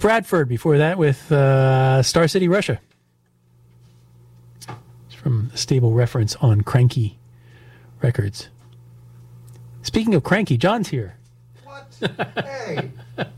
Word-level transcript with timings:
Bradford 0.00 0.48
before 0.48 0.78
that 0.78 0.98
with 0.98 1.30
uh, 1.30 2.02
Star 2.02 2.26
City, 2.26 2.48
Russia. 2.48 2.80
It's 4.56 5.14
from 5.14 5.50
a 5.52 5.56
stable 5.56 5.92
reference 5.92 6.36
on 6.36 6.62
Cranky 6.62 7.18
Records. 8.02 8.48
Speaking 9.82 10.14
of 10.14 10.24
Cranky, 10.24 10.56
Jon's 10.56 10.88
here. 10.88 11.16
What? 11.64 11.86
Hey. 12.44 12.90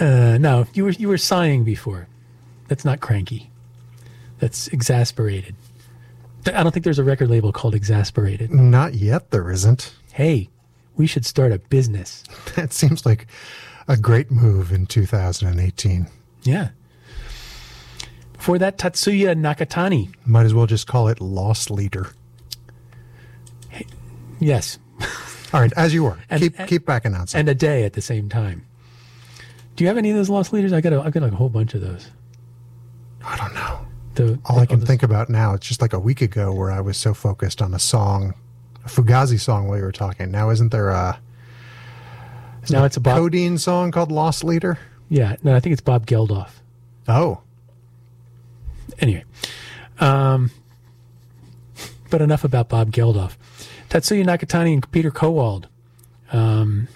Uh, 0.00 0.36
no, 0.40 0.66
you 0.74 0.82
were 0.82 0.90
you 0.90 1.06
were 1.06 1.16
sighing 1.16 1.62
before. 1.62 2.08
That's 2.66 2.84
not 2.84 2.98
cranky. 3.00 3.48
That's 4.40 4.66
exasperated. 4.68 5.54
I 6.46 6.62
don't 6.64 6.72
think 6.72 6.82
there's 6.82 6.98
a 6.98 7.04
record 7.04 7.30
label 7.30 7.52
called 7.52 7.76
Exasperated. 7.76 8.52
Not 8.52 8.94
yet, 8.94 9.30
there 9.30 9.50
isn't. 9.52 9.94
Hey, 10.12 10.50
we 10.96 11.06
should 11.06 11.24
start 11.24 11.52
a 11.52 11.58
business. 11.58 12.24
That 12.56 12.72
seems 12.72 13.06
like 13.06 13.28
a 13.88 13.96
great 13.96 14.30
move 14.30 14.72
in 14.72 14.86
2018. 14.86 16.06
Yeah. 16.42 16.70
Before 18.34 18.58
that, 18.58 18.76
Tatsuya 18.78 19.34
Nakatani. 19.36 20.12
Might 20.26 20.44
as 20.46 20.54
well 20.54 20.66
just 20.66 20.86
call 20.86 21.08
it 21.08 21.20
Lost 21.20 21.70
Leader. 21.70 22.10
Yes. 24.40 24.78
All 25.52 25.60
right, 25.60 25.72
as 25.76 25.94
you 25.94 26.04
were. 26.04 26.18
And- 26.28 26.42
keep 26.42 26.58
and- 26.58 26.68
keep 26.68 26.84
back 26.86 27.04
announcing. 27.04 27.40
And 27.40 27.48
a 27.48 27.54
day 27.54 27.84
at 27.84 27.92
the 27.94 28.02
same 28.02 28.28
time. 28.28 28.66
Do 29.76 29.84
you 29.84 29.88
have 29.88 29.96
any 29.98 30.10
of 30.10 30.16
those 30.16 30.28
lost 30.28 30.52
leaders? 30.52 30.72
I 30.72 30.80
got 30.80 30.92
a, 30.92 31.00
I 31.00 31.10
got 31.10 31.22
like 31.22 31.32
a 31.32 31.36
whole 31.36 31.48
bunch 31.48 31.74
of 31.74 31.80
those. 31.80 32.08
I 33.24 33.36
don't 33.36 33.54
know. 33.54 33.80
The, 34.14 34.38
All 34.46 34.60
I 34.60 34.66
can 34.66 34.80
the- 34.80 34.86
think 34.86 35.02
about 35.02 35.28
now, 35.28 35.54
it's 35.54 35.66
just 35.66 35.80
like 35.82 35.92
a 35.92 35.98
week 35.98 36.20
ago 36.20 36.52
where 36.52 36.70
I 36.70 36.80
was 36.80 36.96
so 36.96 37.14
focused 37.14 37.60
on 37.62 37.74
a 37.74 37.78
song, 37.78 38.34
a 38.84 38.88
Fugazi 38.88 39.40
song 39.40 39.66
while 39.68 39.78
you 39.78 39.82
were 39.84 39.90
talking. 39.92 40.30
Now, 40.30 40.50
isn't 40.50 40.70
there 40.70 40.90
a 40.90 41.18
Now 42.70 42.84
it's 42.84 42.96
a 42.96 43.00
Bob. 43.00 43.16
Codeine 43.18 43.58
song 43.58 43.90
called 43.90 44.10
Lost 44.12 44.44
Leader? 44.44 44.78
Yeah, 45.08 45.36
no, 45.42 45.54
I 45.54 45.60
think 45.60 45.72
it's 45.72 45.82
Bob 45.82 46.06
Geldof. 46.06 46.50
Oh, 47.08 47.40
Anyway, 49.00 49.24
um, 49.98 50.50
but 52.10 52.22
enough 52.22 52.44
about 52.44 52.68
Bob 52.68 52.92
Geldof. 52.92 53.36
Tatsuya 53.90 54.24
Nakatani 54.24 54.72
and 54.74 54.92
Peter 54.92 55.10
Kowald, 55.10 55.68
um, 56.32 56.86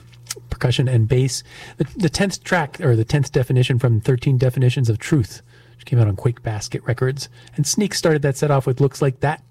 percussion 0.49 0.87
and 0.89 1.09
bass. 1.09 1.43
The, 1.77 1.85
the 1.97 2.09
tenth 2.09 2.45
track 2.45 2.81
or 2.81 2.95
the 2.95 3.05
tenth 3.05 3.33
definition 3.33 3.79
from 3.79 4.01
Thirteen 4.01 4.39
Definitions 4.39 4.89
of 4.89 4.99
Truth, 4.99 5.43
which 5.77 5.87
came 5.87 5.99
out 5.99 6.07
on 6.07 6.17
Quakebasket 6.17 6.87
Records, 6.87 7.29
and 7.57 7.67
Sneak 7.67 7.95
started 7.95 8.23
that 8.23 8.37
set 8.37 8.51
off 8.51 8.67
with 8.67 8.81
"Looks 8.81 9.03
Like 9.03 9.21
That" 9.21 9.43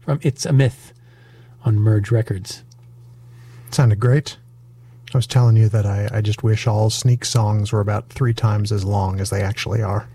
from 0.00 0.18
"It's 0.22 0.44
a 0.44 0.52
Myth" 0.52 0.92
on 1.64 1.76
Merge 1.76 2.10
Records. 2.10 2.62
sounded 3.70 3.98
great. 3.98 4.36
I 5.14 5.18
was 5.18 5.26
telling 5.26 5.56
you 5.56 5.68
that 5.68 5.86
I, 5.86 6.08
I 6.12 6.20
just 6.20 6.42
wish 6.42 6.66
all 6.66 6.90
Sneak 6.90 7.24
songs 7.24 7.72
were 7.72 7.80
about 7.80 8.08
three 8.08 8.34
times 8.34 8.72
as 8.72 8.84
long 8.84 9.20
as 9.20 9.30
they 9.30 9.42
actually 9.42 9.82
are. 9.82 10.08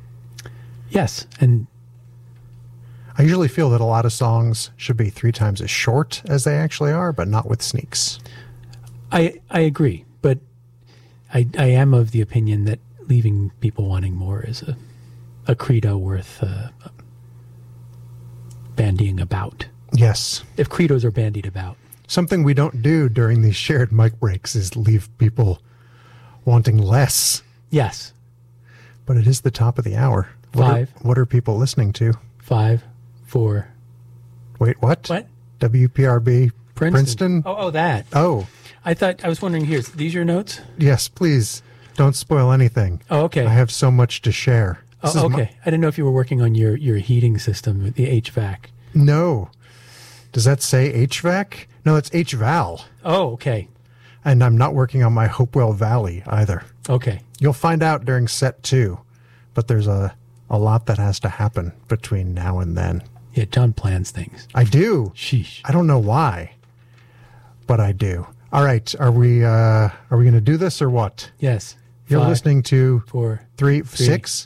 Yes, 0.90 1.26
and 1.40 1.68
I 3.18 3.24
usually 3.24 3.48
feel 3.48 3.70
that 3.70 3.82
a 3.82 3.86
lot 3.86 4.06
of 4.06 4.14
songs 4.14 4.72
should 4.76 4.98
be 4.98 5.10
three 5.10 5.32
times 5.32 5.62
as 5.62 5.70
short 5.70 6.22
as 6.26 6.44
they 6.44 6.56
actually 6.56 6.92
are, 6.92 7.14
but 7.14 7.28
not 7.28 7.48
with 7.48 7.62
Sneaks. 7.62 8.20
I 9.12 9.40
I 9.50 9.62
agree, 9.62 10.06
but 10.22 10.40
I 11.34 11.48
I 11.58 11.66
am 11.66 11.94
of 11.94 12.12
the 12.12 12.22
opinion 12.22 12.66
that 12.66 12.80
leaving 13.08 13.52
people 13.60 13.88
wanting 13.88 14.16
more 14.16 14.42
is 14.42 14.62
a 14.64 14.78
a 15.48 15.56
credo 15.56 15.98
worth 15.98 16.44
uh, 16.44 16.70
bandying 18.76 19.20
about. 19.20 19.68
Yes. 19.94 20.44
If 20.58 20.70
credos 20.70 21.04
are 21.04 21.12
bandied 21.12 21.48
about, 21.48 21.76
Something 22.10 22.42
we 22.44 22.56
don't 22.56 22.82
do 22.82 23.08
during 23.08 23.44
these 23.44 23.56
shared 23.56 23.92
mic 23.92 24.20
breaks 24.20 24.56
is 24.56 24.76
leave 24.76 25.16
people 25.20 25.62
wanting 26.44 26.78
less. 26.80 27.44
yes, 27.70 28.14
But 29.06 29.16
it 29.18 29.28
is 29.28 29.42
the 29.42 29.52
top 29.52 29.78
of 29.78 29.84
the 29.86 29.96
hour. 29.96 30.30
What 30.54 30.64
are- 30.66 30.72
Five. 30.74 30.90
what 31.04 31.18
are 31.20 31.26
people 31.28 31.56
listening 31.58 31.94
to? 31.94 32.14
five, 32.40 32.84
four, 33.28 33.68
Wait, 34.58 34.82
what? 34.82 35.08
what? 35.08 35.28
WPRB 35.60 36.52
Princeton. 36.74 36.92
Princeton? 36.94 37.44
Oh, 37.46 37.56
oh, 37.68 37.70
that. 37.72 38.08
Oh, 38.12 38.48
I 38.84 38.96
thought 38.96 39.24
I 39.24 39.30
was 39.30 39.40
wondering. 39.42 39.66
Here, 39.66 39.82
these 39.82 40.14
your 40.16 40.26
notes? 40.26 40.62
yes, 40.80 41.08
please 41.08 41.62
don't 41.96 42.16
spoil 42.16 42.52
anything. 42.52 43.02
Oh, 43.12 43.22
okay. 43.26 43.46
I 43.46 43.50
have 43.54 43.70
so 43.72 43.92
much 43.92 44.24
to 44.24 44.32
share. 44.32 44.80
Oh, 45.04 45.08
this 45.08 45.16
oh, 45.22 45.26
is 45.28 45.30
my- 45.32 45.42
okay. 45.44 45.52
I 45.62 45.66
didn't 45.66 45.82
know 45.82 45.88
if 45.90 45.98
you 46.00 46.06
were 46.06 46.12
working 46.12 46.42
on 46.42 46.56
your 46.56 46.76
your 46.76 46.98
heating 46.98 47.38
system, 47.38 47.92
the 47.92 48.08
HVAC. 48.22 48.58
no. 48.96 49.52
Does 50.32 50.46
that 50.46 50.62
say 50.62 51.08
HVAC? 51.08 51.66
No, 51.90 51.96
it's 51.96 52.12
H 52.14 52.34
Val. 52.34 52.86
Oh, 53.04 53.32
okay, 53.32 53.68
And 54.24 54.44
I'm 54.44 54.56
not 54.56 54.76
working 54.76 55.02
on 55.02 55.12
my 55.12 55.26
Hopewell 55.26 55.74
Valley 55.74 56.22
either. 56.28 56.64
okay. 56.88 57.22
You'll 57.40 57.52
find 57.54 57.82
out 57.82 58.06
during 58.06 58.28
set 58.28 58.62
two, 58.62 59.00
but 59.56 59.68
there's 59.68 59.88
a, 59.88 60.14
a 60.52 60.60
lot 60.60 60.86
that 60.86 61.00
has 61.00 61.20
to 61.22 61.30
happen 61.30 61.72
between 61.88 62.36
now 62.36 62.60
and 62.60 62.78
then. 62.78 63.02
Yeah, 63.34 63.46
Jon 63.46 63.74
plans 63.74 64.12
things. 64.12 64.48
I 64.54 64.66
do. 64.66 65.14
Sheesh. 65.16 65.62
I 65.66 65.72
don't 65.72 65.88
know 65.88 65.98
why, 65.98 66.52
but 67.66 67.80
I 67.80 67.92
do. 67.92 68.28
All 68.54 68.64
right, 68.64 68.94
are 69.00 69.12
we 69.12 69.44
uh, 69.44 69.50
are 70.12 70.18
we 70.18 70.26
going 70.26 70.34
to 70.36 70.42
do 70.42 70.58
this 70.58 70.84
or 70.84 70.92
what? 70.92 71.32
Yes. 71.40 71.76
You're 72.08 72.20
Five, 72.20 72.30
listening 72.30 72.62
to 72.64 73.00
Four, 73.08 73.42
three, 73.58 73.82
three. 73.82 74.06
six. 74.06 74.46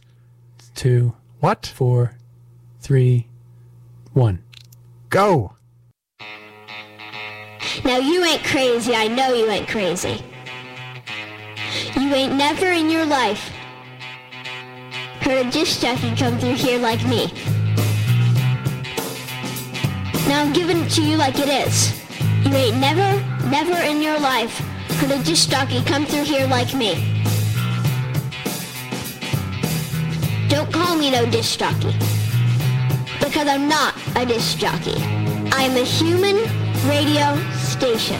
What? 1.41 1.65
four, 1.75 2.15
three, 2.79 3.27
one. 4.13 4.41
Go. 5.09 5.52
Now 7.85 7.97
you 7.97 8.23
ain't 8.23 8.43
crazy, 8.45 8.95
I 8.95 9.09
know 9.09 9.33
you 9.33 9.49
ain't 9.49 9.67
crazy. 9.67 10.23
You 11.99 12.13
ain't 12.13 12.35
never 12.35 12.67
in 12.67 12.89
your 12.89 13.05
life 13.05 13.51
heard 15.19 15.45
a 15.45 15.51
disc 15.51 15.81
jockey 15.81 16.15
come 16.15 16.37
through 16.37 16.53
here 16.53 16.79
like 16.79 17.05
me. 17.05 17.27
Now 20.27 20.41
I'm 20.41 20.53
giving 20.53 20.77
it 20.77 20.89
to 20.91 21.01
you 21.01 21.17
like 21.17 21.35
it 21.39 21.49
is. 21.49 21.93
You 22.45 22.53
ain't 22.53 22.77
never, 22.77 23.21
never 23.49 23.75
in 23.81 24.01
your 24.01 24.19
life 24.19 24.57
heard 24.99 25.11
a 25.11 25.23
disc 25.23 25.49
jockey 25.49 25.83
come 25.83 26.05
through 26.05 26.23
here 26.23 26.47
like 26.47 26.73
me. 26.73 27.23
Don't 30.47 30.71
call 30.71 30.95
me 30.95 31.11
no 31.11 31.25
disc 31.29 31.59
jockey. 31.59 31.93
Because 33.19 33.47
I'm 33.47 33.67
not 33.67 33.93
a 34.15 34.25
disc 34.25 34.57
jockey. 34.57 34.95
I'm 35.51 35.75
a 35.75 35.83
human 35.83 36.62
radio 36.85 37.35
station. 37.53 38.19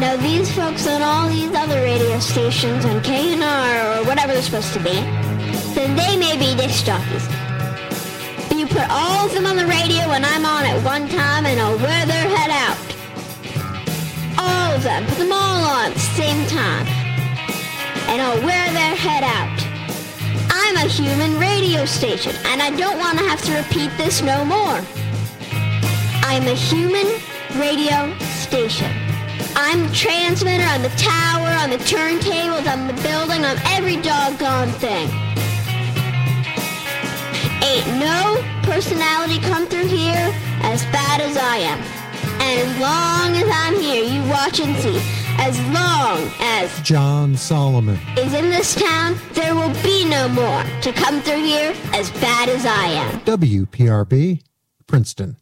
Now 0.00 0.16
these 0.16 0.52
folks 0.54 0.86
on 0.86 1.02
all 1.02 1.28
these 1.28 1.52
other 1.54 1.82
radio 1.82 2.18
stations 2.18 2.84
on 2.84 3.00
KNR 3.02 4.02
or 4.02 4.06
whatever 4.06 4.32
they're 4.32 4.42
supposed 4.42 4.72
to 4.74 4.80
be, 4.80 4.94
then 5.74 5.96
they 5.96 6.16
may 6.16 6.36
be 6.36 6.54
disc 6.54 6.84
jockeys. 6.84 7.26
But 8.48 8.58
you 8.58 8.66
put 8.66 8.88
all 8.90 9.26
of 9.26 9.32
them 9.32 9.46
on 9.46 9.56
the 9.56 9.66
radio 9.66 10.10
and 10.10 10.24
I'm 10.24 10.44
on 10.44 10.64
at 10.64 10.82
one 10.84 11.08
time 11.08 11.46
and 11.46 11.60
I'll 11.60 11.78
wear 11.78 12.06
their 12.06 12.28
head 12.36 12.50
out. 12.50 12.78
All 14.38 14.74
of 14.74 14.82
them, 14.82 15.06
put 15.06 15.18
them 15.18 15.32
all 15.32 15.64
on 15.64 15.86
at 15.86 15.94
the 15.94 16.00
same 16.00 16.46
time. 16.46 16.86
And 18.08 18.20
I'll 18.20 18.42
wear 18.44 18.72
their 18.72 18.94
head 18.94 19.24
out. 19.24 19.74
I'm 20.50 20.76
a 20.76 20.88
human 20.88 21.38
radio 21.38 21.84
station 21.84 22.34
and 22.46 22.62
I 22.62 22.70
don't 22.70 22.98
want 22.98 23.18
to 23.18 23.24
have 23.24 23.42
to 23.42 23.54
repeat 23.54 23.90
this 23.96 24.22
no 24.22 24.44
more. 24.44 25.03
I'm 26.26 26.48
a 26.48 26.54
human 26.54 27.06
radio 27.60 28.18
station. 28.18 28.90
I'm 29.54 29.86
the 29.88 29.94
transmitter, 29.94 30.64
I'm 30.64 30.80
the 30.80 30.88
tower, 30.96 31.46
I'm 31.46 31.70
the 31.70 31.76
turntables, 31.76 32.66
I'm 32.66 32.86
the 32.86 33.00
building, 33.02 33.44
I'm 33.44 33.58
every 33.66 33.96
doggone 34.00 34.72
thing. 34.72 35.08
Ain't 37.62 37.86
no 38.00 38.42
personality 38.62 39.38
come 39.40 39.66
through 39.66 39.86
here 39.86 40.34
as 40.62 40.82
bad 40.86 41.20
as 41.20 41.36
I 41.36 41.58
am. 41.58 41.78
And 42.40 42.68
as 42.68 42.80
long 42.80 43.36
as 43.36 43.48
I'm 43.52 43.80
here, 43.80 44.04
you 44.04 44.28
watch 44.30 44.60
and 44.60 44.74
see. 44.78 45.00
As 45.38 45.60
long 45.74 46.30
as 46.40 46.80
Jon 46.80 47.36
Solomon. 47.36 47.98
is 48.16 48.32
in 48.32 48.48
this 48.48 48.74
town, 48.74 49.18
there 49.34 49.54
will 49.54 49.74
be 49.82 50.08
no 50.08 50.28
more 50.28 50.64
to 50.80 50.92
come 50.92 51.20
through 51.20 51.44
here 51.44 51.74
as 51.92 52.10
bad 52.12 52.48
as 52.48 52.64
I 52.64 52.86
am. 52.86 53.20
WPRB 53.20 54.42
Princeton. 54.86 55.36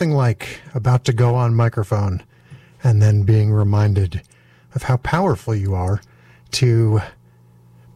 Nothing 0.00 0.16
like 0.16 0.62
about 0.72 1.04
to 1.04 1.12
go 1.12 1.34
on 1.34 1.54
microphone 1.54 2.22
and 2.82 3.02
then 3.02 3.24
being 3.24 3.52
reminded 3.52 4.22
of 4.74 4.84
how 4.84 4.96
powerful 4.96 5.54
you 5.54 5.74
are 5.74 6.00
to 6.52 7.02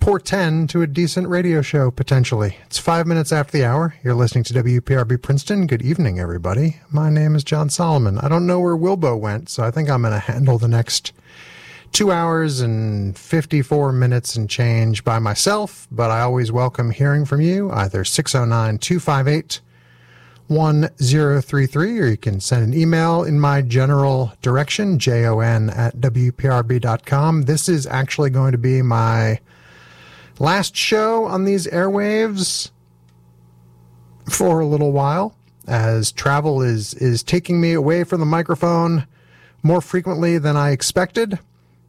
portend 0.01 0.69
to 0.69 0.83
a 0.83 0.87
decent 0.87 1.29
radio 1.29 1.63
show 1.63 1.91
potentially. 1.91 2.59
It's 2.67 2.77
five 2.77 3.07
minutes 3.07 3.33
after 3.33 3.53
the 3.53 3.65
hour. 3.65 3.95
You're 4.05 4.13
listening 4.13 4.45
to 4.45 4.53
WPRB 4.53 5.23
Princeton. 5.23 5.67
Good 5.67 5.81
evening, 5.81 6.21
everybody. 6.21 6.77
My 6.91 7.09
name 7.09 7.35
is 7.35 7.43
Jon 7.43 7.71
Solomon. 7.71 8.19
I 8.19 8.29
don't 8.29 8.47
know 8.47 8.61
where 8.61 8.77
Wilbo 8.77 9.19
went, 9.19 9.49
so 9.49 9.65
I 9.65 9.71
think 9.71 9.89
I'm 9.89 10.03
going 10.03 10.13
to 10.13 10.19
handle 10.19 10.59
the 10.59 10.69
next 10.69 11.15
two 11.93 12.13
hours 12.13 12.61
and 12.61 13.17
54 13.17 13.93
minutes 13.93 14.37
and 14.37 14.51
change 14.51 15.05
by 15.05 15.19
myself, 15.19 15.89
but 15.91 16.11
I 16.11 16.21
always 16.21 16.53
welcome 16.53 16.91
hearing 16.91 17.25
from 17.25 17.41
you, 17.41 17.71
either 17.71 18.05
609 18.05 18.77
258 18.77 19.63
1033, 20.49 22.01
or 22.01 22.07
you 22.07 22.17
can 22.17 22.41
send 22.41 22.63
an 22.63 22.79
email 22.79 23.25
in 23.25 23.41
my 23.41 23.63
general 23.63 24.33
direction, 24.43 24.99
jon 24.99 25.71
at 25.71 25.97
wprb.com. 25.97 27.43
This 27.43 27.69
is 27.69 27.87
actually 27.87 28.31
going 28.31 28.53
to 28.53 28.59
be 28.59 28.83
my 28.83 29.41
last 30.39 30.77
show 30.77 31.25
on 31.25 31.45
these 31.45 31.67
airwaves 31.69 32.71
for 34.31 34.61
a 34.61 34.67
little 34.67 34.93
while, 34.93 35.37
as 35.67 36.13
travel 36.13 36.61
is, 36.61 36.95
is 36.95 37.23
taking 37.23 37.61
me 37.61 37.73
away 37.73 38.05
from 38.05 38.21
the 38.21 38.27
microphone 38.27 39.07
more 39.63 39.81
frequently 39.81 40.39
than 40.39 40.57
I 40.57 40.71
expected 40.71 41.39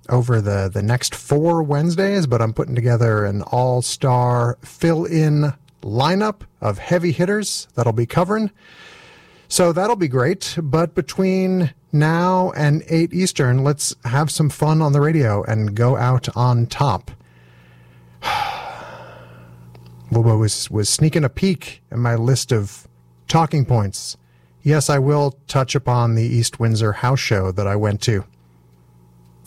over 0.08 0.40
the, 0.40 0.70
the 0.72 0.82
next 0.82 1.16
four 1.16 1.64
Wednesdays, 1.64 2.28
but 2.28 2.42
I'm 2.42 2.54
putting 2.54 2.76
together 2.76 3.26
an 3.26 3.42
all 3.42 3.82
star 3.82 4.58
fill 4.62 5.06
in 5.06 5.54
lineup 5.86 6.42
of 6.60 6.80
heavy 6.80 7.12
hitters 7.12 7.68
that'll 7.76 7.94
be 7.94 8.06
covering. 8.06 8.52
So 9.48 9.72
that'll 9.72 9.96
be 9.96 10.08
great. 10.08 10.58
But 10.62 10.96
between 10.96 11.74
now 11.92 12.52
and 12.58 12.84
8 12.90 13.14
Eastern, 13.14 13.64
let's 13.64 13.96
have 14.04 14.32
some 14.32 14.50
fun 14.50 14.82
on 14.82 14.92
the 14.92 15.00
radio 15.00 15.44
and 15.44 15.76
go 15.76 15.96
out 15.96 16.28
on 16.36 16.66
top. 16.66 17.12
Was, 20.12 20.70
was 20.70 20.88
sneaking 20.88 21.26
a 21.26 21.30
peek 21.30 21.82
at 21.92 21.98
my 21.98 22.16
list 22.16 22.54
of 22.54 22.88
talking 23.28 23.66
points. 23.66 24.16
Yes, 24.62 24.90
I 24.90 24.98
will 24.98 25.38
touch 25.48 25.76
upon 25.76 26.16
the 26.16 26.24
East 26.24 26.60
Windsor 26.60 26.94
house 26.94 27.20
show 27.20 27.52
that 27.52 27.68
I 27.68 27.76
went 27.76 28.02
to. 28.04 28.24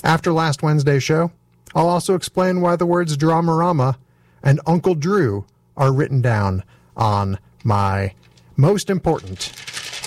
After 0.04 0.32
last 0.32 0.62
Wednesday's 0.62 1.02
show, 1.02 1.32
I'll 1.74 1.88
also 1.88 2.14
explain 2.14 2.60
why 2.60 2.76
the 2.76 2.86
words 2.86 3.16
Dramarama 3.16 3.96
and 4.42 4.60
Uncle 4.66 4.94
Drew 4.94 5.46
are 5.78 5.92
written 5.92 6.20
down 6.20 6.62
on 6.96 7.38
my 7.64 8.12
most 8.56 8.90
important 8.90 9.52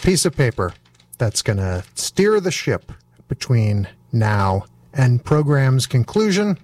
piece 0.03 0.25
of 0.25 0.35
paper 0.35 0.73
that's 1.17 1.41
going 1.41 1.57
to 1.57 1.83
steer 1.95 2.39
the 2.39 2.51
ship 2.51 2.91
between 3.27 3.87
now 4.11 4.65
and 4.93 5.23
program's 5.23 5.87
conclusion. 5.87 6.57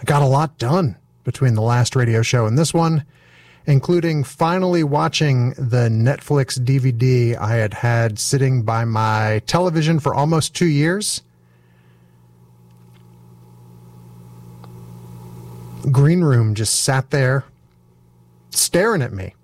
I 0.00 0.04
got 0.04 0.22
a 0.22 0.26
lot 0.26 0.58
done 0.58 0.96
between 1.24 1.54
the 1.54 1.62
last 1.62 1.96
radio 1.96 2.22
show 2.22 2.46
and 2.46 2.58
this 2.58 2.74
one, 2.74 3.04
including 3.66 4.24
finally 4.24 4.84
watching 4.84 5.50
the 5.50 5.88
Netflix 5.88 6.58
DVD 6.58 7.36
I 7.36 7.56
had 7.56 7.72
had 7.74 8.18
sitting 8.18 8.62
by 8.62 8.84
my 8.84 9.40
television 9.46 9.98
for 9.98 10.14
almost 10.14 10.54
two 10.54 10.66
years 10.66 11.22
green 15.90 16.22
room 16.22 16.54
just 16.54 16.84
sat 16.84 17.10
there 17.10 17.44
staring 18.54 19.02
at 19.02 19.12
me 19.12 19.34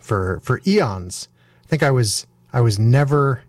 for 0.00 0.40
for 0.42 0.60
eons. 0.66 1.28
I 1.64 1.66
think 1.68 1.82
I 1.82 1.90
was 1.90 2.26
I 2.52 2.60
was 2.60 2.78
never 2.78 3.42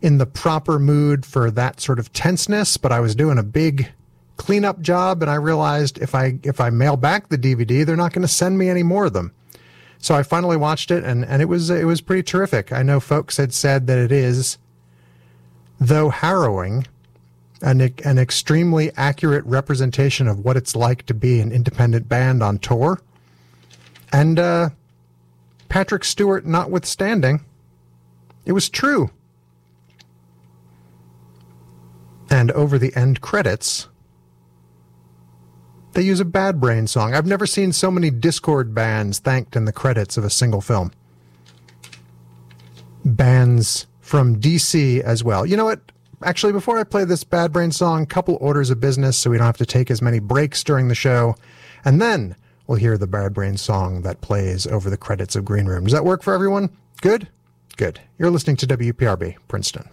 in 0.00 0.18
the 0.18 0.26
proper 0.26 0.78
mood 0.78 1.24
for 1.24 1.50
that 1.50 1.80
sort 1.80 1.98
of 1.98 2.12
tenseness, 2.12 2.76
but 2.76 2.92
I 2.92 3.00
was 3.00 3.14
doing 3.14 3.38
a 3.38 3.42
big 3.42 3.92
cleanup 4.36 4.80
job 4.80 5.22
and 5.22 5.30
I 5.30 5.36
realized 5.36 5.98
if 5.98 6.14
I 6.14 6.38
if 6.42 6.60
I 6.60 6.70
mail 6.70 6.96
back 6.96 7.28
the 7.28 7.38
DVD, 7.38 7.86
they're 7.86 7.96
not 7.96 8.12
going 8.12 8.22
to 8.22 8.28
send 8.28 8.58
me 8.58 8.68
any 8.68 8.82
more 8.82 9.06
of 9.06 9.12
them. 9.12 9.32
So 9.98 10.16
I 10.16 10.24
finally 10.24 10.56
watched 10.56 10.90
it 10.90 11.04
and 11.04 11.24
and 11.24 11.40
it 11.40 11.46
was 11.46 11.70
it 11.70 11.86
was 11.86 12.00
pretty 12.00 12.24
terrific. 12.24 12.72
I 12.72 12.82
know 12.82 13.00
folks 13.00 13.36
had 13.36 13.54
said 13.54 13.86
that 13.86 13.98
it 13.98 14.12
is 14.12 14.58
though 15.78 16.10
harrowing 16.10 16.86
an, 17.62 17.80
an 18.04 18.18
extremely 18.18 18.90
accurate 18.96 19.44
representation 19.46 20.26
of 20.26 20.40
what 20.40 20.56
it's 20.56 20.74
like 20.74 21.06
to 21.06 21.14
be 21.14 21.40
an 21.40 21.52
independent 21.52 22.08
band 22.08 22.42
on 22.42 22.58
tour. 22.58 23.00
And 24.12 24.38
uh, 24.38 24.70
Patrick 25.68 26.04
Stewart 26.04 26.44
notwithstanding, 26.44 27.44
it 28.44 28.52
was 28.52 28.68
true. 28.68 29.10
And 32.30 32.50
over 32.52 32.78
the 32.78 32.94
end 32.94 33.20
credits, 33.20 33.88
they 35.92 36.02
use 36.02 36.20
a 36.20 36.24
Bad 36.24 36.60
Brain 36.60 36.86
song. 36.86 37.14
I've 37.14 37.26
never 37.26 37.46
seen 37.46 37.72
so 37.72 37.90
many 37.90 38.10
Dischord 38.10 38.74
bands 38.74 39.18
thanked 39.18 39.56
in 39.56 39.64
the 39.64 39.72
credits 39.72 40.16
of 40.16 40.24
a 40.24 40.30
single 40.30 40.60
film. 40.60 40.92
Bands 43.04 43.86
from 44.00 44.40
DC 44.40 45.00
as 45.00 45.24
well. 45.24 45.44
You 45.44 45.56
know 45.56 45.64
what? 45.64 45.80
actually, 46.24 46.52
before 46.52 46.78
I 46.78 46.84
play 46.84 47.04
this 47.04 47.24
Bad 47.24 47.52
Brain 47.52 47.72
song, 47.72 48.06
couple 48.06 48.38
orders 48.40 48.70
of 48.70 48.80
business 48.80 49.18
so 49.18 49.30
we 49.30 49.38
don't 49.38 49.46
have 49.46 49.56
to 49.58 49.66
take 49.66 49.90
as 49.90 50.02
many 50.02 50.18
breaks 50.18 50.62
during 50.64 50.88
the 50.88 50.94
show. 50.94 51.36
And 51.84 52.00
then 52.00 52.36
we'll 52.66 52.78
hear 52.78 52.98
the 52.98 53.06
Bad 53.06 53.34
Brain 53.34 53.56
song 53.56 54.02
that 54.02 54.20
plays 54.20 54.66
over 54.66 54.90
the 54.90 54.96
credits 54.96 55.36
of 55.36 55.44
Green 55.44 55.66
Room. 55.66 55.84
Does 55.84 55.92
that 55.92 56.04
work 56.04 56.22
for 56.22 56.34
everyone? 56.34 56.70
Good? 57.00 57.28
Good. 57.76 58.00
You're 58.18 58.30
listening 58.30 58.56
to 58.56 58.66
WPRB, 58.66 59.36
Princeton. 59.48 59.88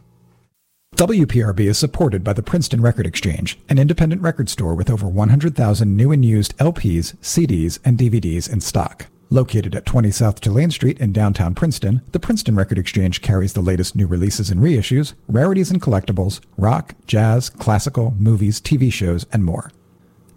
WPRB 0.95 1.61
is 1.61 1.77
supported 1.77 2.23
by 2.23 2.33
the 2.33 2.43
Princeton 2.43 2.81
Record 2.81 3.07
Exchange, 3.07 3.57
an 3.69 3.79
independent 3.79 4.21
record 4.21 4.49
store 4.49 4.75
with 4.75 4.89
over 4.89 5.07
100,000 5.07 5.95
new 5.95 6.11
and 6.11 6.25
used 6.25 6.57
LPs, 6.57 7.15
CDs, 7.17 7.79
and 7.85 7.97
DVDs 7.97 8.51
in 8.51 8.59
stock. 8.59 9.05
Located 9.29 9.75
at 9.75 9.85
20 9.85 10.11
South 10.11 10.41
Tulane 10.41 10.71
Street 10.71 10.99
in 10.99 11.13
downtown 11.13 11.53
Princeton, 11.53 12.01
the 12.11 12.19
Princeton 12.19 12.55
Record 12.55 12.79
Exchange 12.79 13.21
carries 13.21 13.53
the 13.53 13.61
latest 13.61 13.95
new 13.95 14.07
releases 14.07 14.49
and 14.49 14.59
reissues, 14.59 15.13
rarities 15.27 15.69
and 15.69 15.81
collectibles, 15.81 16.41
rock, 16.57 16.95
jazz, 17.05 17.49
classical, 17.49 18.15
movies, 18.17 18.59
TV 18.59 18.91
shows, 18.91 19.25
and 19.31 19.45
more. 19.45 19.71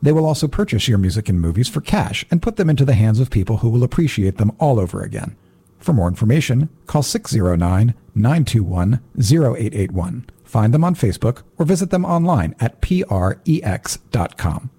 They 0.03 0.13
will 0.13 0.27
also 0.27 0.49
purchase 0.49 0.89
your 0.89 0.99
music 0.99 1.29
and 1.29 1.41
movies 1.41 1.69
for 1.69 1.81
cash 1.81 2.25
and 2.31 2.43
put 2.43 2.57
them 2.57 2.69
into 2.69 2.85
the 2.85 2.95
hands 2.95 3.21
of 3.21 3.31
people 3.31 3.59
who 3.59 3.71
will 3.71 3.85
appreciate 3.85 4.37
them 4.37 4.51
all 4.59 4.81
over 4.81 5.01
again. 5.03 5.37
For 5.79 5.93
more 5.93 6.09
information, 6.09 6.69
call 6.87 7.03
609 7.03 7.95
921 8.15 9.01
0881. 9.17 10.27
Find 10.45 10.75
them 10.75 10.85
on 10.85 10.95
Facebook 10.95 11.43
or 11.57 11.65
visit 11.65 11.91
them 11.91 12.05
online 12.05 12.55
at 12.61 12.81
prex.com. 12.81 14.71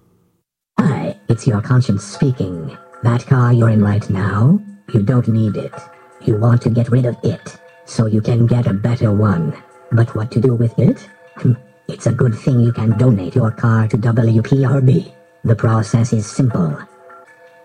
Hi, 0.78 1.18
it's 1.28 1.46
your 1.46 1.62
conscience 1.62 2.04
speaking. 2.04 2.76
That 3.02 3.26
car 3.26 3.52
you're 3.52 3.70
in 3.70 3.82
right 3.82 4.08
now, 4.08 4.60
you 4.92 5.02
don't 5.02 5.28
need 5.28 5.56
it. 5.56 5.74
You 6.22 6.36
want 6.38 6.62
to 6.62 6.70
get 6.70 6.90
rid 6.90 7.06
of 7.06 7.16
it, 7.22 7.58
so 7.84 8.06
you 8.06 8.20
can 8.22 8.46
get 8.46 8.66
a 8.66 8.72
better 8.72 9.12
one. 9.12 9.56
But 9.92 10.14
what 10.14 10.30
to 10.32 10.40
do 10.40 10.54
with 10.54 10.78
it? 10.78 11.00
Hmm. 11.36 11.54
It's 11.86 12.06
a 12.06 12.12
good 12.12 12.34
thing 12.34 12.60
you 12.60 12.72
can 12.72 12.96
donate 12.96 13.34
your 13.34 13.50
car 13.50 13.86
to 13.88 13.98
WPRB. 13.98 15.12
The 15.44 15.54
process 15.54 16.14
is 16.14 16.26
simple. 16.26 16.78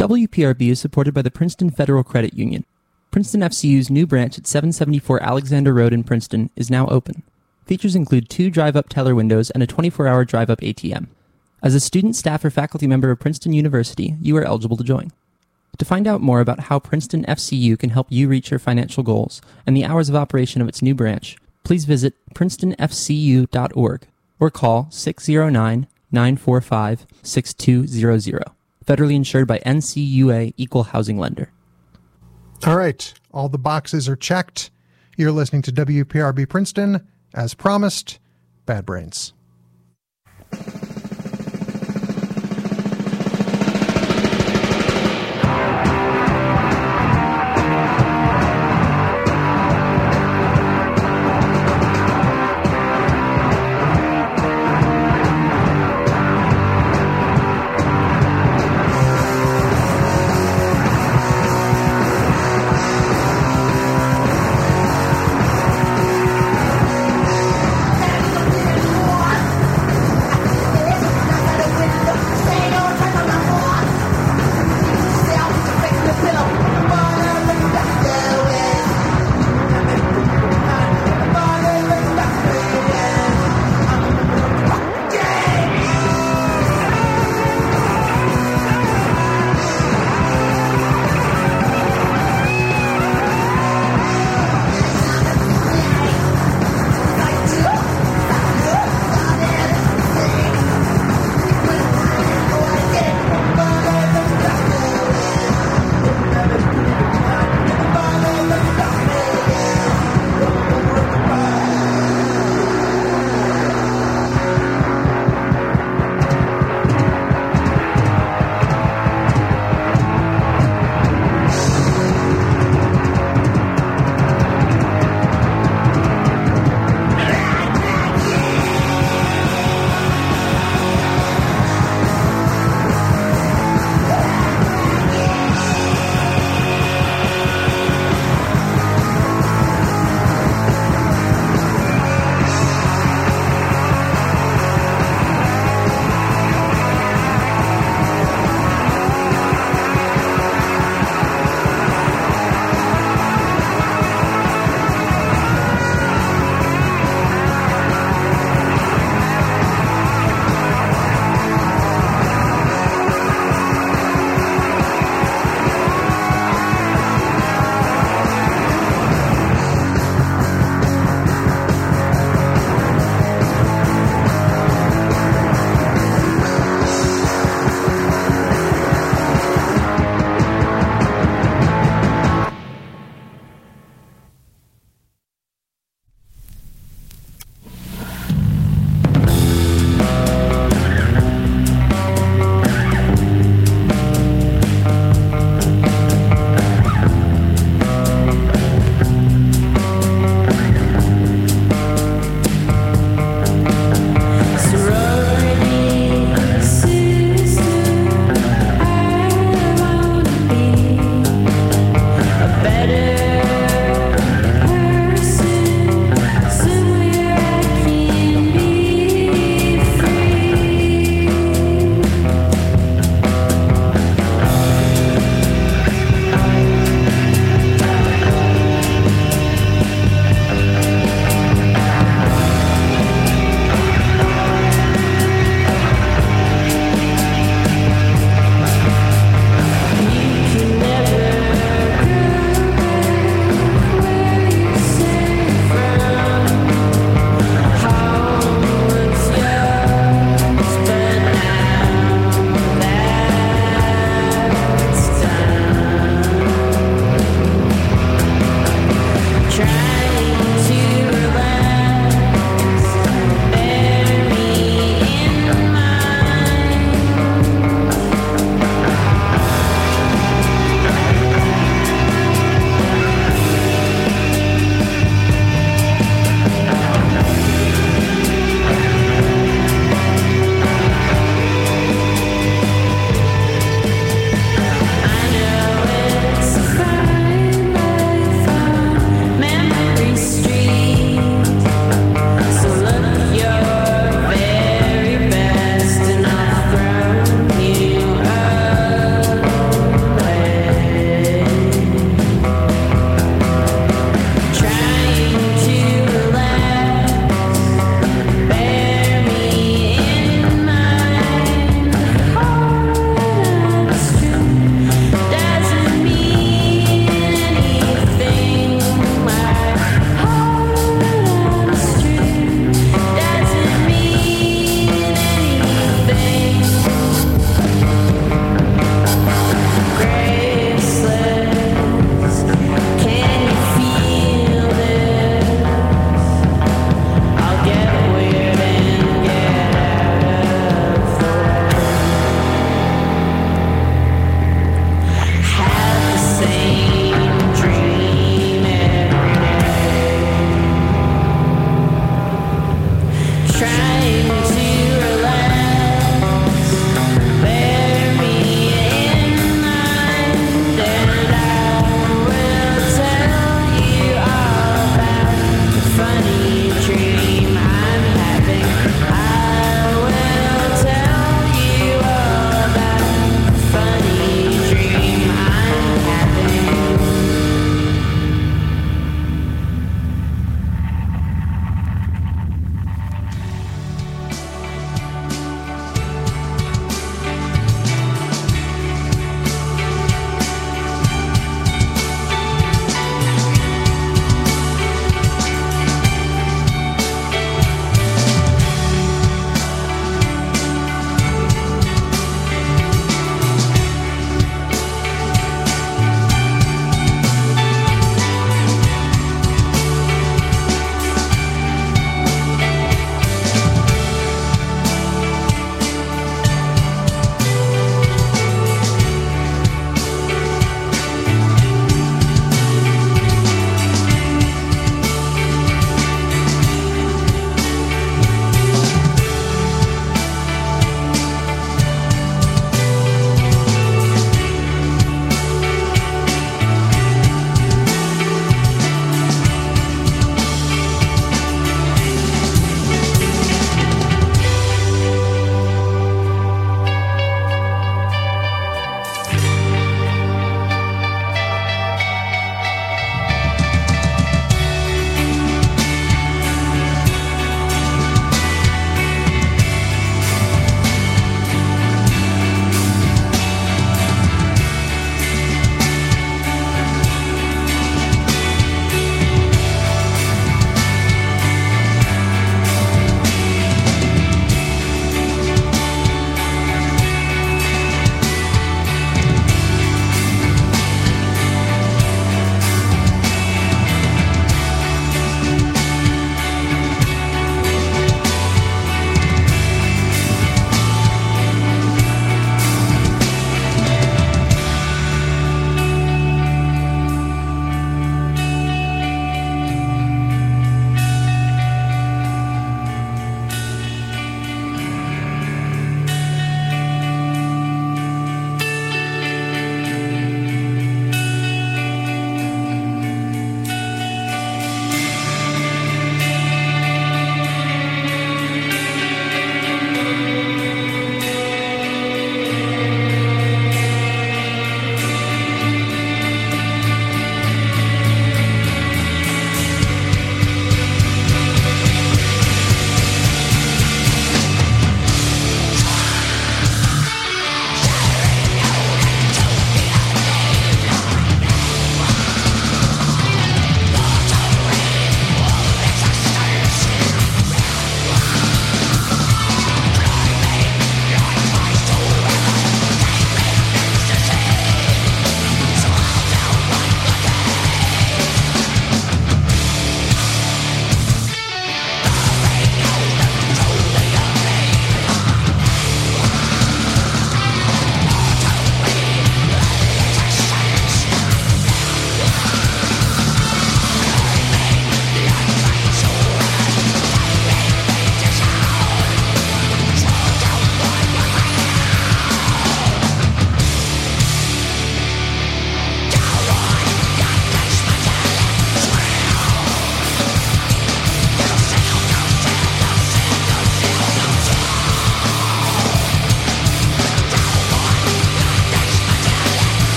WPRB 0.00 0.70
is 0.70 0.80
supported 0.80 1.12
by 1.12 1.20
the 1.20 1.30
Princeton 1.30 1.68
Federal 1.68 2.02
Credit 2.02 2.32
Union. 2.32 2.64
Princeton 3.10 3.42
FCU's 3.42 3.90
new 3.90 4.06
branch 4.06 4.38
at 4.38 4.46
774 4.46 5.22
Alexander 5.22 5.74
Road 5.74 5.92
in 5.92 6.04
Princeton 6.04 6.48
is 6.56 6.70
now 6.70 6.86
open. 6.86 7.22
Features 7.66 7.94
include 7.94 8.30
two 8.30 8.48
drive-up 8.48 8.88
teller 8.88 9.14
windows 9.14 9.50
and 9.50 9.62
a 9.62 9.66
24-hour 9.66 10.24
drive-up 10.24 10.62
ATM. 10.62 11.08
As 11.62 11.74
a 11.74 11.80
student, 11.80 12.16
staff, 12.16 12.42
or 12.42 12.48
faculty 12.48 12.86
member 12.86 13.10
of 13.10 13.20
Princeton 13.20 13.52
University, 13.52 14.16
you 14.22 14.34
are 14.38 14.42
eligible 14.42 14.78
to 14.78 14.84
join. 14.84 15.12
To 15.76 15.84
find 15.84 16.06
out 16.06 16.22
more 16.22 16.40
about 16.40 16.60
how 16.60 16.78
Princeton 16.78 17.26
FCU 17.26 17.78
can 17.78 17.90
help 17.90 18.06
you 18.08 18.26
reach 18.26 18.50
your 18.50 18.58
financial 18.58 19.02
goals 19.02 19.42
and 19.66 19.76
the 19.76 19.84
hours 19.84 20.08
of 20.08 20.16
operation 20.16 20.62
of 20.62 20.68
its 20.68 20.80
new 20.80 20.94
branch, 20.94 21.36
please 21.62 21.84
visit 21.84 22.14
princetonfcu.org 22.34 24.06
or 24.38 24.50
call 24.50 24.88
609 24.90 25.86
945 26.10 27.06
6200. 27.22 28.44
Federally 28.90 29.14
insured 29.14 29.46
by 29.46 29.60
NCUA 29.60 30.54
Equal 30.56 30.82
Housing 30.82 31.16
Lender. 31.16 31.52
All 32.66 32.76
right, 32.76 33.14
all 33.30 33.48
the 33.48 33.56
boxes 33.56 34.08
are 34.08 34.16
checked. 34.16 34.72
You're 35.16 35.30
listening 35.30 35.62
to 35.62 35.72
WPRB 35.72 36.48
Princeton. 36.48 37.06
As 37.32 37.54
promised, 37.54 38.18
Bad 38.66 38.84
Brains. 38.84 39.32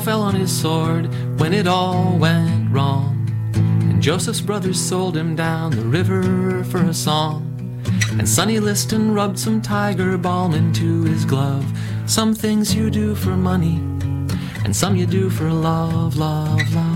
Fell 0.00 0.22
on 0.22 0.34
his 0.36 0.52
sword 0.52 1.06
when 1.40 1.52
it 1.52 1.66
all 1.66 2.16
went 2.16 2.70
wrong. 2.70 3.28
And 3.54 4.00
Joseph's 4.00 4.40
brothers 4.40 4.78
sold 4.78 5.16
him 5.16 5.34
down 5.34 5.72
the 5.72 5.82
river 5.82 6.62
for 6.64 6.82
a 6.84 6.94
song. 6.94 7.42
And 8.12 8.28
Sonny 8.28 8.60
Liston 8.60 9.12
rubbed 9.12 9.38
some 9.38 9.60
tiger 9.60 10.16
balm 10.16 10.54
into 10.54 11.02
his 11.04 11.24
glove. 11.24 11.66
Some 12.06 12.34
things 12.34 12.74
you 12.74 12.88
do 12.88 13.16
for 13.16 13.36
money, 13.36 13.78
and 14.64 14.76
some 14.76 14.96
you 14.96 15.06
do 15.06 15.28
for 15.28 15.50
love, 15.50 16.16
love, 16.16 16.72
love. 16.72 16.95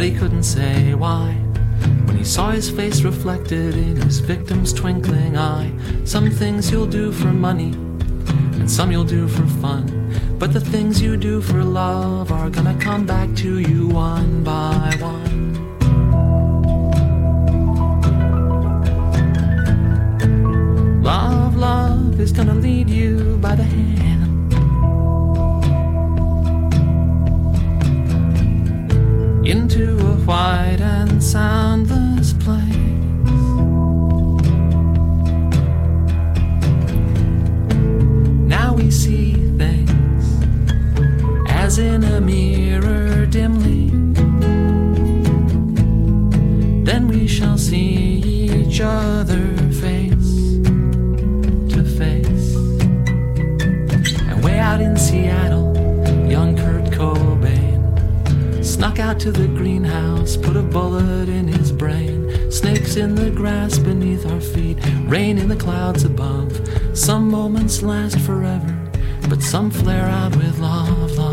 But 0.00 0.08
he 0.08 0.18
couldn't 0.18 0.44
say 0.44 0.94
why. 0.94 1.32
When 2.06 2.16
he 2.16 2.24
saw 2.24 2.52
his 2.52 2.70
face 2.70 3.02
reflected 3.02 3.76
in 3.76 3.96
his 3.96 4.18
victim's 4.20 4.72
twinkling 4.72 5.36
eye, 5.36 5.70
some 6.06 6.30
things 6.30 6.70
you'll 6.70 6.86
do 6.86 7.12
for 7.12 7.26
money, 7.26 7.72
and 8.54 8.70
some 8.70 8.90
you'll 8.90 9.04
do 9.04 9.28
for 9.28 9.46
fun. 9.60 9.84
But 10.38 10.54
the 10.54 10.60
things 10.60 11.02
you 11.02 11.18
do 11.18 11.42
for 11.42 11.62
love 11.62 12.32
are 12.32 12.48
gonna 12.48 12.78
come 12.80 13.04
back 13.04 13.34
to 13.42 13.58
you 13.58 13.88
one 13.88 14.42
by 14.42 14.96
one. 15.00 15.52
Love, 21.02 21.56
love 21.56 22.18
is 22.18 22.32
gonna 22.32 22.54
lead 22.54 22.88
you 22.88 23.36
by 23.42 23.54
the 23.54 23.64
hand. 23.64 24.09
Into 29.50 29.98
a 29.98 30.14
white 30.26 30.80
and 30.80 31.20
soundless 31.20 32.32
place. 32.34 32.76
Now 38.46 38.74
we 38.74 38.92
see 38.92 39.34
things 39.58 40.24
as 41.48 41.80
in 41.80 42.04
a 42.04 42.20
mirror 42.20 43.26
dimly. 43.26 43.90
Then 46.84 47.08
we 47.08 47.26
shall 47.26 47.58
see 47.58 48.22
each 48.54 48.80
other 48.80 49.69
out 59.10 59.18
to 59.18 59.32
the 59.32 59.48
greenhouse, 59.48 60.36
put 60.36 60.56
a 60.56 60.62
bullet 60.62 61.28
in 61.28 61.48
his 61.48 61.72
brain. 61.72 62.48
Snakes 62.48 62.94
in 62.94 63.16
the 63.16 63.28
grass 63.28 63.76
beneath 63.76 64.24
our 64.24 64.40
feet, 64.40 64.78
rain 65.06 65.36
in 65.36 65.48
the 65.48 65.56
clouds 65.56 66.04
above. 66.04 66.52
Some 66.96 67.28
moments 67.28 67.82
last 67.82 68.20
forever, 68.20 68.72
but 69.28 69.42
some 69.42 69.68
flare 69.68 70.06
out 70.06 70.36
with 70.36 70.60
love, 70.60 70.96
love, 70.96 71.18
love. 71.18 71.29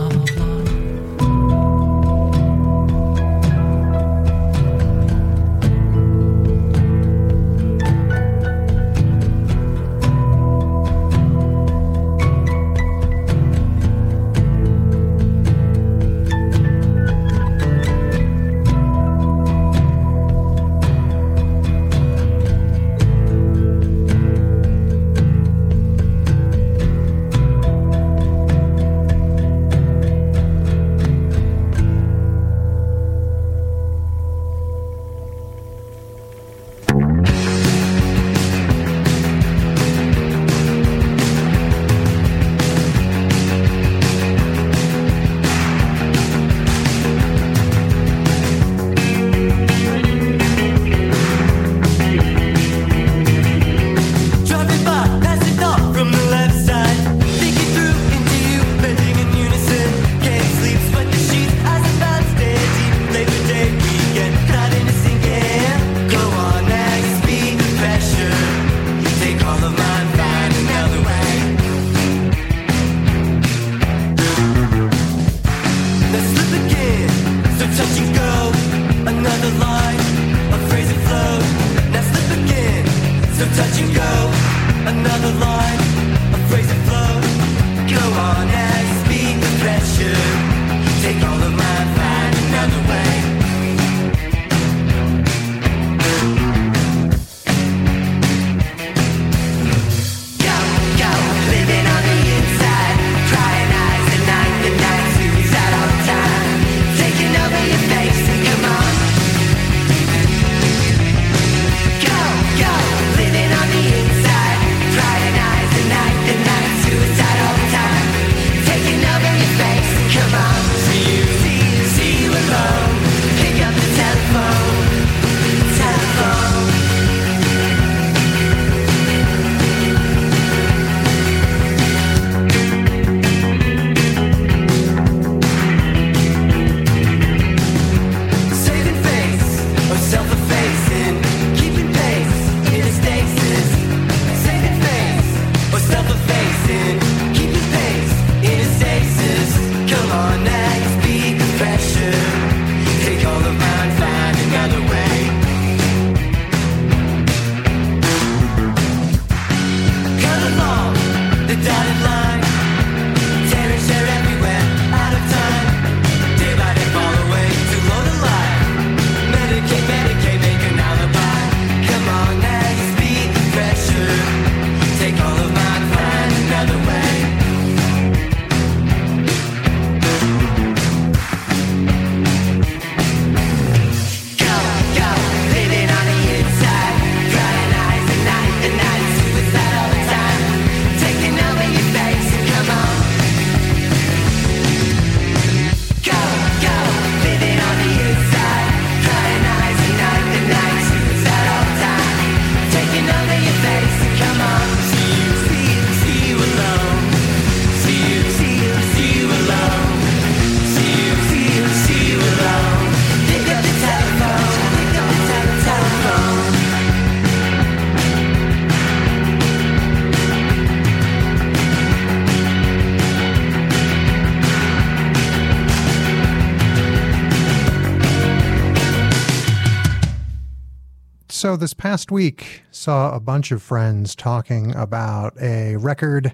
So, 231.48 231.56
this 231.56 231.74
past 231.74 232.12
week, 232.12 232.64
saw 232.72 233.16
a 233.16 233.22
bunch 233.22 233.54
of 233.54 233.64
friends 233.64 234.18
talking 234.18 234.76
about 234.76 235.34
a 235.42 235.78
record 235.78 236.34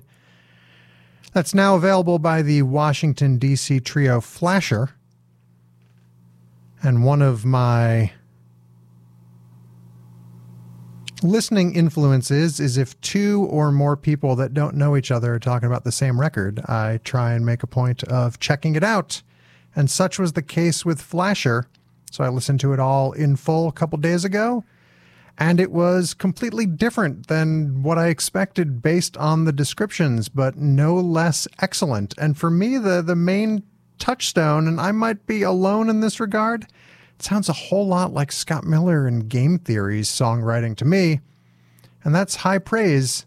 that's 1.33 1.53
now 1.53 1.75
available 1.75 2.17
by 2.17 2.41
the 2.41 2.63
Washington, 2.63 3.37
D.C. 3.37 3.79
trio 3.81 4.19
Flasher. 4.19 4.95
And 6.81 7.05
one 7.05 7.21
of 7.21 7.45
my 7.45 8.11
listening 11.21 11.75
influences 11.75 12.59
is 12.59 12.79
if 12.79 12.99
two 13.01 13.47
or 13.51 13.71
more 13.71 13.95
people 13.95 14.35
that 14.37 14.55
don't 14.55 14.75
know 14.75 14.97
each 14.97 15.11
other 15.11 15.35
are 15.35 15.39
talking 15.39 15.67
about 15.67 15.83
the 15.83 15.91
same 15.91 16.19
record, 16.19 16.59
I 16.61 16.99
try 17.03 17.33
and 17.33 17.45
make 17.45 17.61
a 17.61 17.67
point 17.67 18.01
of 18.05 18.39
checking 18.39 18.75
it 18.75 18.83
out. 18.83 19.21
And 19.75 19.91
such 19.91 20.17
was 20.17 20.33
the 20.33 20.41
case 20.41 20.83
with 20.83 20.99
Flasher. 20.99 21.67
So 22.09 22.23
I 22.23 22.29
listened 22.29 22.61
to 22.61 22.73
it 22.73 22.79
all 22.79 23.11
in 23.11 23.35
full 23.35 23.67
a 23.67 23.71
couple 23.73 23.99
days 23.99 24.25
ago. 24.25 24.63
And 25.37 25.59
it 25.59 25.71
was 25.71 26.13
completely 26.13 26.65
different 26.65 27.27
than 27.27 27.81
what 27.81 27.97
I 27.97 28.07
expected 28.07 28.81
based 28.81 29.17
on 29.17 29.45
the 29.45 29.51
descriptions, 29.51 30.29
but 30.29 30.57
no 30.57 30.95
less 30.95 31.47
excellent. 31.59 32.13
And 32.17 32.37
for 32.37 32.51
me, 32.51 32.77
the, 32.77 33.01
the 33.01 33.15
main 33.15 33.63
touchstone, 33.97 34.67
and 34.67 34.79
I 34.79 34.91
might 34.91 35.25
be 35.25 35.41
alone 35.41 35.89
in 35.89 36.01
this 36.01 36.19
regard, 36.19 36.67
it 37.15 37.23
sounds 37.23 37.49
a 37.49 37.53
whole 37.53 37.87
lot 37.87 38.13
like 38.13 38.31
Scott 38.31 38.63
Miller 38.63 39.07
and 39.07 39.27
Game 39.27 39.57
Theory's 39.57 40.09
songwriting 40.09 40.75
to 40.77 40.85
me. 40.85 41.21
And 42.03 42.13
that's 42.13 42.37
high 42.37 42.59
praise, 42.59 43.25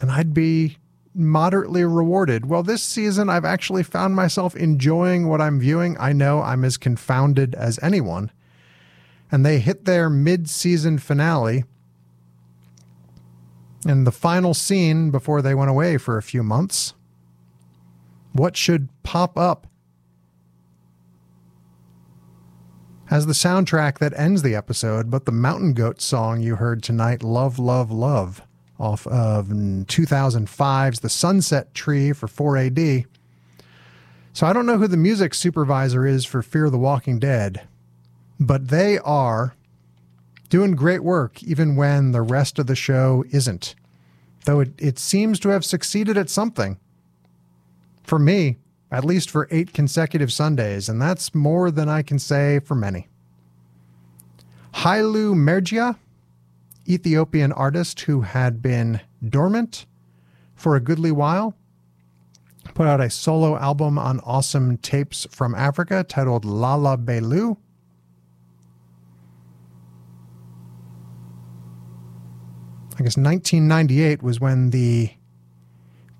and 0.00 0.10
I'd 0.10 0.34
be 0.34 0.76
moderately 1.14 1.84
rewarded. 1.84 2.46
Well, 2.46 2.62
this 2.62 2.82
season, 2.82 3.30
I've 3.30 3.44
actually 3.44 3.82
found 3.82 4.14
myself 4.14 4.54
enjoying 4.54 5.28
what 5.28 5.40
I'm 5.40 5.58
viewing. 5.58 5.96
I 5.98 6.12
know 6.12 6.42
I'm 6.42 6.64
as 6.64 6.76
confounded 6.76 7.54
as 7.54 7.78
anyone. 7.82 8.30
And 9.32 9.44
they 9.44 9.58
hit 9.58 9.86
their 9.86 10.10
mid 10.10 10.48
season 10.48 10.98
finale. 10.98 11.64
And 13.86 14.06
the 14.06 14.12
final 14.12 14.52
scene 14.52 15.10
before 15.10 15.40
they 15.42 15.54
went 15.54 15.70
away 15.70 15.96
for 15.96 16.18
a 16.18 16.22
few 16.22 16.42
months. 16.42 16.94
What 18.36 18.56
should 18.56 18.88
pop 19.02 19.38
up 19.38 19.66
as 23.10 23.26
the 23.26 23.32
soundtrack 23.32 23.98
that 23.98 24.18
ends 24.18 24.42
the 24.42 24.54
episode, 24.54 25.10
but 25.10 25.24
the 25.24 25.32
Mountain 25.32 25.72
Goat 25.72 26.02
song 26.02 26.40
you 26.40 26.56
heard 26.56 26.82
tonight, 26.82 27.22
Love, 27.22 27.58
Love, 27.58 27.90
Love, 27.90 28.42
off 28.78 29.06
of 29.06 29.46
2005's 29.46 31.00
The 31.00 31.08
Sunset 31.08 31.72
Tree 31.72 32.12
for 32.12 32.26
4AD. 32.26 33.06
So 34.32 34.46
I 34.46 34.52
don't 34.52 34.66
know 34.66 34.76
who 34.76 34.88
the 34.88 34.98
music 34.98 35.32
supervisor 35.32 36.04
is 36.06 36.26
for 36.26 36.42
Fear 36.42 36.68
the 36.68 36.78
Walking 36.78 37.18
Dead, 37.18 37.66
but 38.38 38.68
they 38.68 38.98
are 38.98 39.54
doing 40.50 40.72
great 40.72 41.02
work 41.02 41.42
even 41.42 41.74
when 41.74 42.12
the 42.12 42.22
rest 42.22 42.58
of 42.58 42.66
the 42.66 42.76
show 42.76 43.24
isn't. 43.30 43.74
Though 44.44 44.60
it, 44.60 44.72
it 44.78 44.98
seems 44.98 45.40
to 45.40 45.48
have 45.48 45.64
succeeded 45.64 46.18
at 46.18 46.28
something. 46.28 46.78
For 48.06 48.20
me, 48.20 48.58
at 48.90 49.04
least 49.04 49.30
for 49.30 49.48
eight 49.50 49.72
consecutive 49.72 50.32
Sundays, 50.32 50.88
and 50.88 51.02
that's 51.02 51.34
more 51.34 51.72
than 51.72 51.88
I 51.88 52.02
can 52.02 52.20
say 52.20 52.60
for 52.60 52.76
many. 52.76 53.08
Hailu 54.74 55.34
Mergia, 55.34 55.96
Ethiopian 56.88 57.50
artist 57.50 58.02
who 58.02 58.20
had 58.20 58.62
been 58.62 59.00
dormant 59.28 59.86
for 60.54 60.76
a 60.76 60.80
goodly 60.80 61.10
while, 61.10 61.56
put 62.74 62.86
out 62.86 63.00
a 63.00 63.10
solo 63.10 63.56
album 63.56 63.98
on 63.98 64.20
awesome 64.20 64.76
tapes 64.78 65.26
from 65.32 65.52
Africa 65.56 66.04
titled 66.04 66.44
Lala 66.44 66.96
Belu. 66.96 67.56
I 72.94 73.02
guess 73.02 73.16
1998 73.16 74.22
was 74.22 74.40
when 74.40 74.70
the 74.70 75.10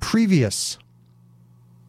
previous 0.00 0.78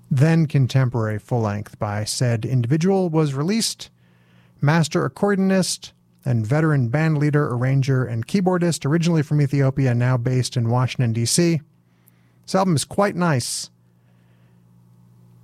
then 0.10 0.46
contemporary 0.46 1.20
full 1.20 1.42
length 1.42 1.78
by 1.80 2.04
said 2.04 2.46
individual 2.46 3.10
was 3.10 3.34
released. 3.34 3.90
Master 4.62 5.08
accordionist 5.08 5.92
and 6.26 6.46
veteran 6.46 6.90
band 6.90 7.18
leader, 7.18 7.48
arranger, 7.48 8.04
and 8.04 8.28
keyboardist, 8.28 8.86
originally 8.86 9.22
from 9.22 9.42
Ethiopia, 9.42 9.94
now 9.94 10.18
based 10.18 10.58
in 10.58 10.70
Washington, 10.70 11.14
D.C. 11.14 11.62
This 12.46 12.56
album 12.56 12.76
is 12.76 12.86
quite 12.86 13.16
nice. 13.16 13.70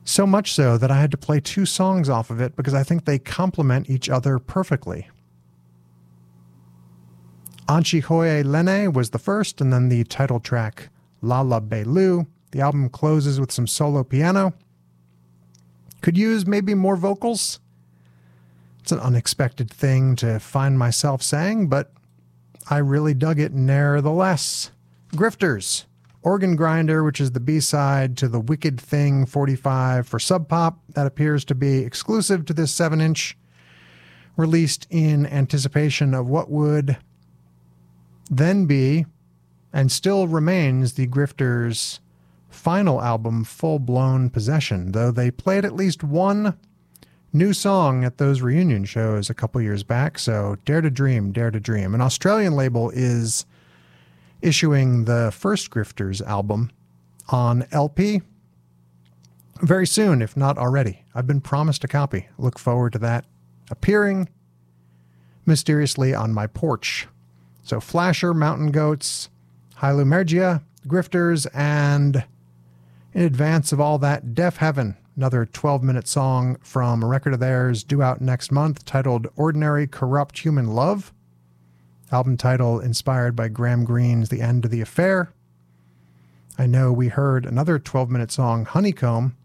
So 0.06 0.28
much 0.28 0.52
so 0.52 0.78
that 0.78 0.92
I 0.92 1.00
had 1.00 1.12
to 1.12 1.18
play 1.18 1.40
two 1.40 1.66
songs 1.66 2.10
off 2.10 2.30
of 2.30 2.42
it 2.42 2.56
because 2.56 2.74
I 2.74 2.84
think 2.84 3.06
they 3.06 3.20
complement 3.20 3.90
each 3.90 4.10
other 4.10 4.40
perfectly. 4.40 5.10
Anchihoye 7.68 8.44
Lene 8.44 8.92
was 8.92 9.12
the 9.12 9.20
first, 9.20 9.62
and 9.62 9.72
then 9.72 9.88
the 9.88 10.04
title 10.04 10.42
track, 10.42 10.90
Lala 11.22 11.62
Belu. 11.62 12.28
The 12.54 12.62
album 12.62 12.90
closes 12.90 13.40
with 13.40 13.52
some 13.52 13.66
solo 13.66 14.04
piano. 14.04 14.54
Could 16.02 16.16
use 16.16 16.46
maybe 16.46 16.76
more 16.76 16.96
vocals. 16.96 17.60
It's 18.80 18.92
an 18.92 19.00
unexpected 19.00 19.72
thing 19.72 20.16
to 20.18 20.40
find 20.40 20.78
myself 20.78 21.24
saying, 21.24 21.70
but 21.70 21.92
I 22.70 22.78
really 22.78 23.16
dug 23.16 23.40
it 23.40 23.54
nevertheless. 23.54 24.70
Grifters, 25.16 25.86
Organ 26.22 26.56
Grinder, 26.56 27.04
which 27.04 27.20
is 27.20 27.32
the 27.32 27.40
B 27.40 27.60
side 27.60 28.16
to 28.18 28.28
the 28.28 28.40
Wicked 28.40 28.80
Thing 28.80 29.26
45 29.26 30.08
for 30.08 30.20
Sub 30.20 30.48
Pop, 30.48 30.78
that 30.90 31.08
appears 31.08 31.44
to 31.46 31.56
be 31.56 31.80
exclusive 31.80 32.46
to 32.46 32.54
this 32.54 32.72
7 32.72 33.02
inch, 33.02 33.36
released 34.38 34.86
in 34.92 35.26
anticipation 35.26 36.14
of 36.14 36.28
what 36.28 36.52
would 36.52 36.98
then 38.30 38.68
be 38.68 39.08
and 39.74 39.92
still 39.92 40.28
remains 40.28 40.94
the 40.94 41.08
Grifters' 41.08 41.98
final 42.64 43.02
album, 43.02 43.44
Full 43.44 43.80
Blown 43.80 44.30
Possession, 44.30 44.94
though 44.94 45.12
they 45.12 45.30
played 45.30 45.66
at 45.66 45.76
least 45.76 46.02
one 46.02 46.58
new 47.34 47.52
song 47.52 48.06
at 48.06 48.20
those 48.20 48.42
reunion 48.42 48.86
shows 48.86 49.30
a 49.30 49.34
couple 49.34 49.62
years 49.62 49.84
back. 49.84 50.18
So, 50.18 50.56
Dare 50.64 50.80
to 50.80 50.90
Dream, 50.90 51.34
Dare 51.34 51.52
to 51.52 51.60
Dream. 51.60 51.94
An 51.94 52.00
Australian 52.00 52.56
label 52.56 52.90
is 52.92 53.46
issuing 54.42 55.04
the 55.04 55.34
first 55.36 55.72
Grifters 55.72 56.26
album 56.26 56.72
on 57.28 57.68
LP 57.74 58.22
very 59.62 59.86
soon, 59.86 60.22
if 60.22 60.38
not 60.38 60.58
already. 60.58 61.04
I've 61.14 61.28
been 61.28 61.42
promised 61.42 61.84
a 61.84 61.90
copy. 61.90 62.30
Look 62.38 62.58
forward 62.58 62.94
to 62.94 63.00
that 63.00 63.26
appearing 63.72 64.30
mysteriously 65.46 66.14
on 66.14 66.34
my 66.34 66.48
porch. 66.48 67.10
So, 67.62 67.82
Flasher, 67.82 68.34
Mountain 68.34 68.72
Goats, 68.72 69.28
Hailu 69.80 70.06
Mergia, 70.06 70.64
Grifters, 70.88 71.46
and 71.54 72.24
in 73.14 73.22
advance 73.22 73.72
of 73.72 73.80
all 73.80 73.98
that, 74.00 74.34
Deafheaven, 74.34 74.96
another 75.16 75.46
12 75.46 75.84
minute 75.84 76.08
song 76.08 76.58
from 76.62 77.04
a 77.04 77.08
record 77.08 77.34
of 77.34 77.40
theirs 77.40 77.84
due 77.84 78.02
out 78.02 78.22
next 78.22 78.52
month 78.52 78.86
titled 78.86 79.28
Ordinary 79.36 79.88
Corrupt 79.88 80.40
Human 80.40 80.68
Love. 80.68 81.14
Album 82.12 82.38
title 82.38 82.80
inspired 82.80 83.36
by 83.36 83.48
Graham 83.48 83.86
Greene's 83.86 84.30
The 84.30 84.42
End 84.42 84.66
of 84.66 84.72
the 84.72 84.82
Affair. 84.82 85.32
I 86.58 86.68
know 86.68 86.92
we 86.92 87.08
heard 87.08 87.46
another 87.46 87.80
12 87.80 88.10
minute 88.10 88.32
song, 88.32 88.66
Honeycomb, 88.66 89.36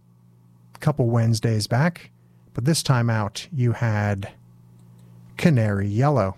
a 0.74 0.78
couple 0.78 1.06
Wednesdays 1.06 1.66
back, 1.66 2.10
but 2.54 2.64
this 2.64 2.82
time 2.82 3.08
out 3.08 3.46
you 3.52 3.72
had 3.72 4.32
Canary 5.36 5.88
Yellow. 5.88 6.36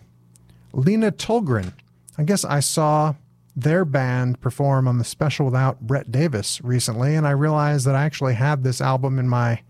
Lina 0.73 1.11
Tullgren. 1.11 1.73
I 2.17 2.23
guess 2.23 2.45
I 2.45 2.61
saw 2.61 3.15
their 3.57 3.85
band 3.85 4.41
perform 4.41 4.87
on 4.87 4.99
the 4.99 5.05
special 5.05 5.47
without 5.47 5.81
Brett 5.81 6.11
Davis 6.11 6.61
recently, 6.63 7.15
and 7.15 7.27
I 7.27 7.33
realized 7.33 7.87
that 7.87 7.95
I 7.95 8.05
actually 8.05 8.35
had 8.35 8.63
this 8.63 8.81
album 8.81 9.19
in 9.19 9.29
my 9.29 9.63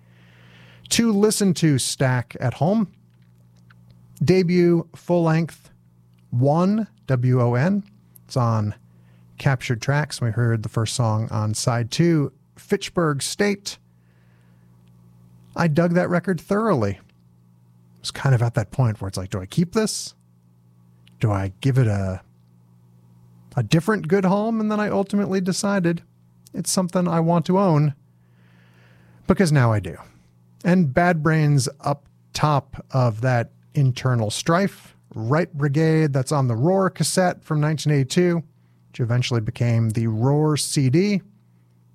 to 0.90 1.12
listen 1.12 1.54
to 1.54 1.78
stack 1.78 2.36
at 2.40 2.54
home. 2.54 2.92
Debut 4.22 4.88
full 4.94 5.22
length 5.22 5.70
one 6.30 6.88
W 7.06 7.40
O 7.40 7.54
N. 7.54 7.84
It's 8.26 8.36
on 8.36 8.74
captured 9.38 9.80
tracks. 9.80 10.20
We 10.20 10.30
heard 10.30 10.62
the 10.62 10.68
first 10.68 10.94
song 10.94 11.28
on 11.30 11.54
side 11.54 11.90
two, 11.90 12.32
Fitchburg 12.56 13.22
State. 13.22 13.78
I 15.56 15.68
dug 15.68 15.94
that 15.94 16.10
record 16.10 16.40
thoroughly. 16.40 16.92
It 16.92 17.00
was 18.00 18.10
kind 18.10 18.34
of 18.34 18.42
at 18.42 18.54
that 18.54 18.70
point 18.70 19.00
where 19.00 19.08
it's 19.08 19.16
like, 19.16 19.30
do 19.30 19.40
I 19.40 19.46
keep 19.46 19.72
this? 19.72 20.14
Do 21.18 21.30
I 21.30 21.52
give 21.60 21.78
it 21.78 21.86
a 21.86 22.20
a 23.56 23.62
different 23.62 24.08
good 24.08 24.24
home? 24.24 24.60
And 24.60 24.70
then 24.70 24.80
I 24.80 24.88
ultimately 24.88 25.40
decided 25.40 26.02
it's 26.54 26.70
something 26.70 27.06
I 27.06 27.20
want 27.20 27.46
to 27.46 27.58
own 27.58 27.94
because 29.26 29.52
now 29.52 29.72
I 29.72 29.80
do. 29.80 29.96
And 30.64 30.92
Bad 30.92 31.22
Brains 31.22 31.68
up 31.80 32.06
top 32.32 32.84
of 32.90 33.20
that 33.20 33.50
internal 33.74 34.30
strife, 34.30 34.96
Right 35.14 35.52
Brigade, 35.52 36.12
that's 36.12 36.32
on 36.32 36.48
the 36.48 36.56
ROIR 36.56 36.90
cassette 36.90 37.42
from 37.42 37.60
1982, 37.60 38.42
which 38.88 39.00
eventually 39.00 39.40
became 39.40 39.90
the 39.90 40.06
ROIR 40.06 40.56
CD, 40.56 41.22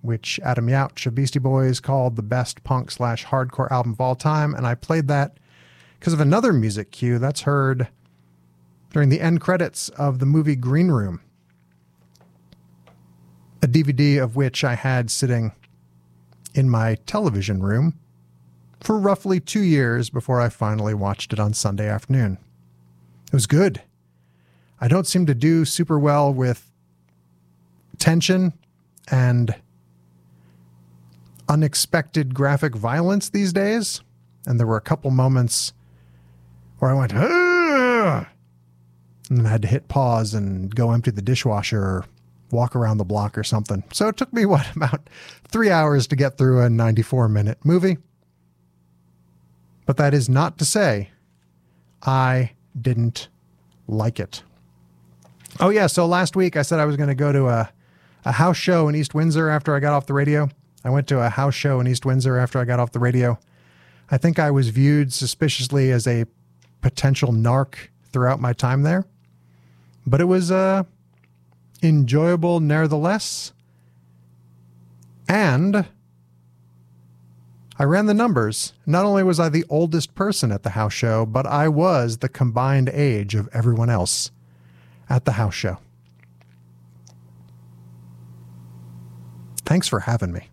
which 0.01 0.39
Adam 0.43 0.67
Yauch 0.67 1.05
of 1.05 1.15
Beastie 1.15 1.39
Boys 1.39 1.79
called 1.79 2.15
the 2.15 2.23
best 2.23 2.63
punk 2.63 2.91
slash 2.91 3.25
hardcore 3.25 3.71
album 3.71 3.93
of 3.93 4.01
all 4.01 4.15
time. 4.15 4.53
And 4.53 4.65
I 4.65 4.75
played 4.75 5.07
that 5.07 5.37
because 5.99 6.13
of 6.13 6.21
another 6.21 6.53
music 6.53 6.91
cue 6.91 7.19
that's 7.19 7.41
heard 7.41 7.87
during 8.91 9.09
the 9.09 9.21
end 9.21 9.41
credits 9.41 9.89
of 9.89 10.19
the 10.19 10.25
movie 10.25 10.55
Green 10.55 10.89
Room, 10.89 11.21
a 13.65 13.67
DVD 13.67 14.21
of 14.21 14.35
which 14.35 14.63
I 14.63 14.75
had 14.75 15.09
sitting 15.09 15.51
in 16.53 16.69
my 16.69 16.99
television 17.07 17.63
room 17.63 17.97
for 18.79 18.99
roughly 18.99 19.39
two 19.39 19.63
years 19.63 20.11
before 20.11 20.39
I 20.39 20.49
finally 20.49 20.93
watched 20.93 21.33
it 21.33 21.39
on 21.39 21.55
Sunday 21.55 21.89
afternoon. 21.89 22.37
It 23.25 23.33
was 23.33 23.47
good. 23.47 23.81
I 24.79 24.87
don't 24.87 25.07
seem 25.07 25.25
to 25.25 25.33
do 25.33 25.65
super 25.65 25.97
well 25.97 26.31
with 26.31 26.71
tension 27.97 28.53
and 29.09 29.55
unexpected 31.49 32.35
graphic 32.35 32.75
violence 32.75 33.29
these 33.29 33.51
days. 33.51 34.01
And 34.45 34.59
there 34.59 34.67
were 34.67 34.77
a 34.77 34.81
couple 34.81 35.09
moments 35.09 35.73
where 36.77 36.91
I 36.91 36.93
went, 36.93 37.15
"Ugh!" 37.15 38.27
and 39.27 39.39
then 39.39 39.45
I 39.47 39.49
had 39.49 39.63
to 39.63 39.67
hit 39.67 39.87
pause 39.87 40.35
and 40.35 40.75
go 40.75 40.91
empty 40.91 41.09
the 41.09 41.23
dishwasher 41.23 41.81
or 41.81 42.05
walk 42.55 42.75
around 42.75 42.97
the 42.97 43.05
block 43.05 43.37
or 43.37 43.43
something. 43.43 43.83
So 43.93 44.07
it 44.07 44.17
took 44.17 44.33
me, 44.33 44.45
what, 44.45 44.75
about 44.75 45.09
three 45.47 45.69
hours 45.69 46.07
to 46.07 46.15
get 46.15 46.37
through 46.37 46.61
a 46.61 46.69
94 46.69 47.29
minute 47.29 47.59
movie. 47.63 47.97
But 49.85 49.97
that 49.97 50.13
is 50.13 50.27
not 50.27 50.57
to 50.57 50.65
say 50.65 51.11
I 52.01 52.51
didn't 52.79 53.27
like 53.87 54.19
it. 54.19 54.41
Oh, 55.59 55.69
yeah. 55.69 55.87
So 55.87 56.05
last 56.05 56.35
week 56.35 56.57
I 56.57 56.63
said 56.63 56.79
I 56.79 56.85
was 56.85 56.97
going 56.97 57.09
to 57.09 57.15
go 57.15 57.31
to 57.31 57.47
a, 57.47 57.71
a 58.25 58.31
house 58.31 58.57
show 58.57 58.89
in 58.89 58.95
East 58.95 59.13
Windsor 59.13 59.47
after 59.49 59.75
I 59.75 59.79
got 59.79 59.93
off 59.93 60.07
the 60.07 60.13
radio. 60.13 60.49
I 60.83 60.89
went 60.89 61.07
to 61.07 61.19
a 61.19 61.29
house 61.29 61.55
show 61.55 61.79
in 61.79 61.87
East 61.87 62.05
Windsor 62.05 62.37
after 62.37 62.59
I 62.59 62.65
got 62.65 62.79
off 62.79 62.91
the 62.91 62.99
radio. 62.99 63.39
I 64.11 64.17
think 64.17 64.37
I 64.37 64.51
was 64.51 64.69
viewed 64.69 65.13
suspiciously 65.13 65.91
as 65.91 66.05
a 66.07 66.25
potential 66.81 67.31
narc 67.31 67.75
throughout 68.11 68.39
my 68.39 68.53
time 68.53 68.83
there, 68.83 69.05
but 70.05 70.21
it 70.21 70.25
was 70.25 70.51
uh, 70.51 70.83
enjoyable 71.83 72.59
nevertheless. 72.59 73.53
And 75.27 75.85
I 77.77 77.83
ran 77.83 78.05
the 78.05 78.13
numbers. 78.13 78.73
Not 78.85 79.05
only 79.05 79.23
was 79.23 79.39
I 79.39 79.49
the 79.49 79.65
oldest 79.69 80.15
person 80.15 80.51
at 80.51 80.63
the 80.63 80.71
house 80.71 80.93
show, 80.93 81.25
but 81.25 81.45
I 81.45 81.67
was 81.67 82.19
the 82.19 82.29
combined 82.29 82.89
age 82.89 83.35
of 83.35 83.49
everyone 83.51 83.89
else 83.89 84.31
at 85.09 85.25
the 85.25 85.33
house 85.33 85.55
show. 85.55 85.77
Thanks 89.65 89.87
for 89.87 90.01
having 90.01 90.31
me. 90.31 90.49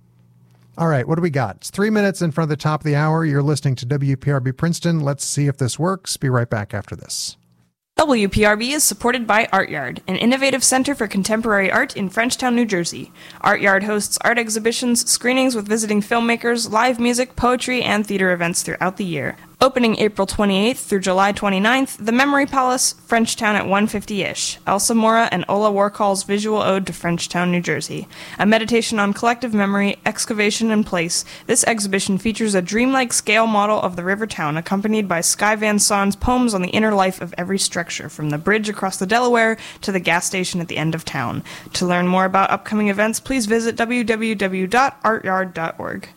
All 0.79 0.89
right, 0.89 1.07
what 1.07 1.16
do 1.16 1.23
we 1.23 1.31
got? 1.31 1.57
It's 1.57 1.70
three 1.70 1.91
minutes 1.91 2.23
in 2.23 2.31
front 2.31 2.47
of 2.47 2.59
the 2.59 2.62
top 2.62 2.81
of 2.81 2.85
the 2.85 2.97
hour. 2.97 3.25
You're 3.25 3.43
listening 3.43 3.75
to 3.77 3.87
WPRB 3.87 4.57
Princeton. 4.57 5.01
Let's 5.01 5.25
see 5.25 5.47
if 5.47 5.59
this 5.59 5.79
works. 5.79 6.16
Be 6.16 6.31
right 6.31 6.49
back 6.49 6.73
after 6.73 6.97
this. 6.97 7.37
WPRB 8.03 8.72
is 8.72 8.82
supported 8.82 9.28
by 9.28 9.48
Art 9.53 9.68
Yard, 9.68 10.03
an 10.09 10.16
innovative 10.16 10.64
center 10.64 10.92
for 10.92 11.07
contemporary 11.07 11.70
art 11.70 11.96
in 11.96 12.11
Frenchtown, 12.11 12.53
New 12.53 12.64
Jersey. 12.64 13.12
Art 13.40 13.61
Yard 13.61 13.84
hosts 13.84 14.18
art 14.22 14.38
exhibitions, 14.38 15.09
screenings 15.09 15.55
with 15.55 15.68
visiting 15.68 16.03
filmmakers, 16.03 16.68
live 16.68 16.98
music, 16.98 17.36
poetry, 17.36 17.80
and 17.80 18.05
theater 18.05 18.32
events 18.32 18.62
throughout 18.62 18.96
the 18.96 19.05
year. 19.05 19.36
Opening 19.62 19.96
April 20.00 20.26
28th 20.26 20.78
through 20.78 20.98
July 20.98 21.32
29th, 21.32 22.04
The 22.04 22.10
Memory 22.10 22.46
Palace, 22.46 22.96
Frenchtown 23.06 23.54
at 23.54 23.66
150-ish. 23.66 24.58
Elsa 24.66 24.92
Mora 24.92 25.28
and 25.30 25.44
Ola 25.48 25.70
Warkol's 25.70 26.24
visual 26.24 26.60
ode 26.60 26.84
to 26.88 26.92
Frenchtown, 26.92 27.52
New 27.52 27.60
Jersey. 27.60 28.08
A 28.40 28.44
meditation 28.44 28.98
on 28.98 29.12
collective 29.12 29.54
memory, 29.54 29.98
excavation, 30.04 30.72
and 30.72 30.84
place, 30.84 31.24
this 31.46 31.62
exhibition 31.62 32.18
features 32.18 32.56
a 32.56 32.60
dreamlike 32.60 33.12
scale 33.12 33.46
model 33.46 33.80
of 33.80 33.94
the 33.94 34.02
river 34.02 34.26
town 34.26 34.56
accompanied 34.56 35.06
by 35.06 35.20
Sky 35.20 35.54
Van 35.54 35.78
Son's 35.78 36.16
poems 36.16 36.54
on 36.54 36.62
the 36.62 36.70
inner 36.70 36.92
life 36.92 37.20
of 37.20 37.32
every 37.38 37.60
structure, 37.60 38.08
from 38.08 38.30
the 38.30 38.38
bridge 38.38 38.68
across 38.68 38.96
the 38.96 39.06
Delaware 39.06 39.56
to 39.82 39.92
the 39.92 40.00
gas 40.00 40.26
station 40.26 40.60
at 40.60 40.66
the 40.66 40.76
end 40.76 40.92
of 40.92 41.04
town. 41.04 41.44
To 41.74 41.86
learn 41.86 42.08
more 42.08 42.24
about 42.24 42.50
upcoming 42.50 42.88
events, 42.88 43.20
please 43.20 43.46
visit 43.46 43.76
www.artyard.org. 43.76 46.08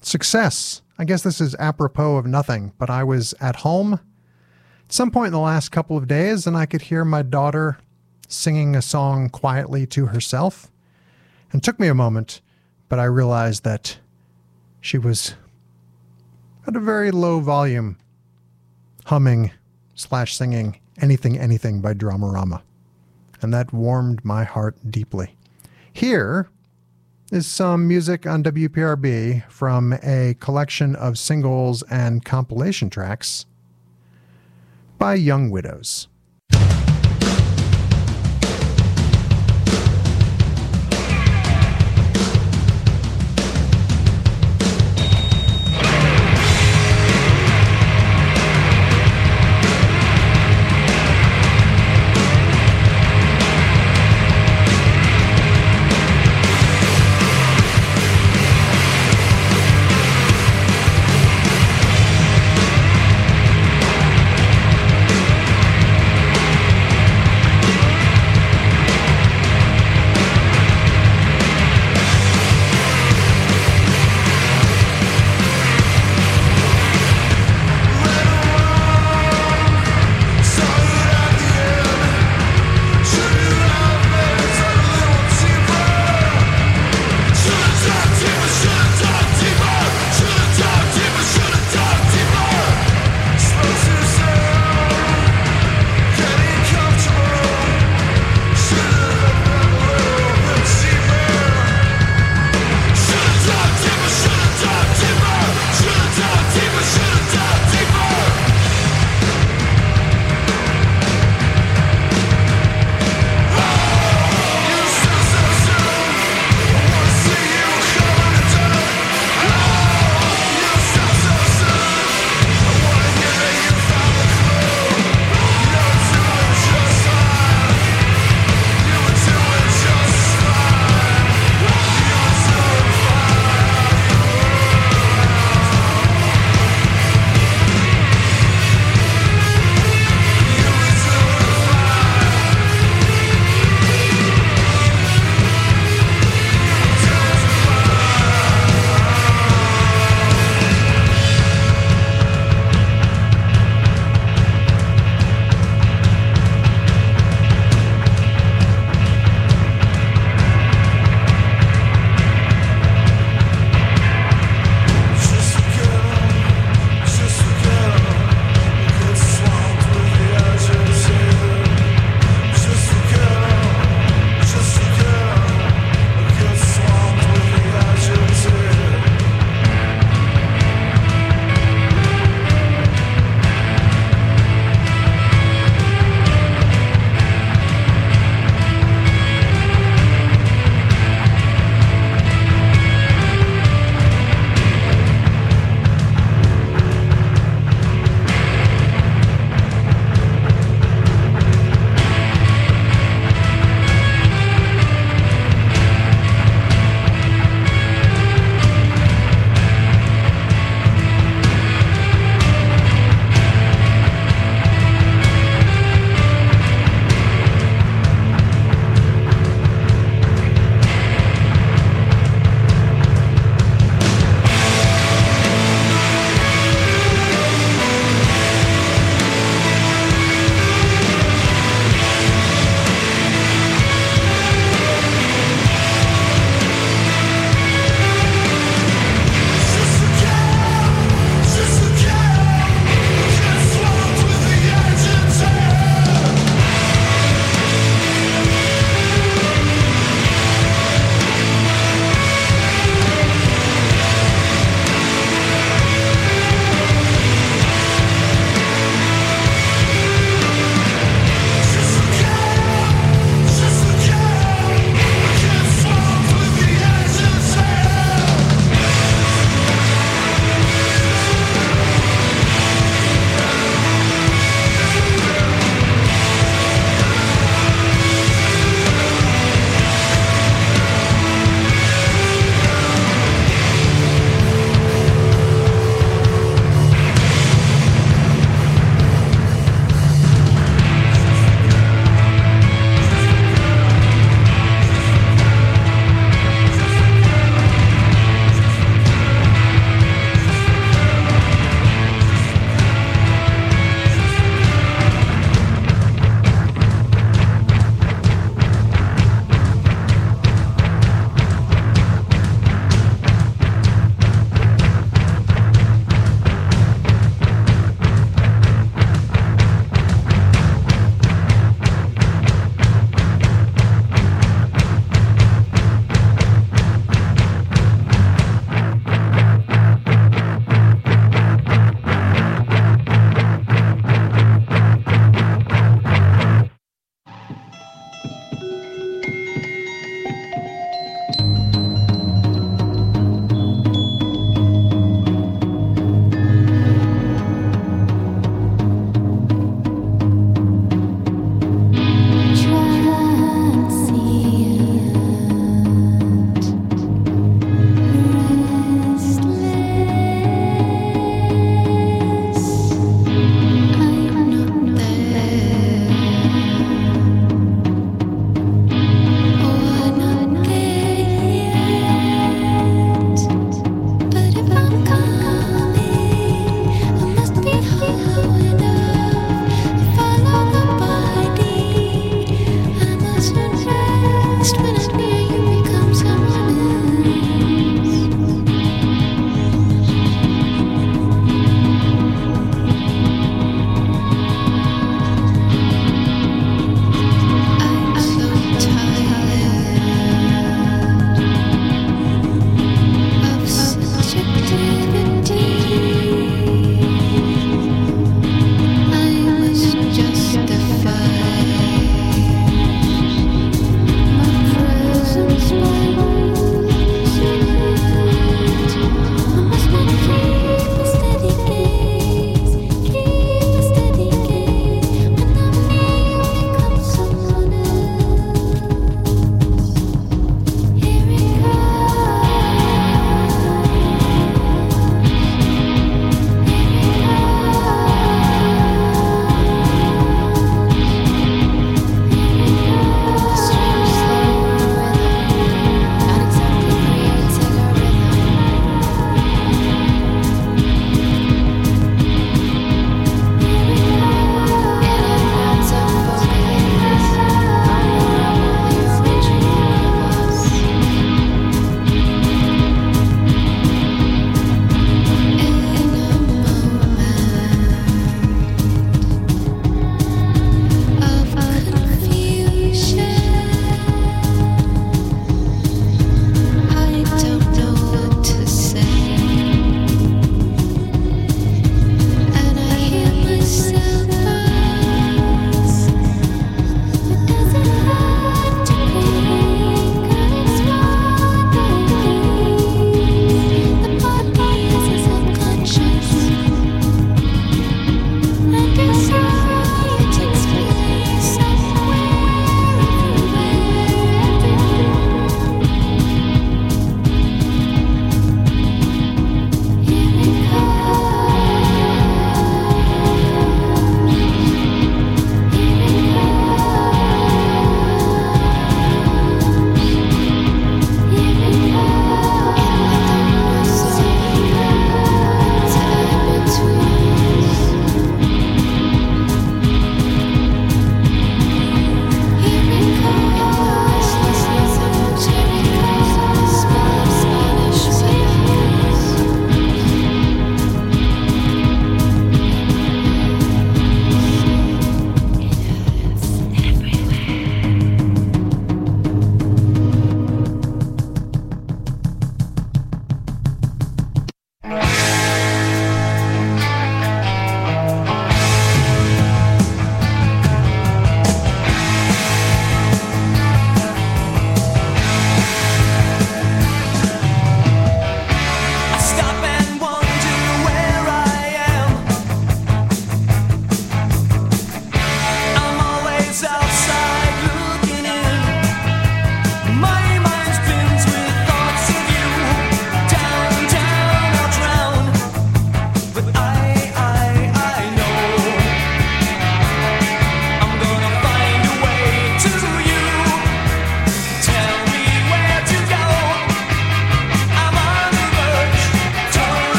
Success. 0.00 0.82
I 0.98 1.04
guess 1.04 1.22
this 1.22 1.40
is 1.40 1.54
apropos 1.60 2.16
of 2.16 2.26
nothing, 2.26 2.72
but 2.76 2.90
I 2.90 3.04
was 3.04 3.32
at 3.40 3.56
home 3.56 3.94
at 3.94 4.92
some 4.92 5.10
point 5.10 5.28
in 5.28 5.32
the 5.32 5.38
last 5.38 5.70
couple 5.70 5.96
of 5.96 6.08
days 6.08 6.46
and 6.46 6.56
I 6.56 6.66
could 6.66 6.82
hear 6.82 7.04
my 7.04 7.22
daughter 7.22 7.78
singing 8.26 8.74
a 8.74 8.82
song 8.82 9.28
quietly 9.30 9.86
to 9.86 10.06
herself. 10.06 10.70
And 11.52 11.62
it 11.62 11.64
took 11.64 11.78
me 11.78 11.86
a 11.86 11.94
moment, 11.94 12.40
but 12.88 12.98
I 12.98 13.04
realized 13.04 13.64
that 13.64 13.98
she 14.80 14.98
was 14.98 15.34
at 16.66 16.74
a 16.74 16.80
very 16.80 17.10
low 17.10 17.40
volume 17.40 17.96
humming 19.06 19.52
slash 19.94 20.34
singing 20.34 20.80
anything 21.00 21.38
anything 21.38 21.80
by 21.80 21.94
Dramarama. 21.94 22.62
And 23.40 23.54
that 23.54 23.72
warmed 23.72 24.24
my 24.24 24.44
heart 24.44 24.76
deeply. 24.90 25.36
Here 25.92 26.48
is 27.30 27.46
some 27.46 27.86
music 27.86 28.26
on 28.26 28.42
WPRB 28.42 29.50
from 29.50 29.92
a 30.02 30.34
collection 30.40 30.96
of 30.96 31.18
singles 31.18 31.82
and 31.90 32.24
compilation 32.24 32.88
tracks 32.88 33.44
by 34.96 35.14
Young 35.14 35.50
Widows. 35.50 36.08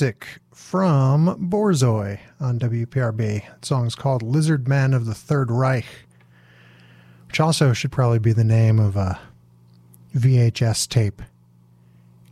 Music 0.00 0.40
from 0.54 1.50
Borzoi 1.50 2.18
on 2.40 2.58
WPRB. 2.58 3.42
The 3.60 3.66
song's 3.66 3.94
called 3.94 4.22
Lizard 4.22 4.66
Men 4.66 4.94
of 4.94 5.04
the 5.04 5.12
Third 5.12 5.50
Reich, 5.50 5.84
which 7.26 7.38
also 7.38 7.74
should 7.74 7.92
probably 7.92 8.18
be 8.18 8.32
the 8.32 8.42
name 8.42 8.80
of 8.80 8.96
a 8.96 9.20
VHS 10.16 10.88
tape 10.88 11.20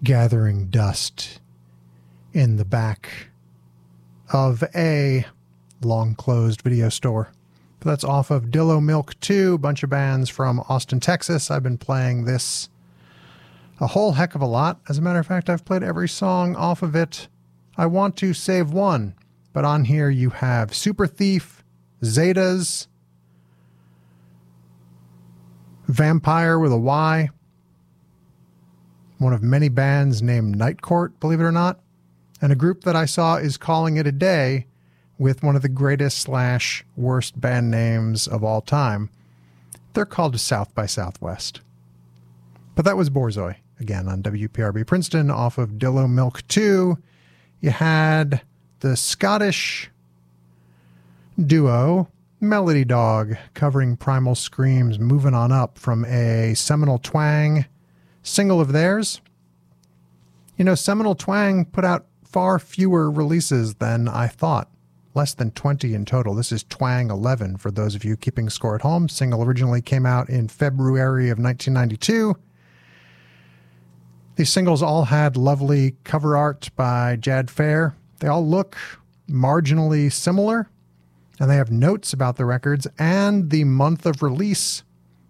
gathering 0.03 0.69
dust 0.69 1.41
in 2.33 2.57
the 2.57 2.65
back 2.65 3.29
of 4.33 4.65
a 4.75 5.27
long 5.83 6.15
closed 6.15 6.63
video 6.63 6.89
store. 6.89 7.31
But 7.81 7.91
that's 7.91 8.05
off 8.05 8.31
of 8.31 8.45
Dillo 8.47 8.83
Milk 8.83 9.21
2, 9.21 9.55
a 9.55 9.59
bunch 9.59 9.83
of 9.83 9.91
bands 9.91 10.31
from 10.31 10.61
Austin, 10.71 11.01
Texas. 11.01 11.51
I've 11.51 11.65
been 11.65 11.77
playing 11.77 12.25
this 12.25 12.71
a 13.79 13.89
whole 13.89 14.13
heck 14.13 14.35
of 14.35 14.41
a 14.41 14.47
lot. 14.47 14.81
As 14.89 14.97
a 14.97 15.03
matter 15.03 15.19
of 15.19 15.27
fact, 15.27 15.51
I've 15.51 15.67
played 15.67 15.83
every 15.83 16.09
song 16.09 16.57
off 16.57 16.83
of 16.83 16.97
it. 16.97 17.29
I 17.79 17.87
want 17.87 18.17
to 18.17 18.35
save 18.35 18.73
one, 18.73 19.15
but 19.53 19.65
on 19.65 19.85
here 19.85 20.11
you 20.11 20.31
have 20.31 20.75
Super 20.75 21.07
Thief, 21.07 21.63
Zetas, 22.03 22.89
Vampire 25.87 26.59
with 26.59 26.73
a 26.73 26.77
Y, 26.77 27.31
one 29.19 29.33
of 29.33 29.45
many 29.45 29.69
bands 29.69 30.21
named 30.21 30.57
Night 30.57 30.83
Court, 30.83 31.19
believe 31.21 31.41
it 31.41 31.45
or 31.45 31.53
not, 31.53 31.79
and 32.43 32.51
a 32.51 32.57
group 32.57 32.83
that 32.83 32.97
I 32.97 33.05
saw 33.05 33.37
is 33.37 33.57
calling 33.57 33.97
it 33.97 34.09
a 34.09 34.13
day 34.13 34.67
with 35.17 35.45
one 35.45 35.55
of 35.55 35.63
the 35.63 35.69
greatest 35.69 36.19
slash 36.19 36.85
worst 36.97 37.41
band 37.41 37.71
names 37.71 38.27
of 38.27 38.43
all 38.43 38.61
time. 38.61 39.09
They're 39.95 40.05
called 40.05 40.39
South 40.41 40.75
by 40.75 40.87
Southwest. 40.87 41.61
But 42.75 42.85
that 42.85 42.97
was 42.97 43.09
Borzoi, 43.09 43.57
again 43.79 44.09
on 44.09 44.23
WPRB 44.23 44.85
Princeton 44.85 45.31
off 45.31 45.59
of 45.59 45.73
Dillo 45.73 46.11
Milk 46.11 46.47
2. 46.49 46.99
You 47.61 47.71
had 47.71 48.43
the 48.81 48.97
Scottish 48.97 49.91
duo 51.45 52.09
Melody 52.41 52.85
Dog 52.85 53.37
covering 53.55 53.97
Primal 53.97 54.37
Screams 54.37 54.99
Moving 54.99 55.35
On 55.35 55.51
Up 55.51 55.77
from 55.77 56.05
a 56.05 56.55
Seminal 56.55 56.99
Twang 56.99 57.67
single 58.23 58.61
of 58.61 58.73
theirs. 58.73 59.21
You 60.57 60.65
know, 60.65 60.77
Seminal 60.77 61.17
Twang 61.17 61.65
put 61.65 61.85
out 61.85 62.07
far 62.25 62.61
fewer 62.61 63.11
releases 63.11 63.75
than 63.77 64.07
I 64.07 64.29
thought. 64.29 64.71
Less 65.15 65.35
than 65.35 65.51
20 65.51 65.95
in 65.95 66.05
total. 66.05 66.35
This 66.37 66.53
is 66.53 66.63
Twang 66.63 67.11
11 67.11 67.57
for 67.57 67.73
those 67.73 67.97
of 67.97 68.05
you 68.05 68.17
keeping 68.17 68.49
score 68.51 68.77
at 68.77 68.83
home. 68.83 69.09
Single 69.09 69.43
originally 69.43 69.83
came 69.83 70.07
out 70.07 70.29
in 70.29 70.47
February 70.47 71.29
of 71.31 71.39
1992. 71.39 72.37
These 74.39 74.51
singles 74.51 74.85
all 74.85 75.07
had 75.07 75.37
lovely 75.37 75.97
cover 76.05 76.37
art 76.37 76.71
by 76.77 77.17
Jad 77.17 77.51
Fair. 77.51 77.97
They 78.21 78.29
all 78.29 78.47
look 78.47 78.79
marginally 79.29 80.13
similar, 80.13 80.71
and 81.41 81.51
they 81.51 81.57
have 81.57 81.73
notes 81.73 82.13
about 82.13 82.37
the 82.37 82.45
records 82.45 82.87
and 83.01 83.51
the 83.51 83.65
month 83.65 84.07
of 84.07 84.23
release 84.23 84.85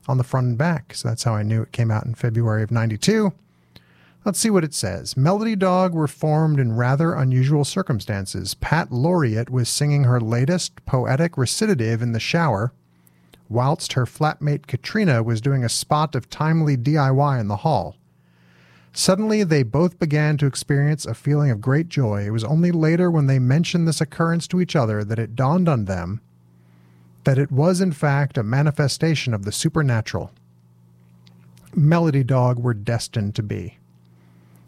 on 0.06 0.18
the 0.18 0.24
front 0.24 0.48
and 0.48 0.58
back. 0.58 0.92
So 0.92 1.08
that's 1.08 1.22
how 1.22 1.34
I 1.34 1.42
knew 1.42 1.62
it 1.62 1.72
came 1.72 1.90
out 1.90 2.04
in 2.04 2.16
February 2.16 2.62
of 2.62 2.70
92. 2.70 3.32
Let's 4.26 4.38
see 4.38 4.50
what 4.50 4.62
it 4.62 4.74
says. 4.74 5.16
Melody 5.16 5.56
Dog 5.56 5.94
were 5.94 6.06
formed 6.06 6.60
in 6.60 6.76
rather 6.76 7.14
unusual 7.14 7.64
circumstances. 7.64 8.52
Pat 8.52 8.92
Laureate 8.92 9.48
was 9.48 9.70
singing 9.70 10.04
her 10.04 10.20
latest 10.20 10.84
poetic 10.84 11.38
recitative 11.38 12.02
in 12.02 12.12
the 12.12 12.20
shower, 12.20 12.74
whilst 13.48 13.94
her 13.94 14.04
flatmate 14.04 14.66
Katrina 14.66 15.22
was 15.22 15.40
doing 15.40 15.64
a 15.64 15.70
spot 15.70 16.14
of 16.14 16.28
timely 16.28 16.76
DIY 16.76 17.40
in 17.40 17.48
the 17.48 17.56
hall. 17.56 17.96
Suddenly, 18.98 19.44
they 19.44 19.62
both 19.62 20.00
began 20.00 20.36
to 20.38 20.46
experience 20.46 21.06
a 21.06 21.14
feeling 21.14 21.52
of 21.52 21.60
great 21.60 21.88
joy. 21.88 22.26
It 22.26 22.30
was 22.30 22.42
only 22.42 22.72
later, 22.72 23.12
when 23.12 23.28
they 23.28 23.38
mentioned 23.38 23.86
this 23.86 24.00
occurrence 24.00 24.48
to 24.48 24.60
each 24.60 24.74
other, 24.74 25.04
that 25.04 25.20
it 25.20 25.36
dawned 25.36 25.68
on 25.68 25.84
them 25.84 26.20
that 27.22 27.38
it 27.38 27.52
was, 27.52 27.80
in 27.80 27.92
fact, 27.92 28.36
a 28.36 28.42
manifestation 28.42 29.34
of 29.34 29.44
the 29.44 29.52
supernatural. 29.52 30.32
Melody 31.76 32.24
Dog 32.24 32.58
were 32.58 32.74
destined 32.74 33.36
to 33.36 33.42
be. 33.44 33.78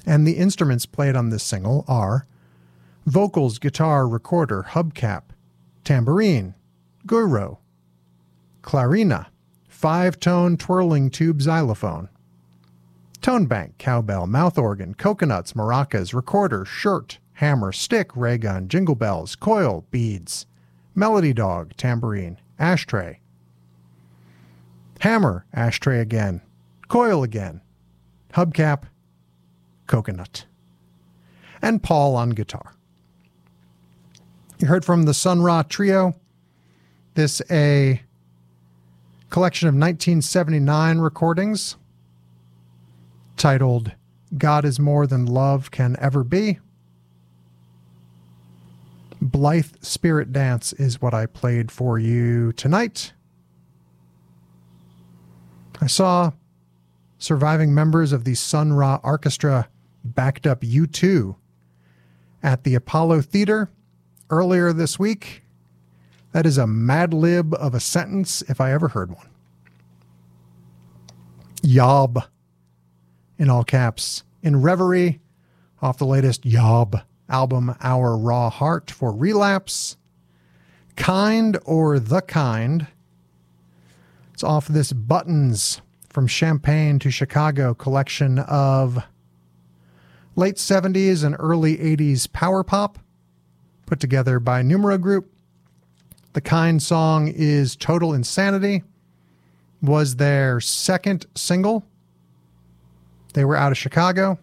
And 0.07 0.25
the 0.25 0.37
instruments 0.37 0.87
played 0.87 1.17
on 1.17 1.31
this 1.31 1.43
single 1.43 1.85
are 1.89 2.25
vocals, 3.07 3.59
guitar, 3.59 4.07
recorder, 4.07 4.67
hubcap, 4.69 5.23
tambourine, 5.83 6.55
guru, 7.05 7.57
clarina, 8.63 9.27
five 9.69 10.21
tone 10.21 10.57
twirling 10.57 11.11
tube 11.11 11.43
xylophone, 11.43 12.09
tone 13.21 13.47
bank, 13.47 13.75
cowbell, 13.79 14.27
mouth 14.27 14.59
organ, 14.59 14.95
coconuts, 14.95 15.53
maracas, 15.53 16.15
recorder, 16.15 16.65
shirt, 16.65 17.19
hammer, 17.35 17.73
stick, 17.73 18.15
ray 18.17 18.39
gun, 18.39 18.69
jingle 18.69 18.95
bells, 18.95 19.37
coil, 19.37 19.85
beads, 19.91 20.47
melody 20.95 21.33
dog, 21.33 21.73
tambourine, 21.77 22.39
ashtray, 22.59 23.21
hammer, 25.01 25.45
ashtray 25.53 26.01
again, 26.01 26.41
coil 26.89 27.23
again, 27.23 27.61
hubcap, 28.35 28.85
coconut, 29.87 30.47
and 31.63 31.83
Paul 31.83 32.17
on 32.17 32.31
guitar. 32.31 32.75
You 34.59 34.67
heard 34.67 34.85
from 34.85 35.05
the 35.05 35.15
Sun 35.15 35.43
Ra 35.43 35.63
Trio. 35.63 36.15
This 37.15 37.41
a 37.51 38.03
collection 39.31 39.69
of 39.69 39.75
1979 39.75 40.99
recordings 40.99 41.77
titled 43.41 43.93
God 44.37 44.67
is 44.67 44.79
More 44.79 45.07
Than 45.07 45.25
Love 45.25 45.71
Can 45.71 45.97
Ever 45.99 46.23
Be. 46.23 46.59
Blithe 49.19 49.77
Spirit 49.81 50.31
Dance 50.31 50.75
is 50.75 51.01
what 51.01 51.15
I 51.15 51.25
played 51.25 51.73
for 51.73 51.99
you 51.99 52.53
tonight. 52.53 53.15
I 55.81 55.87
saw 55.87 56.33
surviving 57.17 57.73
members 57.73 58.13
of 58.13 58.25
the 58.25 58.35
Sun 58.35 58.75
Ra 58.75 59.01
Arkestra 59.01 59.69
backed 60.05 60.47
up 60.47 60.61
U2 60.61 61.35
at 62.43 62.65
the 62.65 62.75
Apollo 62.75 63.23
Theater 63.23 63.71
earlier 64.29 64.75
this 64.75 64.99
week. 64.99 65.45
That 66.33 66.45
is 66.45 66.59
a 66.59 66.67
mad 66.67 67.15
lib 67.15 67.55
of 67.55 67.75
a 67.75 67.81
sentence 67.81 68.43
if 68.43 68.61
I 68.61 68.71
ever 68.71 68.89
heard 68.89 69.11
one. 69.11 69.31
Yob 71.63 72.23
in 73.41 73.49
all 73.49 73.65
caps. 73.65 74.23
In 74.43 74.61
Reverie, 74.61 75.19
off 75.81 75.97
the 75.97 76.05
latest 76.05 76.45
Yob 76.45 77.01
album, 77.27 77.75
Our 77.81 78.17
Raw 78.17 78.51
Heart 78.51 78.91
for 78.91 79.13
Relapse. 79.13 79.97
Kind 80.95 81.59
or 81.65 81.99
The 81.99 82.21
Kind. 82.21 82.87
It's 84.35 84.45
off 84.45 84.69
this 84.69 84.93
Buttons 84.93 85.81
from 86.11 86.27
Champaign 86.27 86.99
to 86.99 87.11
Chicago 87.11 87.73
collection 87.73 88.41
of 88.41 89.03
late 90.37 90.57
70s 90.57 91.25
and 91.25 91.35
early 91.39 91.79
80s 91.79 92.31
power 92.31 92.63
pop 92.63 92.99
put 93.87 94.01
together 94.01 94.39
by 94.39 94.61
Numero 94.61 94.99
Group. 94.99 95.33
The 96.35 96.43
Kind 96.43 96.83
song 96.83 97.29
is 97.29 97.75
Total 97.75 98.13
Insanity, 98.13 98.83
was 99.81 100.17
their 100.17 100.61
second 100.61 101.25
single. 101.35 101.87
They 103.33 103.45
were 103.45 103.57
out 103.57 103.73
of 103.73 103.79
Chicago. 103.79 104.39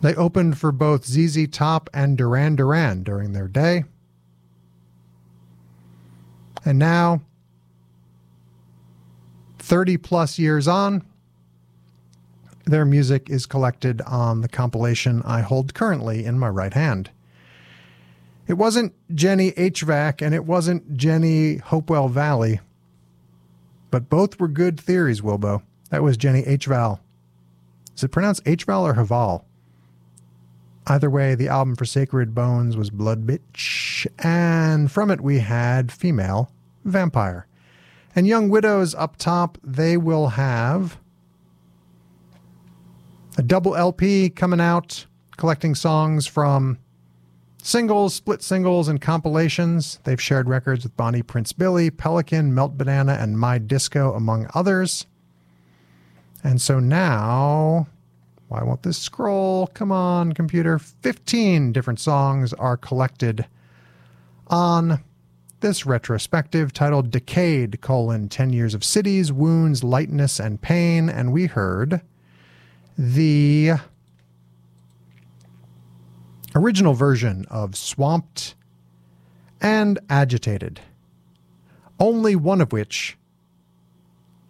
They 0.00 0.14
opened 0.14 0.58
for 0.58 0.72
both 0.72 1.04
ZZ 1.04 1.46
Top 1.48 1.88
and 1.94 2.18
Duran 2.18 2.56
Duran 2.56 3.04
during 3.04 3.32
their 3.32 3.46
day. 3.46 3.84
And 6.64 6.78
now, 6.78 7.22
30 9.58 9.96
plus 9.98 10.38
years 10.38 10.66
on, 10.66 11.04
their 12.64 12.84
music 12.84 13.28
is 13.30 13.46
collected 13.46 14.00
on 14.02 14.40
the 14.40 14.48
compilation 14.48 15.22
I 15.24 15.40
hold 15.40 15.74
currently 15.74 16.24
in 16.24 16.38
my 16.38 16.48
right 16.48 16.74
hand. 16.74 17.10
It 18.46 18.54
wasn't 18.54 18.92
Jenny 19.14 19.52
HVAC 19.52 20.20
and 20.20 20.34
it 20.34 20.44
wasn't 20.44 20.96
Jenny 20.96 21.56
Hopewell 21.58 22.08
Valley, 22.08 22.60
but 23.92 24.08
both 24.08 24.40
were 24.40 24.48
good 24.48 24.80
theories, 24.80 25.20
Wilbo. 25.20 25.62
That 25.90 26.02
was 26.02 26.16
Jenny 26.16 26.42
HVAL. 26.42 26.98
Is 27.94 28.02
it 28.02 28.08
pronounced 28.08 28.42
HVAL 28.44 28.82
or 28.82 28.94
Haval? 28.94 29.44
Either 30.88 31.10
way, 31.10 31.36
the 31.36 31.46
album 31.46 31.76
for 31.76 31.84
Sacred 31.84 32.34
Bones 32.34 32.76
was 32.76 32.90
Blood 32.90 33.24
Bitch, 33.24 34.06
and 34.18 34.90
from 34.90 35.12
it 35.12 35.20
we 35.20 35.38
had 35.38 35.92
Female 35.92 36.50
Vampire. 36.84 37.46
And 38.16 38.26
Young 38.26 38.48
Widows 38.48 38.94
up 38.94 39.16
top, 39.16 39.58
they 39.62 39.96
will 39.96 40.28
have 40.28 40.98
a 43.36 43.42
double 43.42 43.76
LP 43.76 44.30
coming 44.30 44.60
out, 44.60 45.06
collecting 45.36 45.74
songs 45.74 46.26
from 46.26 46.78
singles, 47.62 48.14
split 48.14 48.42
singles, 48.42 48.88
and 48.88 49.00
compilations. 49.00 49.98
They've 50.04 50.20
shared 50.20 50.48
records 50.48 50.84
with 50.84 50.96
Bonnie 50.96 51.22
Prince 51.22 51.52
Billy, 51.52 51.90
Pelican, 51.90 52.54
Melt 52.54 52.76
Banana, 52.76 53.12
and 53.14 53.38
My 53.38 53.58
Disco, 53.58 54.12
among 54.14 54.48
others. 54.54 55.06
And 56.44 56.60
so 56.60 56.80
now, 56.80 57.86
Why 58.52 58.62
won't 58.64 58.82
this 58.82 58.98
scroll? 58.98 59.68
Come 59.68 59.90
on, 59.90 60.34
computer. 60.34 60.78
15 60.78 61.72
different 61.72 61.98
songs 61.98 62.52
are 62.52 62.76
collected 62.76 63.46
on 64.48 65.00
this 65.60 65.86
retrospective 65.86 66.70
titled 66.70 67.10
Decayed, 67.10 67.80
colon, 67.80 68.28
10 68.28 68.52
Years 68.52 68.74
of 68.74 68.84
Cities, 68.84 69.32
Wounds, 69.32 69.82
Lightness, 69.82 70.38
and 70.38 70.60
Pain. 70.60 71.08
And 71.08 71.32
we 71.32 71.46
heard 71.46 72.02
the 72.98 73.72
original 76.54 76.94
version 76.94 77.46
of 77.50 77.76
Swamped 77.76 78.54
and 79.60 79.98
Agitated, 80.10 80.80
only 81.98 82.36
one 82.36 82.60
of 82.60 82.72
which 82.72 83.16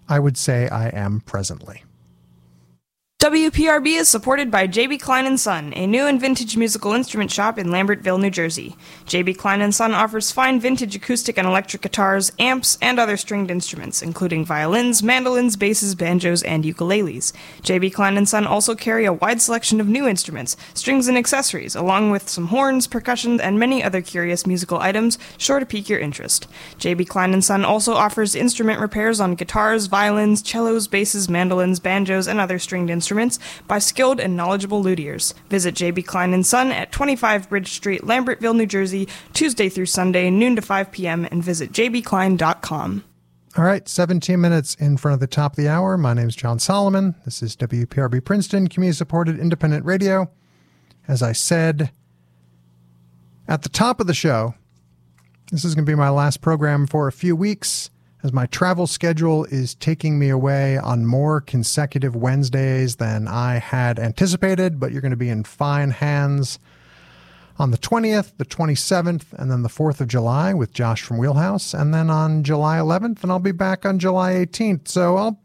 I 0.09 0.19
would 0.19 0.37
say 0.37 0.69
I 0.69 0.89
am 0.89 1.21
presently. 1.21 1.85
WPRB 3.23 4.01
is 4.01 4.09
supported 4.09 4.51
by 4.51 4.67
JB 4.67 5.01
Klein 5.01 5.37
& 5.37 5.39
Son, 5.39 5.73
a 5.77 5.87
new 5.87 6.09
and 6.09 6.21
vintage 6.21 6.57
musical 6.57 6.93
instrument 6.93 7.31
shop 7.31 7.57
in 7.57 7.69
Lambertville, 7.69 8.21
New 8.21 8.31
Jersey. 8.31 8.75
JB 9.07 9.39
Klein 9.39 9.71
& 9.71 9.73
Son 9.73 9.95
offers 9.95 10.33
fine 10.33 10.59
vintage 10.59 10.97
acoustic 10.97 11.39
and 11.39 11.47
electric 11.47 11.83
guitars, 11.83 12.33
amps, 12.41 12.77
and 12.83 12.99
other 12.99 13.17
stringed 13.17 13.49
instruments, 13.49 14.03
including 14.03 14.45
violins, 14.45 15.05
mandolins, 15.05 15.55
basses, 15.55 15.95
banjos, 15.95 16.43
and 16.43 16.65
ukuleles. 16.65 17.33
JB 17.63 17.95
Klein 17.95 18.27
& 18.27 18.27
Son 18.27 18.45
also 18.45 18.75
carry 18.75 19.05
a 19.05 19.13
wide 19.13 19.41
selection 19.41 19.81
of 19.81 19.87
new 19.87 20.09
instruments, 20.09 20.57
strings, 20.75 21.07
and 21.07 21.17
accessories, 21.17 21.77
along 21.77 22.11
with 22.11 22.29
some 22.29 22.49
horns, 22.49 22.89
percussion, 22.89 23.41
and 23.41 23.57
many 23.57 23.85
other 23.85 24.03
curious 24.03 24.49
musical 24.49 24.81
items 24.81 25.17
sure 25.39 25.61
to 25.61 25.67
pique 25.67 25.89
your 25.89 26.01
interest. 26.01 26.49
JB 26.81 27.07
Klein 27.07 27.41
& 27.41 27.43
Son 27.43 27.65
also 27.65 27.95
offers 27.95 28.35
instrument 28.35 28.81
repairs 28.81 29.21
on 29.21 29.37
guitars, 29.37 29.87
violins, 29.87 30.43
cellos, 30.43 30.89
basses, 30.89 31.29
mandolins, 31.29 31.79
banjos, 31.79 32.27
and 32.27 32.41
other 32.41 32.59
stringed 32.59 32.91
instruments 32.91 33.12
by 33.69 33.79
skilled 33.79 34.21
and 34.21 34.37
knowledgeable 34.37 34.83
luthiers. 34.83 35.35
Visit 35.49 35.75
JB 35.75 36.07
Klein 36.07 36.43
& 36.43 36.45
Son 36.45 36.73
at 36.73 36.93
25 36.93 37.49
Bridge 37.49 37.73
Street, 37.73 38.03
Lambertville, 38.03 38.57
New 38.57 38.67
Jersey, 38.67 39.09
Tuesday 39.33 39.69
through 39.69 39.87
Sunday, 39.87 40.31
noon 40.31 40.57
to 40.57 40.63
5 40.63 40.93
p.m., 40.93 41.27
and 41.31 41.43
visit 41.43 41.73
jbklein.com. 41.73 43.05
All 43.57 43.65
right, 43.65 43.87
17 43.87 44.41
minutes 44.41 44.75
in 44.77 44.97
front 44.97 45.13
of 45.13 45.21
the 45.21 45.27
top 45.27 45.53
of 45.53 45.57
the 45.57 45.69
hour. 45.69 45.99
My 45.99 46.15
name 46.15 46.29
is 46.29 46.35
Jon 46.35 46.59
Solomon. 46.59 47.15
This 47.27 47.43
is 47.43 47.55
WPRB 47.57 48.25
Princeton, 48.25 48.69
community 48.69 48.97
supported 48.97 49.39
independent 49.39 49.85
radio. 49.85 50.31
As 51.07 51.23
I 51.23 51.33
said 51.33 51.91
at 53.47 53.61
the 53.63 53.69
top 53.69 54.01
of 54.01 54.07
the 54.07 54.15
show, 54.15 54.55
this 55.51 55.67
is 55.67 55.75
going 55.75 55.85
to 55.85 55.91
be 55.91 55.97
my 55.97 56.09
last 56.09 56.41
program 56.41 56.87
for 56.87 57.09
a 57.09 57.13
few 57.13 57.37
weeks 57.37 57.91
as 58.23 58.33
my 58.33 58.47
travel 58.47 58.87
schedule 58.87 59.45
is 59.47 59.75
taking 59.75 60.19
me 60.19 60.29
away 60.29 60.79
on 60.79 61.07
more 61.07 61.41
consecutive 61.41 62.15
Wednesdays 62.15 62.97
than 62.97 63.27
I 63.27 63.55
had 63.59 63.99
anticipated, 63.99 64.79
but 64.79 64.93
you're 64.93 65.01
going 65.01 65.11
to 65.11 65.17
be 65.17 65.29
in 65.29 65.45
fine 65.45 65.91
hands 65.91 66.59
on 67.59 67.71
the 67.71 67.79
20th, 67.79 68.33
the 68.39 68.45
27th, 68.45 69.33
and 69.35 69.51
then 69.51 69.63
the 69.63 69.69
4th 69.69 70.01
of 70.01 70.09
July 70.09 70.55
with 70.55 70.73
Josh 70.73 71.03
from 71.03 71.19
Wheelhouse, 71.19 71.75
and 71.75 71.93
then 71.93 72.11
on 72.11 72.45
July 72.45 72.79
11th, 72.79 73.23
and 73.23 73.33
I'll 73.33 73.39
be 73.39 73.53
back 73.53 73.85
on 73.85 73.99
July 73.99 74.33
18th. 74.33 74.89
So 74.89 75.17
I'll 75.17 75.41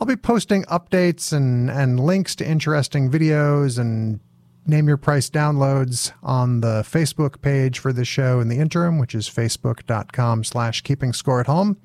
I'll 0.00 0.06
be 0.06 0.16
posting 0.16 0.64
updates 0.64 1.32
and 1.32 1.70
and 1.70 2.00
links 2.00 2.34
to 2.36 2.46
interesting 2.46 3.10
videos 3.10 3.78
and 3.78 4.20
name 4.66 4.88
your 4.88 4.96
price 4.96 5.30
downloads 5.30 6.12
on 6.22 6.60
the 6.60 6.82
Facebook 6.82 7.40
page 7.42 7.78
for 7.78 7.92
the 7.92 8.04
show 8.04 8.40
in 8.40 8.48
the 8.48 8.58
interim, 8.58 8.98
which 8.98 9.14
is 9.14 9.28
facebook.com 9.28 10.44
slash 10.44 10.80
keeping 10.80 11.12
score 11.12 11.40
at 11.40 11.46
home. 11.46 11.76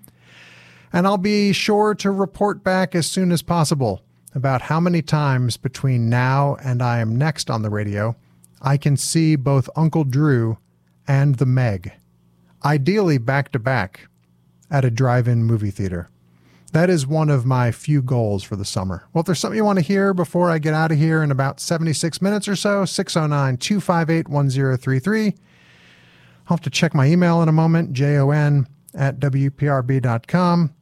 And 0.92 1.06
I'll 1.06 1.18
be 1.18 1.54
sure 1.54 1.94
to 1.96 2.12
report 2.12 2.64
back 2.64 2.96
as 2.96 3.08
soon 3.08 3.32
as 3.32 3.42
possible 3.42 4.02
about 4.34 4.64
how 4.64 4.80
many 4.80 5.02
times 5.02 5.58
between 5.58 6.10
now 6.10 6.56
and 6.64 6.82
I 6.82 7.00
am 7.00 7.16
next 7.16 7.50
on 7.50 7.62
the 7.62 7.70
radio 7.70 8.16
I 8.62 8.78
can 8.78 8.98
see 8.98 9.36
both 9.36 9.70
Uncle 9.76 10.04
Drew 10.04 10.58
and 11.08 11.36
the 11.36 11.46
Meg, 11.46 11.94
ideally 12.64 13.18
back 13.18 13.52
to 13.54 13.60
back 13.60 14.08
at 14.70 14.86
a 14.86 14.92
drive 14.92 15.28
in 15.28 15.44
movie 15.44 15.72
theater. 15.72 16.10
That 16.72 16.90
is 16.90 17.08
one 17.08 17.30
of 17.30 17.46
my 17.46 17.72
few 17.72 18.02
goals 18.02 18.44
for 18.44 18.56
the 18.56 18.66
summer. 18.66 19.06
Well, 19.12 19.22
if 19.22 19.26
there's 19.26 19.40
something 19.40 19.58
you 19.58 19.66
want 19.66 19.80
to 19.80 19.86
hear 19.86 20.14
before 20.14 20.52
I 20.52 20.60
get 20.60 20.76
out 20.76 20.92
of 20.92 21.00
here 21.00 21.24
in 21.24 21.32
about 21.32 21.60
76 21.60 22.22
minutes 22.22 22.48
or 22.48 22.56
so, 22.56 22.86
609 22.86 23.58
258 23.58 24.28
1033. 24.28 25.26
I'll 25.26 25.34
have 26.58 26.62
to 26.62 26.70
check 26.70 26.94
my 26.94 27.08
email 27.08 27.42
in 27.42 27.50
a 27.50 27.54
moment, 27.54 27.94
jon 27.94 28.68
at 28.94 29.20
wprb.com. 29.20 30.76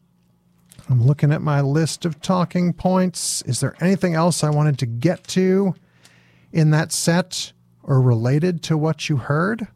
I'm 0.90 1.06
looking 1.06 1.34
at 1.34 1.42
my 1.42 1.62
list 1.62 2.06
of 2.06 2.22
talking 2.22 2.74
points. 2.74 3.42
Is 3.44 3.60
there 3.60 3.76
anything 3.82 4.14
else 4.14 4.44
I 4.44 4.50
wanted 4.50 4.80
to 4.80 4.86
get 4.86 5.24
to 5.30 5.76
in 6.54 6.72
that 6.72 6.92
set 6.92 7.52
or 7.84 8.02
related 8.02 8.64
to 8.64 8.78
what 8.78 9.10
you 9.10 9.18
heard? 9.18 9.68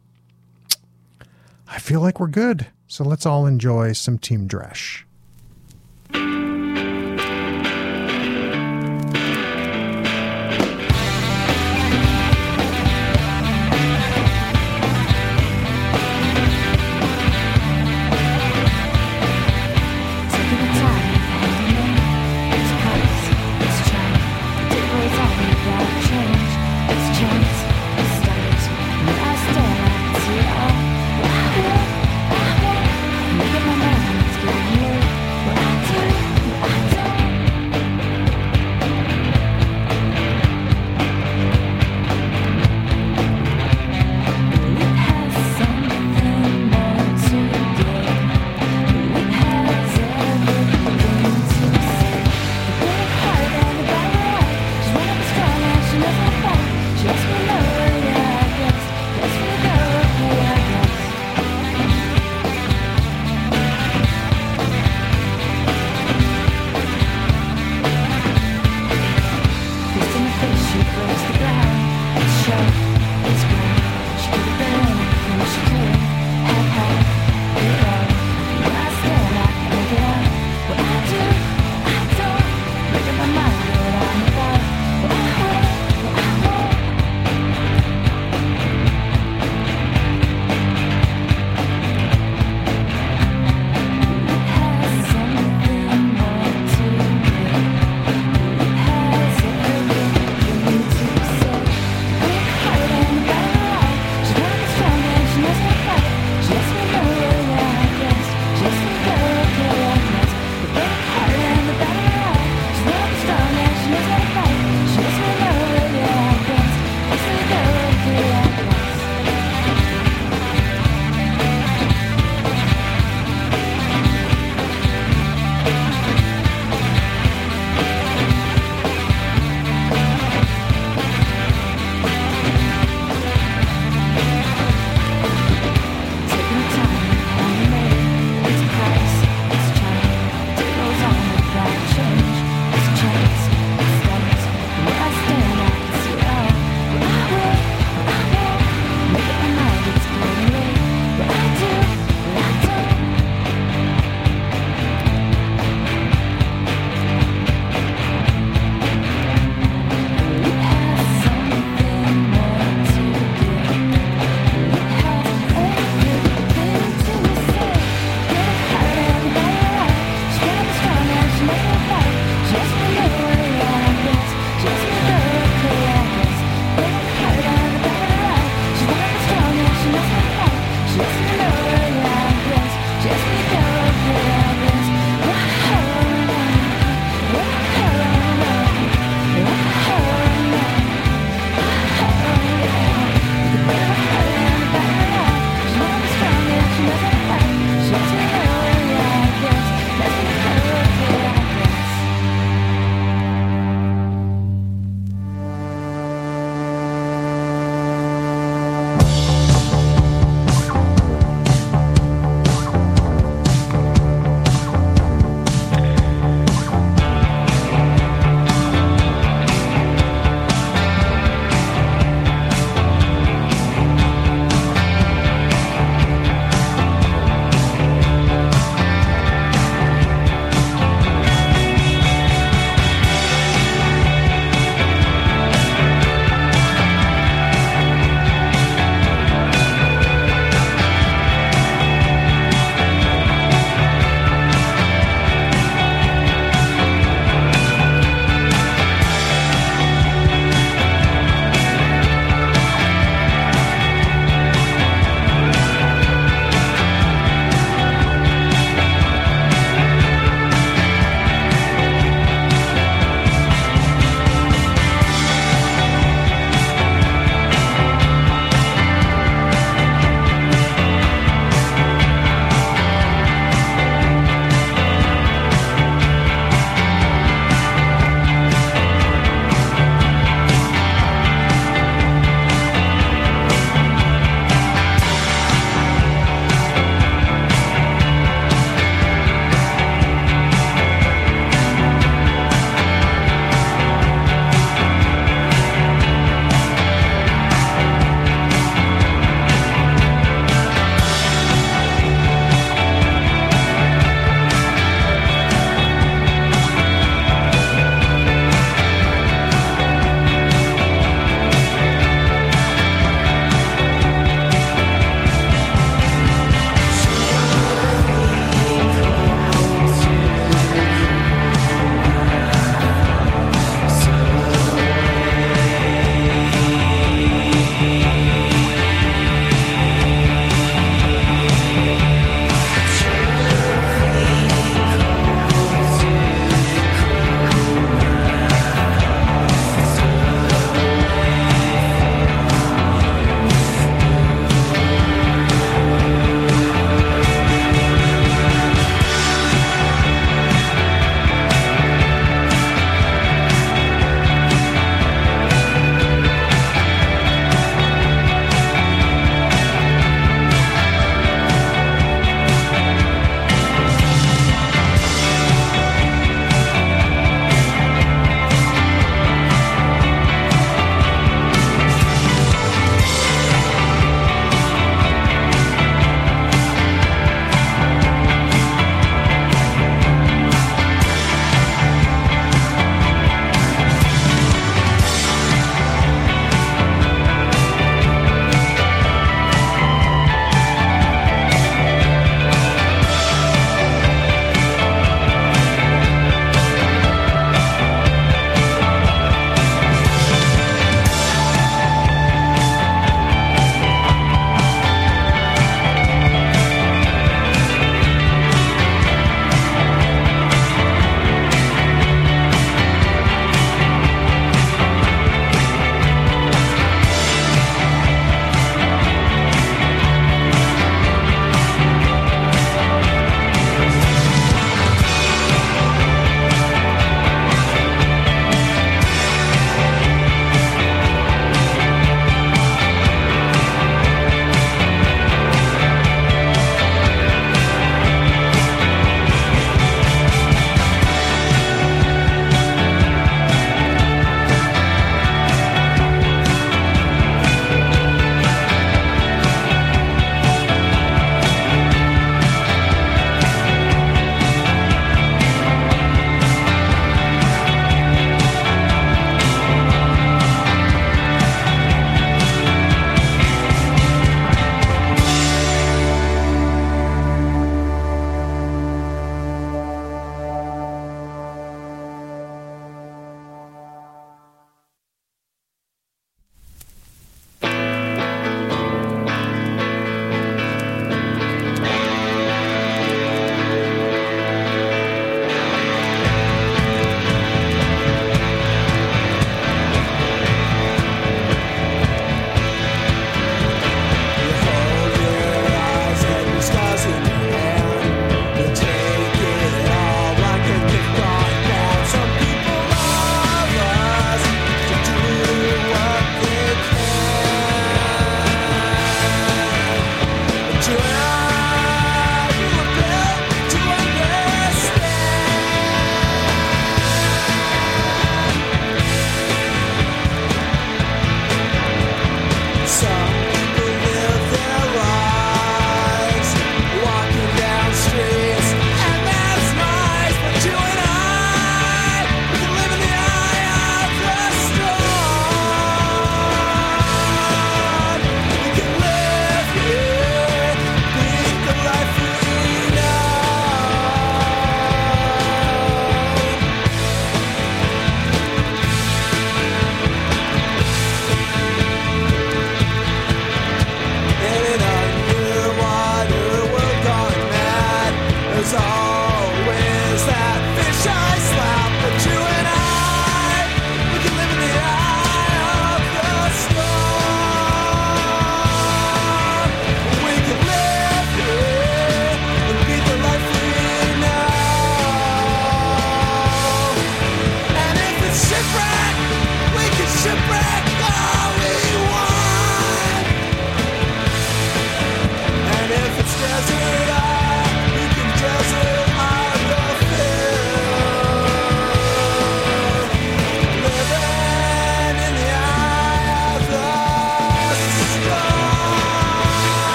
I 1.68 1.78
feel 1.78 2.00
like 2.00 2.18
we're 2.18 2.28
good. 2.28 2.66
So 2.86 3.04
let's 3.04 3.26
all 3.26 3.46
enjoy 3.46 3.92
some 3.92 4.18
Team 4.18 4.46
Dresch. 4.46 5.04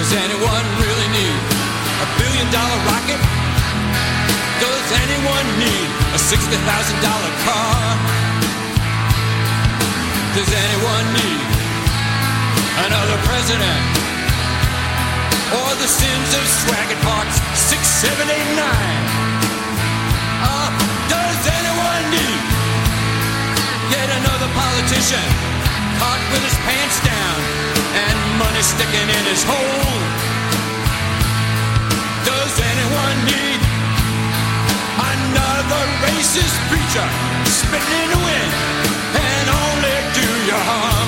Does 0.00 0.16
anyone 0.16 0.64
really 0.80 1.08
need 1.12 1.40
a 2.00 2.08
billion 2.16 2.48
dollar 2.48 2.78
rocket? 2.88 3.20
Does 4.56 4.88
anyone 4.96 5.46
need 5.60 5.88
a 6.16 6.20
$60,000 6.24 6.56
car? 7.44 7.76
Does 10.32 10.48
anyone 10.48 11.06
need 11.20 11.44
another 12.80 13.20
president? 13.28 13.84
Or 15.52 15.68
the 15.84 15.90
sins 15.92 16.30
of 16.32 16.48
Swaggart 16.48 17.02
Parks 17.04 17.36
6789? 17.68 18.56
Uh, 20.48 20.72
does 21.12 21.40
anyone 21.44 22.04
need 22.08 22.40
yet 23.92 24.08
another 24.16 24.48
politician 24.56 25.28
caught 26.00 26.24
with 26.32 26.40
his 26.40 26.56
pants 26.64 27.04
down? 27.04 27.79
and 27.94 28.18
money 28.38 28.62
sticking 28.62 29.08
in 29.18 29.24
his 29.26 29.42
hole. 29.42 29.98
Does 32.24 32.54
anyone 32.72 33.18
need 33.26 33.60
another 35.12 35.82
racist 36.04 36.56
preacher 36.70 37.08
spitting 37.50 38.00
in 38.04 38.08
the 38.14 38.20
wind 38.26 38.52
and 39.18 39.46
only 39.50 39.96
do 40.14 40.28
your 40.46 40.62
harm? 40.70 40.99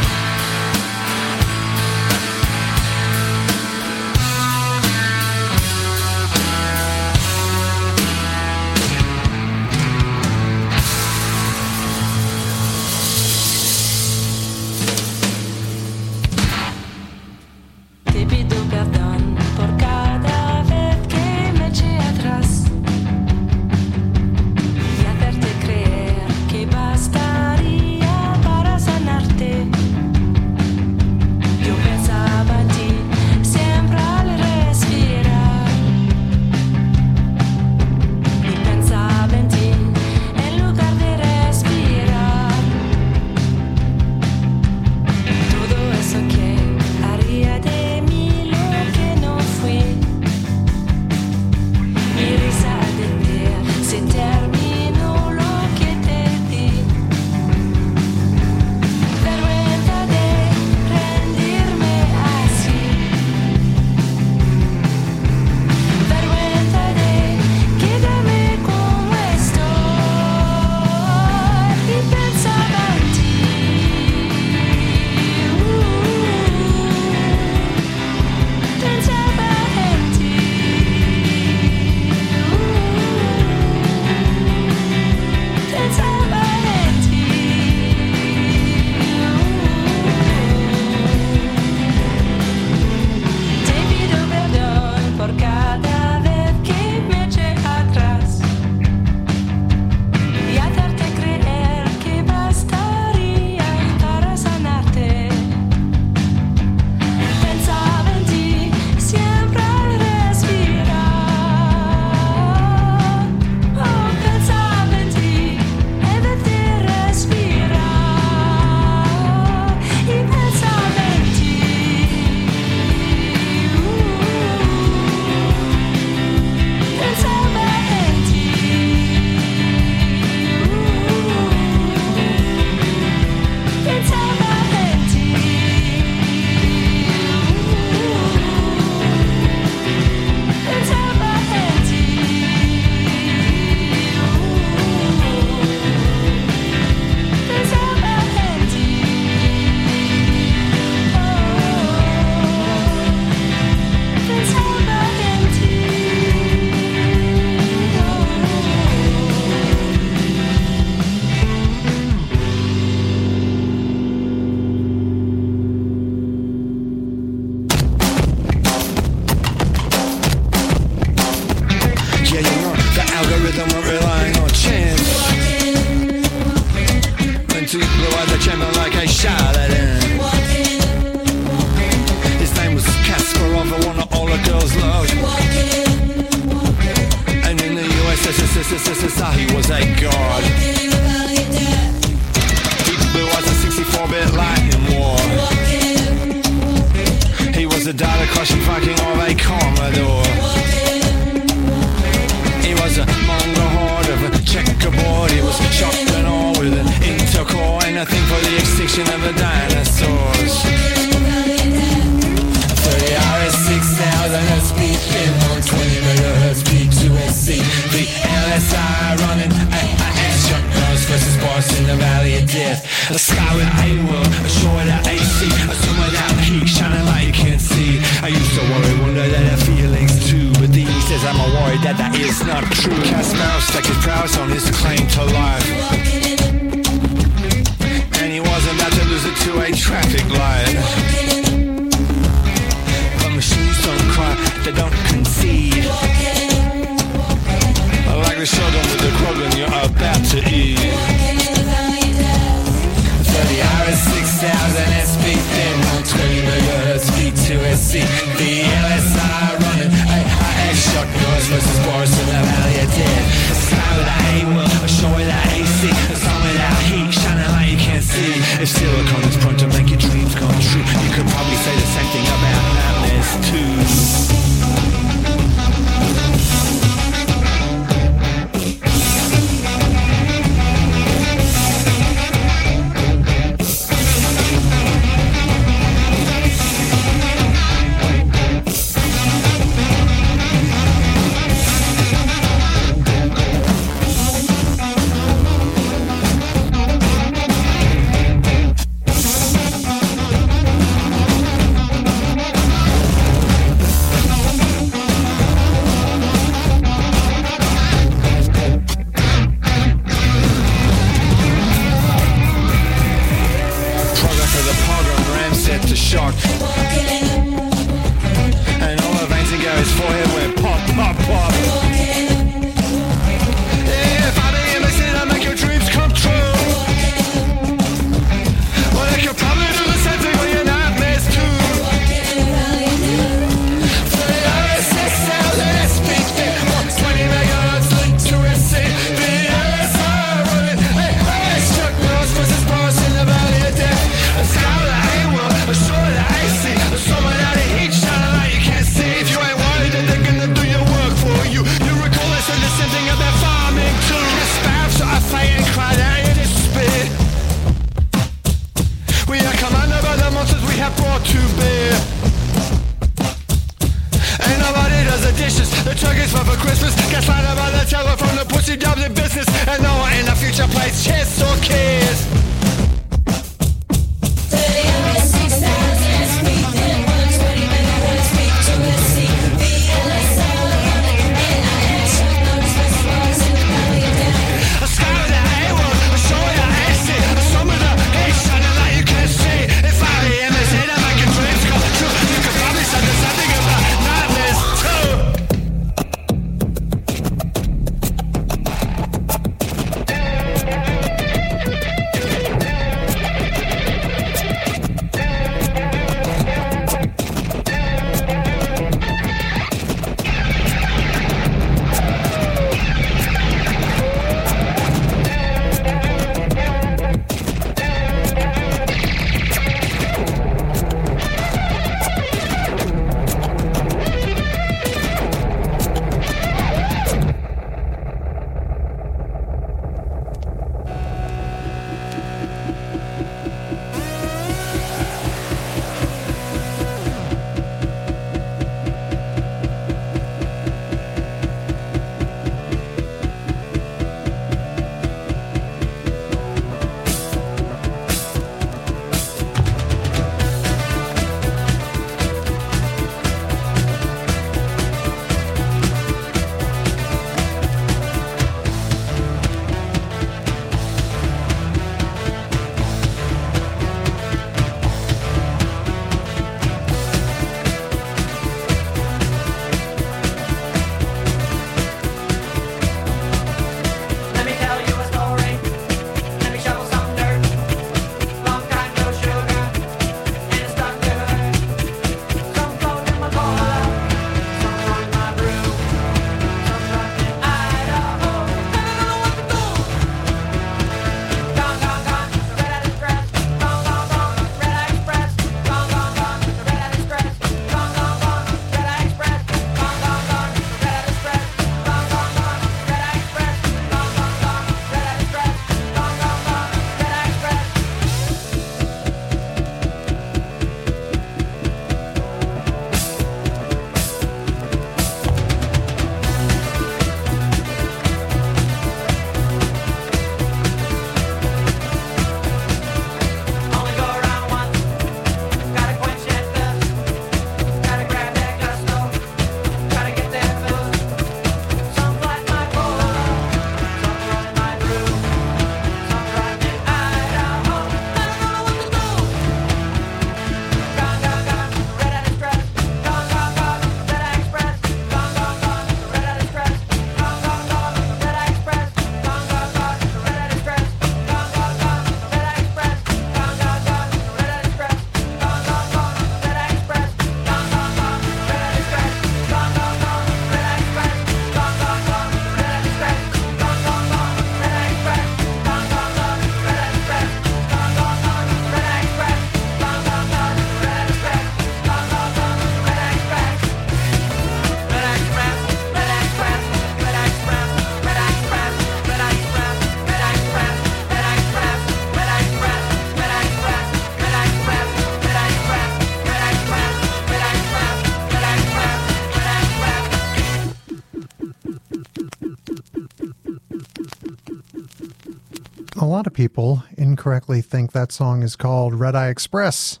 People 596.36 596.84
incorrectly 596.98 597.62
think 597.62 597.92
that 597.92 598.12
song 598.12 598.42
is 598.42 598.56
called 598.56 598.92
Red 598.92 599.16
Eye 599.16 599.28
Express. 599.28 600.00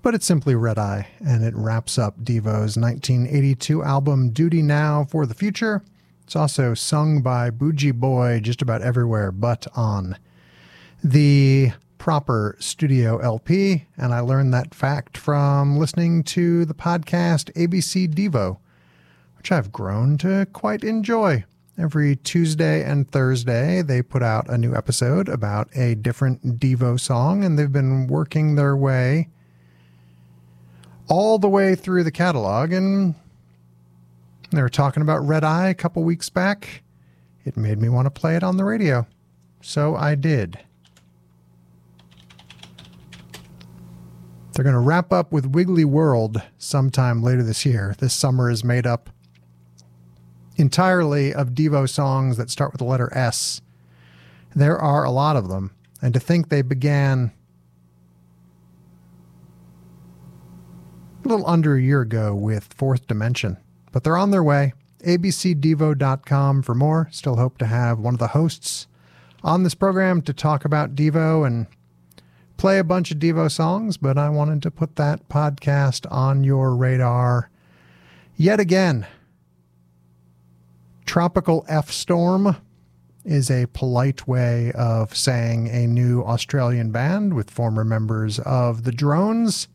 But 0.00 0.14
it's 0.14 0.24
simply 0.24 0.54
Red 0.54 0.78
Eye, 0.78 1.06
and 1.18 1.44
it 1.44 1.54
wraps 1.54 1.98
up 1.98 2.24
Devo's 2.24 2.78
1982 2.78 3.82
album 3.82 4.30
Duty 4.30 4.62
Now 4.62 5.04
for 5.04 5.26
the 5.26 5.34
Future. 5.34 5.82
It's 6.22 6.34
also 6.34 6.72
sung 6.72 7.20
by 7.20 7.50
Booji 7.50 7.92
Boy 7.92 8.40
just 8.40 8.62
about 8.62 8.80
everywhere 8.80 9.30
but 9.30 9.66
on 9.76 10.16
the 11.04 11.72
proper 11.98 12.56
studio 12.58 13.18
LP. 13.18 13.84
And 13.98 14.14
I 14.14 14.20
learned 14.20 14.54
that 14.54 14.74
fact 14.74 15.18
from 15.18 15.76
listening 15.76 16.22
to 16.24 16.64
the 16.64 16.72
podcast 16.72 17.52
ABC 17.52 18.08
Devo, 18.14 18.56
which 19.36 19.52
I've 19.52 19.72
grown 19.72 20.16
to 20.18 20.46
quite 20.54 20.84
enjoy. 20.84 21.44
Every 21.80 22.16
Tuesday 22.16 22.84
and 22.84 23.10
Thursday, 23.10 23.80
they 23.80 24.02
put 24.02 24.22
out 24.22 24.50
a 24.50 24.58
new 24.58 24.74
episode 24.74 25.30
about 25.30 25.74
a 25.74 25.94
different 25.94 26.60
Devo 26.60 27.00
song, 27.00 27.42
and 27.42 27.58
they've 27.58 27.72
been 27.72 28.06
working 28.06 28.54
their 28.54 28.76
way 28.76 29.30
all 31.08 31.38
the 31.38 31.48
way 31.48 31.74
through 31.74 32.04
the 32.04 32.10
catalog. 32.10 32.70
And 32.72 33.14
they 34.50 34.60
were 34.60 34.68
talking 34.68 35.02
about 35.02 35.26
Red 35.26 35.42
Eye 35.42 35.68
a 35.68 35.74
couple 35.74 36.02
weeks 36.02 36.28
back. 36.28 36.82
It 37.46 37.56
made 37.56 37.80
me 37.80 37.88
want 37.88 38.04
to 38.04 38.10
play 38.10 38.36
it 38.36 38.42
on 38.42 38.58
the 38.58 38.64
radio. 38.64 39.06
So 39.62 39.96
I 39.96 40.16
did. 40.16 40.58
They're 44.52 44.64
going 44.64 44.74
to 44.74 44.80
wrap 44.80 45.14
up 45.14 45.32
with 45.32 45.46
Wiggly 45.46 45.86
World 45.86 46.42
sometime 46.58 47.22
later 47.22 47.42
this 47.42 47.64
year. 47.64 47.94
This 47.98 48.12
summer 48.12 48.50
is 48.50 48.62
made 48.62 48.86
up 48.86 49.08
entirely 50.60 51.32
of 51.34 51.50
Devo 51.50 51.88
songs 51.88 52.36
that 52.36 52.50
start 52.50 52.72
with 52.72 52.78
the 52.78 52.84
letter 52.84 53.12
S. 53.16 53.60
There 54.54 54.78
are 54.78 55.04
a 55.04 55.10
lot 55.10 55.36
of 55.36 55.48
them. 55.48 55.72
And 56.02 56.14
to 56.14 56.20
think 56.20 56.48
they 56.48 56.62
began 56.62 57.32
a 61.24 61.28
little 61.28 61.46
under 61.46 61.74
a 61.74 61.82
year 61.82 62.00
ago 62.00 62.34
with 62.34 62.72
Fourth 62.74 63.06
Dimension, 63.06 63.58
but 63.92 64.04
they're 64.04 64.16
on 64.16 64.30
their 64.30 64.42
way. 64.42 64.72
abcdevo.com 65.04 66.62
for 66.62 66.74
more. 66.74 67.08
Still 67.10 67.36
hope 67.36 67.58
to 67.58 67.66
have 67.66 67.98
one 67.98 68.14
of 68.14 68.20
the 68.20 68.28
hosts 68.28 68.86
on 69.42 69.62
this 69.62 69.74
program 69.74 70.22
to 70.22 70.32
talk 70.32 70.64
about 70.64 70.94
Devo 70.94 71.46
and 71.46 71.66
play 72.56 72.78
a 72.78 72.84
bunch 72.84 73.10
of 73.10 73.18
Devo 73.18 73.50
songs, 73.50 73.96
but 73.96 74.18
I 74.18 74.28
wanted 74.28 74.62
to 74.62 74.70
put 74.70 74.96
that 74.96 75.28
podcast 75.28 76.10
on 76.10 76.44
your 76.44 76.76
radar 76.76 77.50
yet 78.36 78.60
again. 78.60 79.06
Tropical 81.10 81.64
F 81.68 81.90
Storm 81.90 82.56
is 83.24 83.50
a 83.50 83.66
polite 83.72 84.28
way 84.28 84.70
of 84.74 85.16
saying 85.16 85.66
a 85.66 85.88
new 85.88 86.22
Australian 86.22 86.92
band 86.92 87.34
with 87.34 87.50
former 87.50 87.84
members 87.84 88.38
of 88.38 88.84
the 88.84 88.92
Drones. 88.92 89.66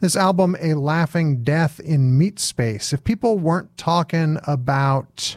This 0.00 0.16
album, 0.16 0.56
A 0.58 0.72
Laughing 0.72 1.44
Death 1.44 1.80
in 1.80 2.16
Meat 2.16 2.40
Space. 2.40 2.94
If 2.94 3.04
people 3.04 3.38
weren't 3.38 3.76
talking 3.76 4.38
about 4.46 5.36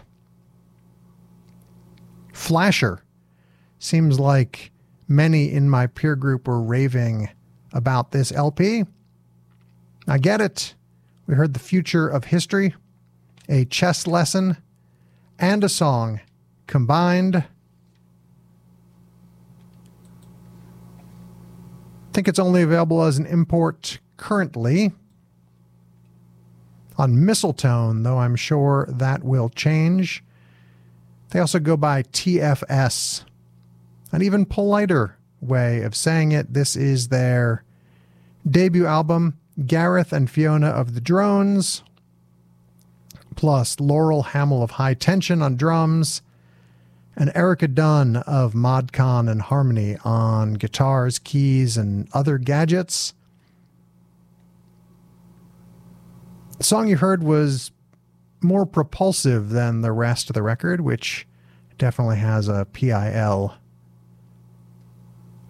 Flasher, 2.31 3.03
seems 3.77 4.17
like 4.17 4.72
many 5.09 5.51
in 5.51 5.69
my 5.69 5.88
peer 5.88 6.15
group 6.15 6.47
were 6.47 6.61
raving 6.61 7.27
about 7.73 8.13
this 8.13 8.31
LP. 8.31 8.85
I 10.07 10.19
get 10.19 10.39
it. 10.39 10.73
We 11.27 11.35
heard 11.35 11.53
The 11.53 11.59
Future 11.59 12.07
of 12.07 12.23
History, 12.23 12.76
a 13.49 13.65
chess 13.65 14.07
lesson, 14.07 14.55
and 15.40 15.64
a 15.64 15.70
song 15.70 16.22
combined. 16.68 17.38
I 17.38 17.44
think 22.14 22.28
it's 22.28 22.40
only 22.40 22.62
available 22.62 23.03
as 23.03 23.18
an 23.18 23.26
import 23.26 23.99
currently 24.18 24.94
on 26.98 27.16
Mistletone, 27.16 28.03
though 28.03 28.20
I'm 28.20 28.36
sure 28.36 28.88
that 28.90 29.24
will 29.24 29.49
change. 29.49 30.24
They 31.32 31.40
also 31.40 31.60
go 31.60 31.76
by 31.76 32.03
TFS, 32.03 33.26
an 34.12 34.22
even 34.22 34.45
politer 34.45 35.18
way 35.41 35.82
of 35.82 35.95
saying 35.95 36.32
it. 36.32 36.53
This 36.53 36.78
is 36.78 37.10
their 37.10 37.64
debut 38.49 38.86
album, 38.86 39.38
Gareth 39.66 40.14
and 40.14 40.30
Fiona 40.30 40.68
of 40.68 40.94
the 40.94 41.02
Drones, 41.02 41.84
plus 43.36 43.80
Lauren 43.80 44.24
Hammel 44.24 44.64
of 44.64 44.72
High 44.72 44.94
Tension 44.94 45.41
on 45.41 45.56
drums, 45.56 46.22
and 47.16 47.32
Erica 47.34 47.68
Dunn 47.68 48.18
of 48.18 48.53
ModCon 48.53 49.30
and 49.30 49.41
Harmony 49.41 49.98
on 50.03 50.53
guitars, 50.53 51.20
keys, 51.20 51.78
and 51.78 52.07
other 52.14 52.38
gadgets. 52.38 53.14
The 56.57 56.64
song 56.64 56.88
you 56.88 56.98
heard 56.98 57.24
was 57.24 57.72
more 58.41 58.66
propulsive 58.66 59.49
than 59.49 59.82
the 59.82 59.91
rest 59.91 60.30
of 60.30 60.34
the 60.34 60.44
record, 60.44 60.82
which 60.82 61.28
definitely 61.78 62.18
has 62.18 62.48
a 62.48 62.66
PIL. 62.72 63.56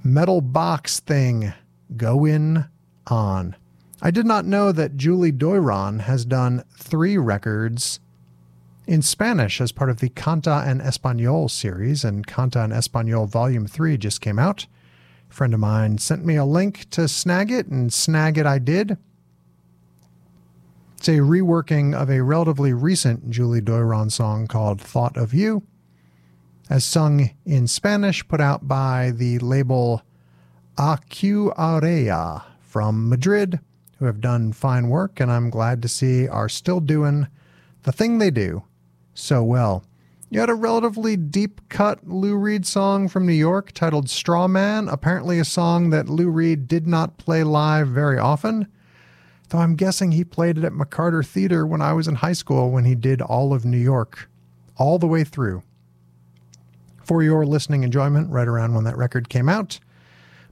Metal 0.03 0.41
box 0.41 0.99
thing 0.99 1.53
going 1.95 2.65
on. 3.07 3.55
I 4.01 4.11
did 4.11 4.25
not 4.25 4.45
know 4.45 4.71
that 4.71 4.97
Julie 4.97 5.31
Doiron 5.31 6.01
has 6.01 6.25
done 6.25 6.63
three 6.77 7.17
records 7.17 7.99
in 8.87 9.01
Spanish 9.01 9.61
as 9.61 9.71
part 9.71 9.89
of 9.89 9.99
the 9.99 10.09
Canta 10.09 10.65
en 10.67 10.79
Español 10.79 11.49
series, 11.49 12.03
and 12.03 12.27
Canta 12.27 12.61
en 12.61 12.71
Español 12.71 13.27
Volume 13.27 13.67
3 13.67 13.97
just 13.97 14.21
came 14.21 14.37
out. 14.37 14.67
A 15.29 15.33
friend 15.33 15.53
of 15.53 15.59
mine 15.59 15.97
sent 15.97 16.25
me 16.25 16.35
a 16.35 16.45
link 16.45 16.89
to 16.91 17.07
snag 17.07 17.51
it, 17.51 17.67
and 17.67 17.91
snag 17.91 18.37
it 18.37 18.45
I 18.45 18.59
did. 18.59 18.97
It's 20.97 21.07
a 21.07 21.19
reworking 21.19 21.93
of 21.93 22.09
a 22.09 22.21
relatively 22.21 22.73
recent 22.73 23.29
Julie 23.29 23.61
Doiron 23.61 24.11
song 24.11 24.47
called 24.47 24.81
Thought 24.81 25.17
of 25.17 25.33
You, 25.33 25.63
as 26.69 26.83
sung 26.83 27.31
in 27.45 27.67
Spanish, 27.67 28.27
put 28.27 28.41
out 28.41 28.67
by 28.67 29.11
the 29.11 29.39
label 29.39 30.01
Acuarela 30.77 32.43
from 32.61 33.07
Madrid, 33.07 33.59
have 34.05 34.21
done 34.21 34.53
fine 34.53 34.89
work, 34.89 35.19
and 35.19 35.31
I'm 35.31 35.49
glad 35.49 35.81
to 35.81 35.87
see 35.87 36.27
are 36.27 36.49
still 36.49 36.79
doing 36.79 37.27
the 37.83 37.91
thing 37.91 38.17
they 38.17 38.31
do 38.31 38.63
so 39.13 39.43
well. 39.43 39.83
You 40.29 40.39
had 40.39 40.49
a 40.49 40.55
relatively 40.55 41.15
deep 41.15 41.61
cut 41.69 42.07
Lou 42.07 42.35
Reed 42.35 42.65
song 42.65 43.07
from 43.07 43.25
New 43.25 43.33
York 43.33 43.71
titled 43.71 44.09
Straw 44.09 44.47
Man, 44.47 44.89
apparently 44.89 45.39
a 45.39 45.45
song 45.45 45.91
that 45.91 46.09
Lou 46.09 46.29
Reed 46.29 46.67
did 46.67 46.87
not 46.87 47.17
play 47.17 47.43
live 47.43 47.87
very 47.87 48.17
often, 48.17 48.67
though 49.49 49.59
I'm 49.59 49.75
guessing 49.75 50.11
he 50.11 50.23
played 50.23 50.57
it 50.57 50.63
at 50.63 50.73
McCarter 50.73 51.25
Theater 51.25 51.65
when 51.65 51.81
I 51.81 51.93
was 51.93 52.07
in 52.07 52.15
high 52.15 52.33
school 52.33 52.71
when 52.71 52.85
he 52.85 52.95
did 52.95 53.21
all 53.21 53.53
of 53.53 53.65
New 53.65 53.77
York, 53.77 54.29
all 54.77 54.97
the 54.97 55.07
way 55.07 55.23
through. 55.23 55.61
For 57.03 57.21
your 57.21 57.45
listening 57.45 57.83
enjoyment, 57.83 58.31
right 58.31 58.47
around 58.47 58.73
when 58.73 58.83
that 58.85 58.97
record 58.97 59.29
came 59.29 59.47
out. 59.47 59.79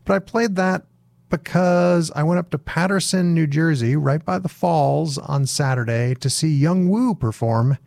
But 0.06 0.14
I 0.14 0.20
played 0.20 0.56
that 0.56 0.86
because 1.34 2.12
I 2.16 2.22
went 2.22 2.38
up 2.38 2.52
to 2.52 2.60
Paterson, 2.60 3.34
New 3.34 3.48
Jersey, 3.48 3.96
right 3.96 4.24
by 4.24 4.38
the 4.38 4.48
falls 4.48 5.18
on 5.18 5.48
Saturday 5.48 6.14
to 6.20 6.30
see 6.30 6.48
Yung 6.48 6.90
Wu 6.90 7.16
perform 7.16 7.80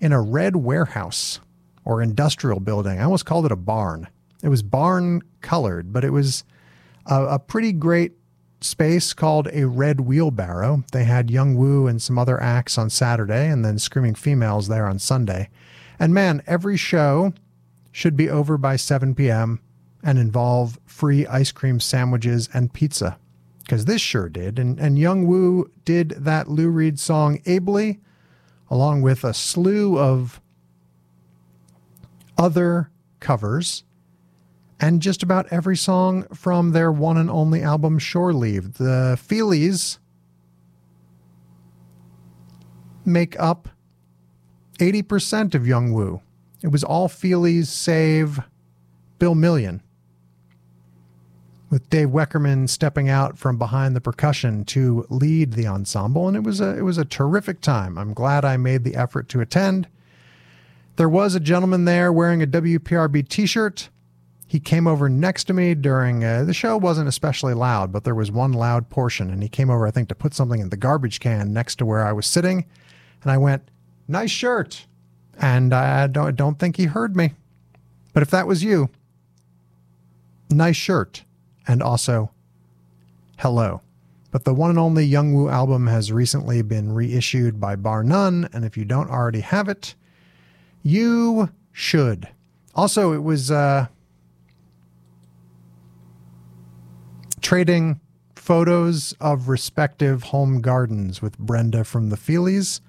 in 0.00 0.12
a 0.12 0.20
red 0.20 0.54
warehouse 0.54 1.40
or 1.86 2.02
industrial 2.02 2.60
building. 2.60 3.00
I 3.00 3.04
almost 3.04 3.24
called 3.24 3.46
it 3.46 3.52
a 3.52 3.56
barn. 3.56 4.06
It 4.42 4.50
was 4.50 4.62
barn 4.62 5.22
colored, 5.40 5.94
but 5.94 6.04
it 6.04 6.10
was 6.10 6.44
a, 7.06 7.24
a 7.24 7.38
pretty 7.38 7.72
great 7.72 8.12
space 8.60 9.14
called 9.14 9.48
a 9.50 9.66
red 9.66 10.02
wheelbarrow. 10.02 10.84
They 10.92 11.04
had 11.04 11.30
Yung 11.30 11.56
Wu 11.56 11.86
and 11.86 12.02
some 12.02 12.18
other 12.18 12.38
acts 12.38 12.76
on 12.76 12.90
Saturday 12.90 13.48
and 13.48 13.64
then 13.64 13.78
Screaming 13.78 14.14
Females 14.14 14.68
there 14.68 14.86
on 14.86 14.98
Sunday. 14.98 15.48
And 15.98 16.12
man, 16.12 16.42
every 16.46 16.76
show 16.76 17.32
should 17.92 18.14
be 18.14 18.28
over 18.28 18.58
by 18.58 18.76
7 18.76 19.14
p.m. 19.14 19.60
and 20.08 20.18
involve 20.18 20.78
free 20.86 21.26
ice 21.26 21.52
cream 21.52 21.78
sandwiches 21.78 22.48
and 22.54 22.72
pizza. 22.72 23.18
Because 23.58 23.84
this 23.84 24.00
sure 24.00 24.30
did. 24.30 24.58
And, 24.58 24.80
and 24.80 24.98
Yung 24.98 25.26
Wu 25.26 25.70
did 25.84 26.10
that 26.12 26.48
Lou 26.48 26.70
Reed 26.70 26.98
song 26.98 27.42
ably, 27.44 28.00
along 28.70 29.02
with 29.02 29.22
a 29.22 29.34
slew 29.34 29.98
of 29.98 30.40
other 32.38 32.90
covers 33.20 33.84
and 34.80 35.02
just 35.02 35.22
about 35.22 35.46
every 35.52 35.76
song 35.76 36.22
from 36.32 36.70
their 36.70 36.90
one 36.90 37.18
and 37.18 37.28
only 37.28 37.62
album 37.62 37.98
Shore 37.98 38.32
Leave. 38.32 38.78
The 38.78 39.18
Feelies 39.22 39.98
make 43.04 43.38
up 43.38 43.68
80% 44.78 45.54
of 45.54 45.66
Yung 45.66 45.92
Wu. 45.92 46.22
It 46.62 46.68
was 46.68 46.82
all 46.82 47.10
Feelies 47.10 47.66
save 47.66 48.40
Bill 49.18 49.34
Million. 49.34 49.82
With 51.70 51.90
Dave 51.90 52.08
Weckerman 52.08 52.68
stepping 52.68 53.10
out 53.10 53.38
from 53.38 53.58
behind 53.58 53.94
the 53.94 54.00
percussion 54.00 54.64
to 54.66 55.06
lead 55.10 55.52
the 55.52 55.66
ensemble, 55.66 56.26
and 56.26 56.36
it 56.36 56.42
was 56.42 56.60
a 56.60 56.78
it 56.78 56.82
was 56.82 56.96
a 56.96 57.04
terrific 57.04 57.60
time. 57.60 57.98
I'm 57.98 58.14
glad 58.14 58.44
I 58.44 58.56
made 58.56 58.84
the 58.84 58.96
effort 58.96 59.28
to 59.30 59.40
attend. 59.40 59.86
There 60.96 61.08
was 61.08 61.34
a 61.34 61.40
gentleman 61.40 61.84
there 61.84 62.12
wearing 62.12 62.42
a 62.42 62.46
WPRB 62.46 63.28
t 63.28 63.46
shirt. 63.46 63.90
He 64.46 64.58
came 64.60 64.86
over 64.86 65.10
next 65.10 65.44
to 65.44 65.52
me 65.52 65.74
during 65.74 66.24
uh, 66.24 66.44
the 66.44 66.54
show, 66.54 66.78
wasn't 66.78 67.06
especially 67.06 67.52
loud, 67.52 67.92
but 67.92 68.04
there 68.04 68.14
was 68.14 68.32
one 68.32 68.52
loud 68.52 68.88
portion. 68.88 69.30
And 69.30 69.42
he 69.42 69.48
came 69.50 69.68
over, 69.68 69.86
I 69.86 69.90
think, 69.90 70.08
to 70.08 70.14
put 70.14 70.32
something 70.32 70.58
in 70.58 70.70
the 70.70 70.76
garbage 70.78 71.20
can 71.20 71.52
next 71.52 71.76
to 71.76 71.86
where 71.86 72.02
I 72.02 72.12
was 72.12 72.26
sitting. 72.26 72.64
And 73.22 73.30
I 73.30 73.36
went, 73.36 73.70
Nice 74.08 74.30
shirt. 74.30 74.86
And 75.38 75.74
I 75.74 76.06
don't, 76.06 76.34
don't 76.34 76.58
think 76.58 76.78
he 76.78 76.86
heard 76.86 77.14
me. 77.14 77.34
But 78.14 78.22
if 78.22 78.30
that 78.30 78.46
was 78.46 78.64
you, 78.64 78.88
nice 80.50 80.76
shirt. 80.76 81.22
And 81.68 81.82
also, 81.82 82.30
hello. 83.38 83.82
But 84.30 84.44
the 84.44 84.54
one 84.54 84.70
and 84.70 84.78
only 84.78 85.04
Yung 85.04 85.34
Wu 85.34 85.48
album 85.48 85.86
has 85.86 86.10
recently 86.10 86.62
been 86.62 86.92
reissued 86.92 87.60
by 87.60 87.76
Bar 87.76 88.02
None, 88.02 88.48
and 88.52 88.64
if 88.64 88.76
you 88.76 88.84
don't 88.84 89.10
already 89.10 89.40
have 89.40 89.68
it, 89.68 89.94
you 90.82 91.50
should. 91.70 92.28
Also, 92.74 93.12
it 93.12 93.22
was 93.22 93.50
uh, 93.50 93.86
trading 97.40 98.00
photos 98.34 99.14
of 99.20 99.48
respective 99.48 100.24
home 100.24 100.62
gardens 100.62 101.20
with 101.20 101.38
Brenda 101.38 101.84
from 101.84 102.08
the 102.08 102.16
Feelies 102.16 102.80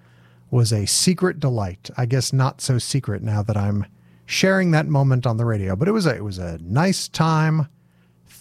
was 0.52 0.72
a 0.72 0.86
secret 0.86 1.40
delight. 1.40 1.90
I 1.98 2.06
guess 2.06 2.32
not 2.32 2.62
so 2.62 2.78
secret 2.78 3.22
now 3.22 3.44
that 3.44 3.58
I'm 3.58 3.86
sharing 4.26 4.72
that 4.72 4.88
moment 4.88 5.28
on 5.28 5.38
the 5.38 5.46
radio, 5.46 5.76
but 5.76 5.88
it 5.88 5.92
was 5.92 6.06
a, 6.06 6.16
it 6.16 6.24
was 6.24 6.38
a 6.38 6.58
nice 6.60 7.08
time 7.08 7.68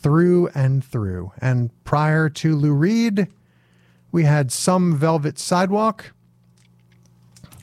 through 0.09 0.49
and 0.55 0.83
through. 0.83 1.31
And 1.39 1.70
prior 1.85 2.31
to 2.31 2.57
Lou 2.57 2.73
Reed, 2.73 3.28
we 4.11 4.25
had 4.25 4.51
some 4.51 4.97
Velvet 4.97 5.39
Sidewalk. 5.39 6.15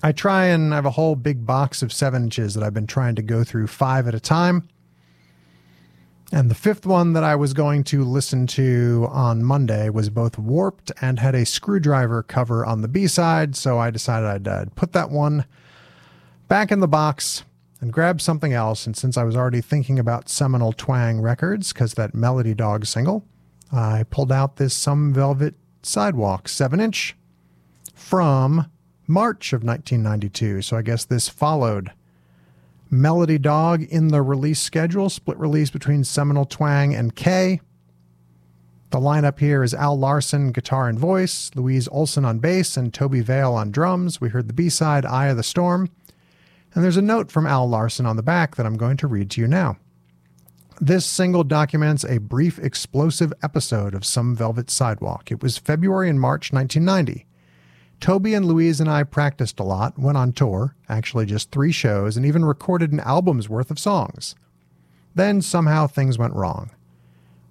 I 0.03 0.11
try 0.11 0.45
and 0.45 0.71
I 0.71 0.75
have 0.75 0.85
a 0.85 0.91
whole 0.91 1.15
big 1.15 1.43
box 1.47 1.81
of 1.81 1.91
seven 1.91 2.25
inches 2.25 2.53
that 2.53 2.63
I've 2.63 2.71
been 2.75 2.85
trying 2.85 3.15
to 3.15 3.23
go 3.23 3.43
through 3.43 3.65
five 3.65 4.07
at 4.07 4.13
a 4.13 4.19
time. 4.19 4.69
And 6.31 6.51
the 6.51 6.55
fifth 6.55 6.85
one 6.85 7.13
that 7.13 7.23
I 7.23 7.35
was 7.35 7.53
going 7.55 7.83
to 7.85 8.03
listen 8.03 8.45
to 8.45 9.07
on 9.09 9.43
Monday 9.43 9.89
was 9.89 10.11
both 10.11 10.37
warped 10.37 10.91
and 11.01 11.17
had 11.17 11.33
a 11.33 11.47
screwdriver 11.47 12.21
cover 12.21 12.63
on 12.63 12.83
the 12.83 12.87
B 12.87 13.07
side. 13.07 13.55
So 13.55 13.79
I 13.79 13.89
decided 13.89 14.29
I'd 14.29 14.47
uh, 14.47 14.65
put 14.75 14.93
that 14.93 15.09
one 15.09 15.45
back 16.47 16.71
in 16.71 16.79
the 16.79 16.87
box 16.87 17.43
and 17.85 17.93
grab 17.93 18.19
something 18.19 18.51
else. 18.51 18.87
And 18.87 18.97
since 18.97 19.15
I 19.15 19.23
was 19.23 19.35
already 19.35 19.61
thinking 19.61 19.99
about 19.99 20.27
Seminal 20.27 20.73
Twang 20.73 21.21
Records, 21.21 21.71
because 21.71 21.93
that 21.93 22.15
Melody 22.15 22.55
Dog 22.55 22.87
single, 22.87 23.23
I 23.71 24.05
pulled 24.09 24.31
out 24.31 24.55
this 24.55 24.73
Some 24.73 25.13
Velvet 25.13 25.53
Sidewalk 25.83 26.49
7 26.49 26.79
inch 26.79 27.15
from 27.93 28.71
March 29.05 29.53
of 29.53 29.63
1992. 29.63 30.63
So 30.63 30.77
I 30.77 30.81
guess 30.81 31.05
this 31.05 31.29
followed 31.29 31.91
Melody 32.89 33.37
Dog 33.37 33.83
in 33.83 34.07
the 34.07 34.23
release 34.23 34.59
schedule, 34.59 35.11
split 35.11 35.37
release 35.37 35.69
between 35.69 36.03
Seminal 36.03 36.45
Twang 36.45 36.95
and 36.95 37.15
K. 37.15 37.61
The 38.89 38.97
lineup 38.99 39.37
here 39.37 39.61
is 39.61 39.75
Al 39.75 39.95
Larson, 39.95 40.51
guitar 40.51 40.89
and 40.89 40.97
voice, 40.97 41.51
Louise 41.53 41.87
Olson 41.89 42.25
on 42.25 42.39
bass, 42.39 42.77
and 42.77 42.91
Tobi 42.91 43.21
Vail 43.21 43.53
on 43.53 43.69
drums. 43.69 44.19
We 44.19 44.29
heard 44.29 44.47
the 44.47 44.53
B 44.53 44.69
side, 44.69 45.05
Eye 45.05 45.27
of 45.27 45.37
the 45.37 45.43
Storm. 45.43 45.91
And 46.75 46.83
there's 46.83 46.97
a 46.97 47.01
note 47.01 47.31
from 47.31 47.47
Al 47.47 47.67
Larson 47.67 48.05
on 48.05 48.17
the 48.17 48.21
back 48.21 48.57
that 48.57 48.65
I'm 48.65 48.75
going 48.75 48.97
to 48.97 49.07
read 49.07 49.31
to 49.31 49.41
you 49.41 49.47
now. 49.47 49.77
This 50.81 51.05
single 51.05 51.45
documents 51.45 52.03
a 52.03 52.17
brief 52.17 52.59
explosive 52.59 53.31
episode 53.41 53.95
of 53.95 54.05
Some 54.05 54.35
Velvet 54.35 54.69
Sidewalk. 54.69 55.31
It 55.31 55.41
was 55.41 55.57
February 55.57 56.09
and 56.09 56.19
March 56.19 56.51
1990. 56.51 57.25
Tobi 58.01 58.35
and 58.35 58.45
Louise 58.45 58.81
and 58.81 58.89
I 58.89 59.03
practiced 59.03 59.57
a 59.57 59.63
lot, 59.63 59.97
went 59.97 60.17
on 60.17 60.33
tour, 60.33 60.75
actually 60.89 61.25
just 61.25 61.49
three 61.49 61.71
shows, 61.71 62.17
and 62.17 62.25
even 62.25 62.43
recorded 62.43 62.91
an 62.91 62.99
album's 62.99 63.47
worth 63.47 63.71
of 63.71 63.79
songs. 63.79 64.35
Then 65.15 65.41
somehow 65.41 65.87
things 65.87 66.17
went 66.17 66.33
wrong. 66.33 66.71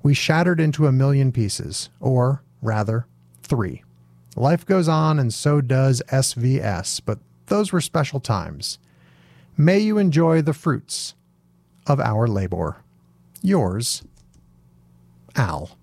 We 0.02 0.12
shattered 0.12 0.60
into 0.60 0.86
a 0.86 0.92
million 0.92 1.32
pieces, 1.32 1.88
or 1.98 2.42
rather, 2.60 3.06
three. 3.42 3.84
Life 4.36 4.66
goes 4.66 4.86
on, 4.86 5.18
and 5.18 5.32
so 5.32 5.62
does 5.62 6.02
SVS, 6.08 7.00
but 7.02 7.20
those 7.46 7.72
were 7.72 7.80
special 7.80 8.20
times. 8.20 8.78
May 9.56 9.78
you 9.78 9.98
enjoy 9.98 10.42
the 10.42 10.52
fruits 10.52 11.14
of 11.86 12.00
our 12.00 12.26
labor. 12.26 12.76
Yours, 13.42 14.02
Al. 15.36 15.78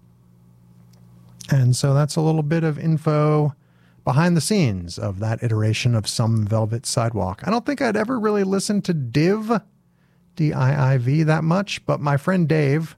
And 1.49 1.75
so 1.75 1.93
that's 1.93 2.15
a 2.15 2.21
little 2.21 2.43
bit 2.43 2.63
of 2.63 2.79
info 2.79 3.55
behind 4.03 4.35
the 4.35 4.41
scenes 4.41 4.97
of 4.97 5.19
that 5.19 5.43
iteration 5.43 5.95
of 5.95 6.07
Some 6.07 6.45
Velvet 6.45 6.85
Sidewalk. 6.85 7.41
I 7.45 7.51
don't 7.51 7.65
think 7.65 7.81
I'd 7.81 7.95
ever 7.95 8.19
really 8.19 8.43
listened 8.43 8.83
to 8.85 8.93
Div, 8.93 9.61
D 10.35 10.53
I 10.53 10.93
I 10.93 10.97
V, 10.97 11.23
that 11.23 11.43
much, 11.43 11.85
but 11.85 11.99
my 11.99 12.17
friend 12.17 12.47
Dave 12.47 12.95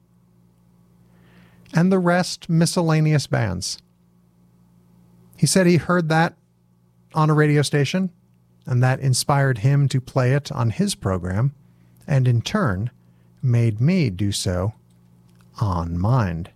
and 1.73 1.91
the 1.91 1.99
rest 1.99 2.49
miscellaneous 2.49 3.27
bands. 3.27 3.81
He 5.35 5.45
said 5.45 5.67
he 5.67 5.75
heard 5.75 6.07
that 6.07 6.37
on 7.13 7.29
a 7.29 7.33
radio 7.33 7.61
station, 7.61 8.09
and 8.65 8.81
that 8.81 9.01
inspired 9.01 9.57
him 9.57 9.89
to 9.89 9.99
play 9.99 10.33
it 10.33 10.49
on 10.53 10.69
his 10.69 10.95
program, 10.95 11.53
and 12.07 12.25
in 12.25 12.41
turn 12.41 12.89
made 13.43 13.81
me 13.81 14.09
do 14.09 14.31
so 14.31 14.75
on 15.59 15.97
Mind. 15.97 16.51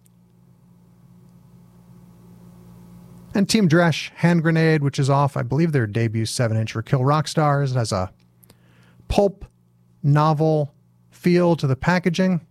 And 3.34 3.50
Team 3.50 3.68
Dresch, 3.68 4.12
Hand 4.16 4.44
Grenade, 4.44 4.82
which 4.82 4.98
is 4.98 5.10
off, 5.10 5.36
I 5.36 5.42
believe 5.42 5.74
their 5.74 5.86
debut 5.86 6.26
7 6.26 6.56
inch 6.56 6.72
for 6.72 6.82
Kill 6.82 7.04
Rock 7.04 7.28
Stars. 7.28 7.74
It 7.74 7.76
has 7.76 7.92
a 7.92 8.12
pulp 9.10 9.46
novel 10.02 10.74
feel 11.12 11.56
to 11.58 11.68
the 11.68 11.76
packaging. 11.76 12.46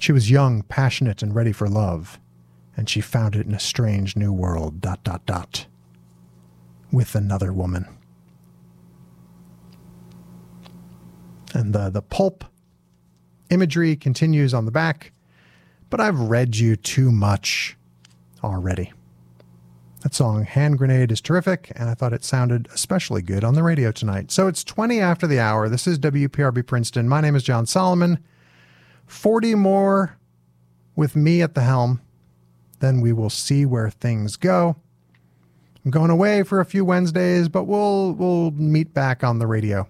She 0.00 0.12
was 0.12 0.30
young, 0.30 0.62
passionate, 0.64 1.22
and 1.22 1.34
ready 1.34 1.52
for 1.52 1.66
love, 1.66 2.20
and 2.76 2.90
she 2.90 3.00
found 3.00 3.34
it 3.36 3.46
in 3.46 3.54
a 3.54 3.60
strange 3.60 4.16
new 4.16 4.32
world, 4.34 4.82
dot, 4.82 5.02
dot, 5.02 5.24
dot, 5.24 5.66
with 6.92 7.14
another 7.14 7.54
woman. 7.54 7.86
And 11.54 11.72
the, 11.72 11.88
the 11.88 12.02
pulp 12.02 12.44
imagery 13.48 13.96
continues 13.96 14.52
on 14.52 14.66
the 14.66 14.72
back, 14.72 15.12
but 15.88 16.00
I've 16.00 16.18
read 16.18 16.56
you 16.56 16.76
too 16.76 17.12
much 17.12 17.76
already. 18.42 18.92
That 20.02 20.14
song, 20.14 20.44
Hand 20.44 20.76
Grenade, 20.76 21.12
is 21.12 21.20
terrific, 21.20 21.72
and 21.76 21.88
I 21.88 21.94
thought 21.94 22.12
it 22.12 22.24
sounded 22.24 22.68
especially 22.74 23.22
good 23.22 23.42
on 23.42 23.54
the 23.54 23.62
radio 23.62 23.90
tonight. 23.90 24.30
So 24.30 24.48
it's 24.48 24.62
20 24.62 25.00
after 25.00 25.26
the 25.26 25.40
hour. 25.40 25.68
This 25.68 25.86
is 25.86 25.98
WPRB 25.98 26.66
Princeton. 26.66 27.08
My 27.08 27.22
name 27.22 27.36
is 27.36 27.42
Jon 27.42 27.64
Solomon. 27.64 28.18
40 29.06 29.54
more 29.54 30.18
with 30.96 31.16
me 31.16 31.40
at 31.40 31.54
the 31.54 31.62
helm. 31.62 32.02
Then 32.80 33.00
we 33.00 33.14
will 33.14 33.30
see 33.30 33.64
where 33.64 33.88
things 33.88 34.36
go. 34.36 34.76
I'm 35.84 35.90
going 35.90 36.10
away 36.10 36.42
for 36.42 36.60
a 36.60 36.66
few 36.66 36.84
Wednesdays, 36.84 37.48
but 37.48 37.64
we'll 37.64 38.12
we'll 38.12 38.50
meet 38.50 38.92
back 38.92 39.22
on 39.22 39.38
the 39.38 39.46
radio 39.46 39.86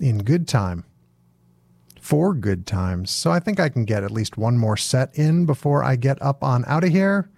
in 0.00 0.18
good 0.18 0.48
time. 0.48 0.84
For 2.00 2.32
good 2.32 2.66
times. 2.66 3.10
So 3.10 3.30
I 3.30 3.38
think 3.38 3.60
I 3.60 3.68
can 3.68 3.84
get 3.84 4.02
at 4.02 4.10
least 4.10 4.38
one 4.38 4.56
more 4.56 4.76
set 4.76 5.14
in 5.14 5.44
before 5.44 5.84
I 5.84 5.96
get 5.96 6.20
up 6.22 6.42
on 6.42 6.64
out 6.66 6.84
of 6.84 6.90
here. 6.90 7.28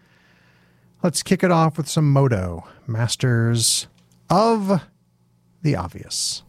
Let's 1.03 1.23
kick 1.23 1.43
it 1.43 1.51
off 1.51 1.77
with 1.77 1.89
some 1.89 2.13
Moto, 2.13 2.69
Masters 2.87 3.89
of 4.29 4.83
the 5.63 5.75
Obvious. 5.75 6.43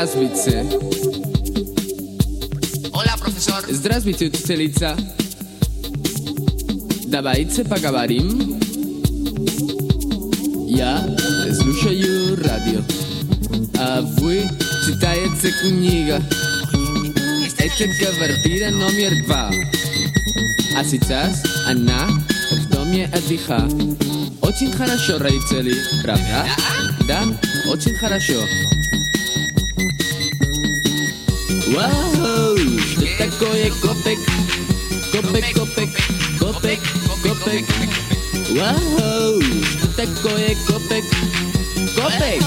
Здравствуйте. 0.00 0.64
Hola, 2.92 3.16
profesor. 3.20 3.64
Здравствуйте, 3.68 4.26
учительница. 4.26 4.96
Давайте 7.06 7.64
поговорим. 7.64 8.60
Я 10.68 11.04
слушаю 11.52 12.36
радио, 12.36 12.80
а 13.76 14.02
вы 14.02 14.48
читаете 14.86 15.50
книга. 15.62 16.22
Это 17.58 18.14
квартира 18.14 18.70
номер 18.70 19.24
два. 19.26 19.50
А 20.76 20.84
сейчас 20.84 21.42
она 21.66 22.08
в 22.52 22.70
доме 22.70 23.10
отдыха. 23.12 23.68
Очень 24.42 24.70
хорошо, 24.70 25.18
родители, 25.18 25.74
правда? 26.04 26.46
Да, 27.08 27.24
очень 27.72 27.96
хорошо. 27.96 28.44
Вау, 31.67 32.57
что 32.57 33.05
такое 33.17 33.71
копек? 33.81 34.19
Копек, 35.11 35.45
копек, 35.53 35.89
копек, 36.39 36.79
копек. 37.23 37.65
Вау, 38.51 39.41
что 39.41 39.87
такое 39.95 40.55
копек? 40.67 41.05
Копек. 41.95 42.43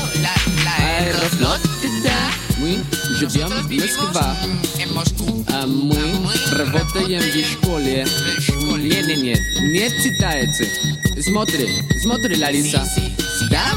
Аэрофлот, 0.78 1.60
да. 2.02 2.30
Мы 2.58 2.82
живем 3.16 3.48
в 3.48 3.70
Москве. 4.94 5.26
А 5.48 5.66
мы 5.66 5.96
работаем 6.52 7.20
в 7.20 7.52
школе. 7.52 8.06
Нет, 8.78 9.06
нет, 9.06 9.18
нет, 9.18 9.40
не 9.60 10.02
читается. 10.02 10.64
Смотри, 11.22 11.82
смотри, 12.02 12.36
Лариса. 12.40 12.84
Да, 13.50 13.72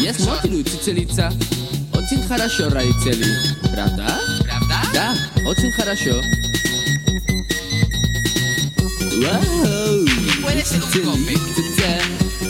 я 0.00 0.12
смотрю, 0.14 0.58
учительница. 0.58 1.32
Очень 1.94 2.22
хорошо, 2.26 2.68
родители. 2.68 3.26
Правда? 3.72 3.92
Правда? 4.04 4.25
Да, 5.46 5.48
очень 5.48 5.72
хорошо. 5.72 6.22
Вау! 9.22 10.06
puede 10.42 10.64
ser 10.64 11.06
un 11.06 11.24
copec? 11.24 11.38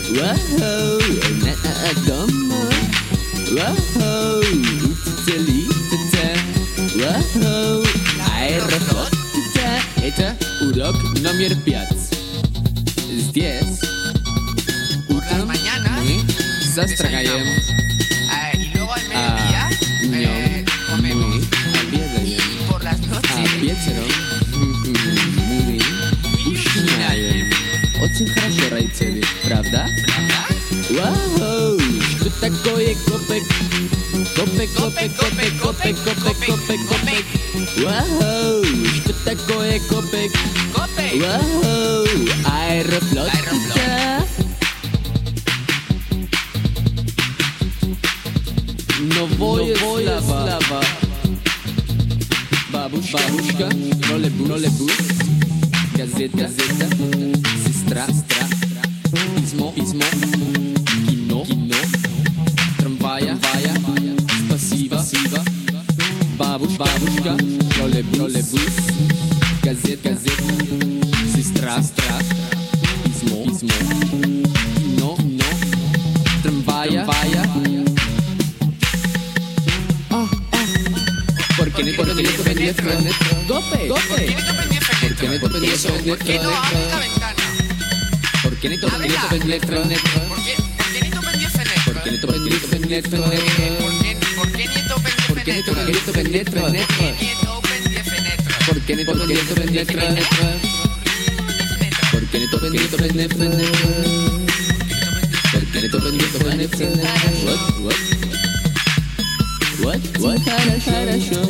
Вау! 0.09 0.99
На 1.41 1.53
дома. 2.05 2.69
Вау! 3.51 4.39
Учительница. 5.25 6.25
Вау! 6.95 7.83
Аэрофлот. 8.37 9.11
Это 9.97 10.35
урок 10.61 10.95
номер 11.19 11.55
пять. 11.63 12.11
Здесь 13.09 13.81
утром 15.09 15.47
мы 15.47 16.21
завтракаем. 16.73 17.45
Ah, 17.69 17.76
Что 32.47 32.47
такое 32.47 32.95
копек? 33.05 33.43
Копек, 34.33 34.69
копек, 34.77 35.11
копек, 35.17 35.61
копек, 35.61 35.97
копек, 35.97 36.37
копек, 36.45 36.79
копек. 36.87 37.25
Вау! 37.83 38.63
Что 38.63 39.13
такое 39.25 39.81
копек? 39.89 40.31
Вау! 40.73 42.05
Аэрофлот. 42.45 43.29
Да. 43.75 44.25
Новое 49.01 49.75
слово. 49.75 50.81
Бабушка, 52.71 53.17
бабушка, 53.17 53.69
троллейбус, 54.07 54.47
троллейбус, 54.47 54.97
газета, 55.97 56.37
газета, 56.37 57.26
prendí 89.47 89.59
Fernet? 89.59 89.99
¿Por 91.85 92.03
qué 92.03 92.11
no 92.11 92.19
te 92.19 92.27
prendí 92.27 92.51
Fernet? 92.59 93.09
¿Por 95.27 95.43
qué 95.43 95.53
no 95.53 95.61
te 95.61 95.71
prendí 95.71 95.85
Fernet? 95.85 95.85
¿Por 95.85 95.85
qué 95.85 95.85
no 95.85 95.95
te 95.95 96.11
prendí 96.11 96.39
Fernet? 96.43 96.87
¿Por 98.65 98.81
qué 98.81 98.95
no 98.95 99.03
te 99.03 99.13
prendí 99.13 99.35
Fernet? 99.45 100.27
¿Por 102.11 102.27
qué 102.29 102.39
no 102.39 102.47
te 102.49 102.57
prendí 102.57 102.79
Fernet? 106.67 107.03
What? 107.43 107.61
What? 107.79 107.99
What? 109.83 110.01
What? 110.19 110.39
Хорошо. 110.85 111.41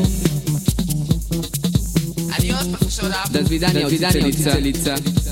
Adiós, 2.37 2.67
profesora. 2.67 3.23
До 3.31 3.45
свидания, 3.45 3.85
учительница. 3.85 4.59
лица. 4.59 4.95
До 4.97 5.26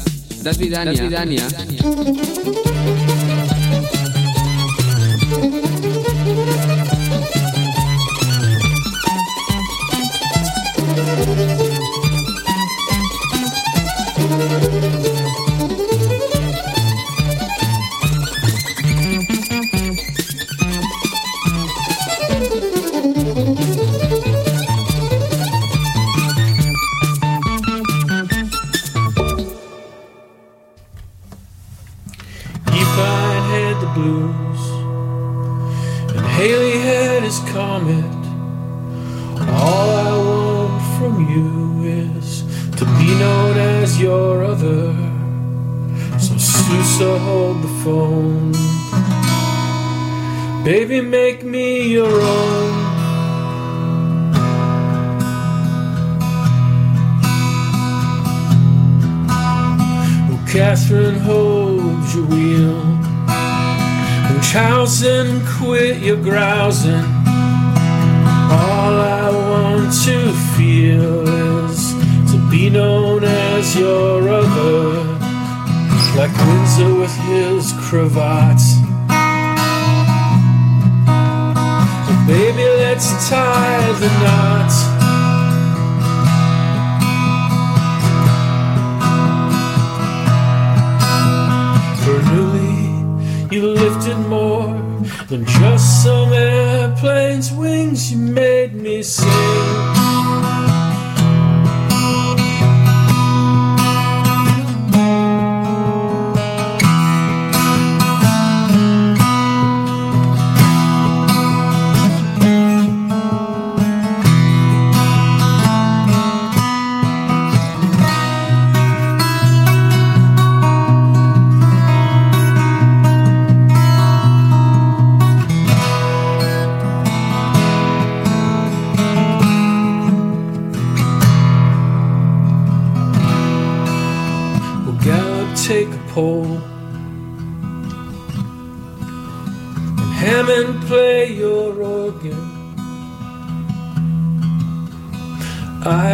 Das 0.46 0.60
Vidania. 0.60 1.42
Das 1.50 3.25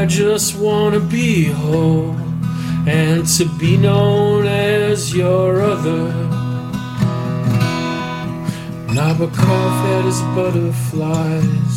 I 0.03 0.07
just 0.07 0.59
wanna 0.59 0.99
be 0.99 1.45
whole 1.45 2.17
and 2.89 3.25
to 3.37 3.45
be 3.57 3.77
known 3.77 4.47
as 4.49 5.15
your 5.15 5.63
other. 5.63 6.11
Nabokov 8.97 9.73
had 9.87 10.05
his 10.05 10.21
butterflies. 10.35 11.77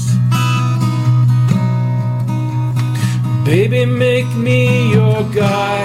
Baby, 3.45 3.85
make 3.85 4.29
me 4.35 4.91
your 4.91 5.21
guy. 5.25 5.83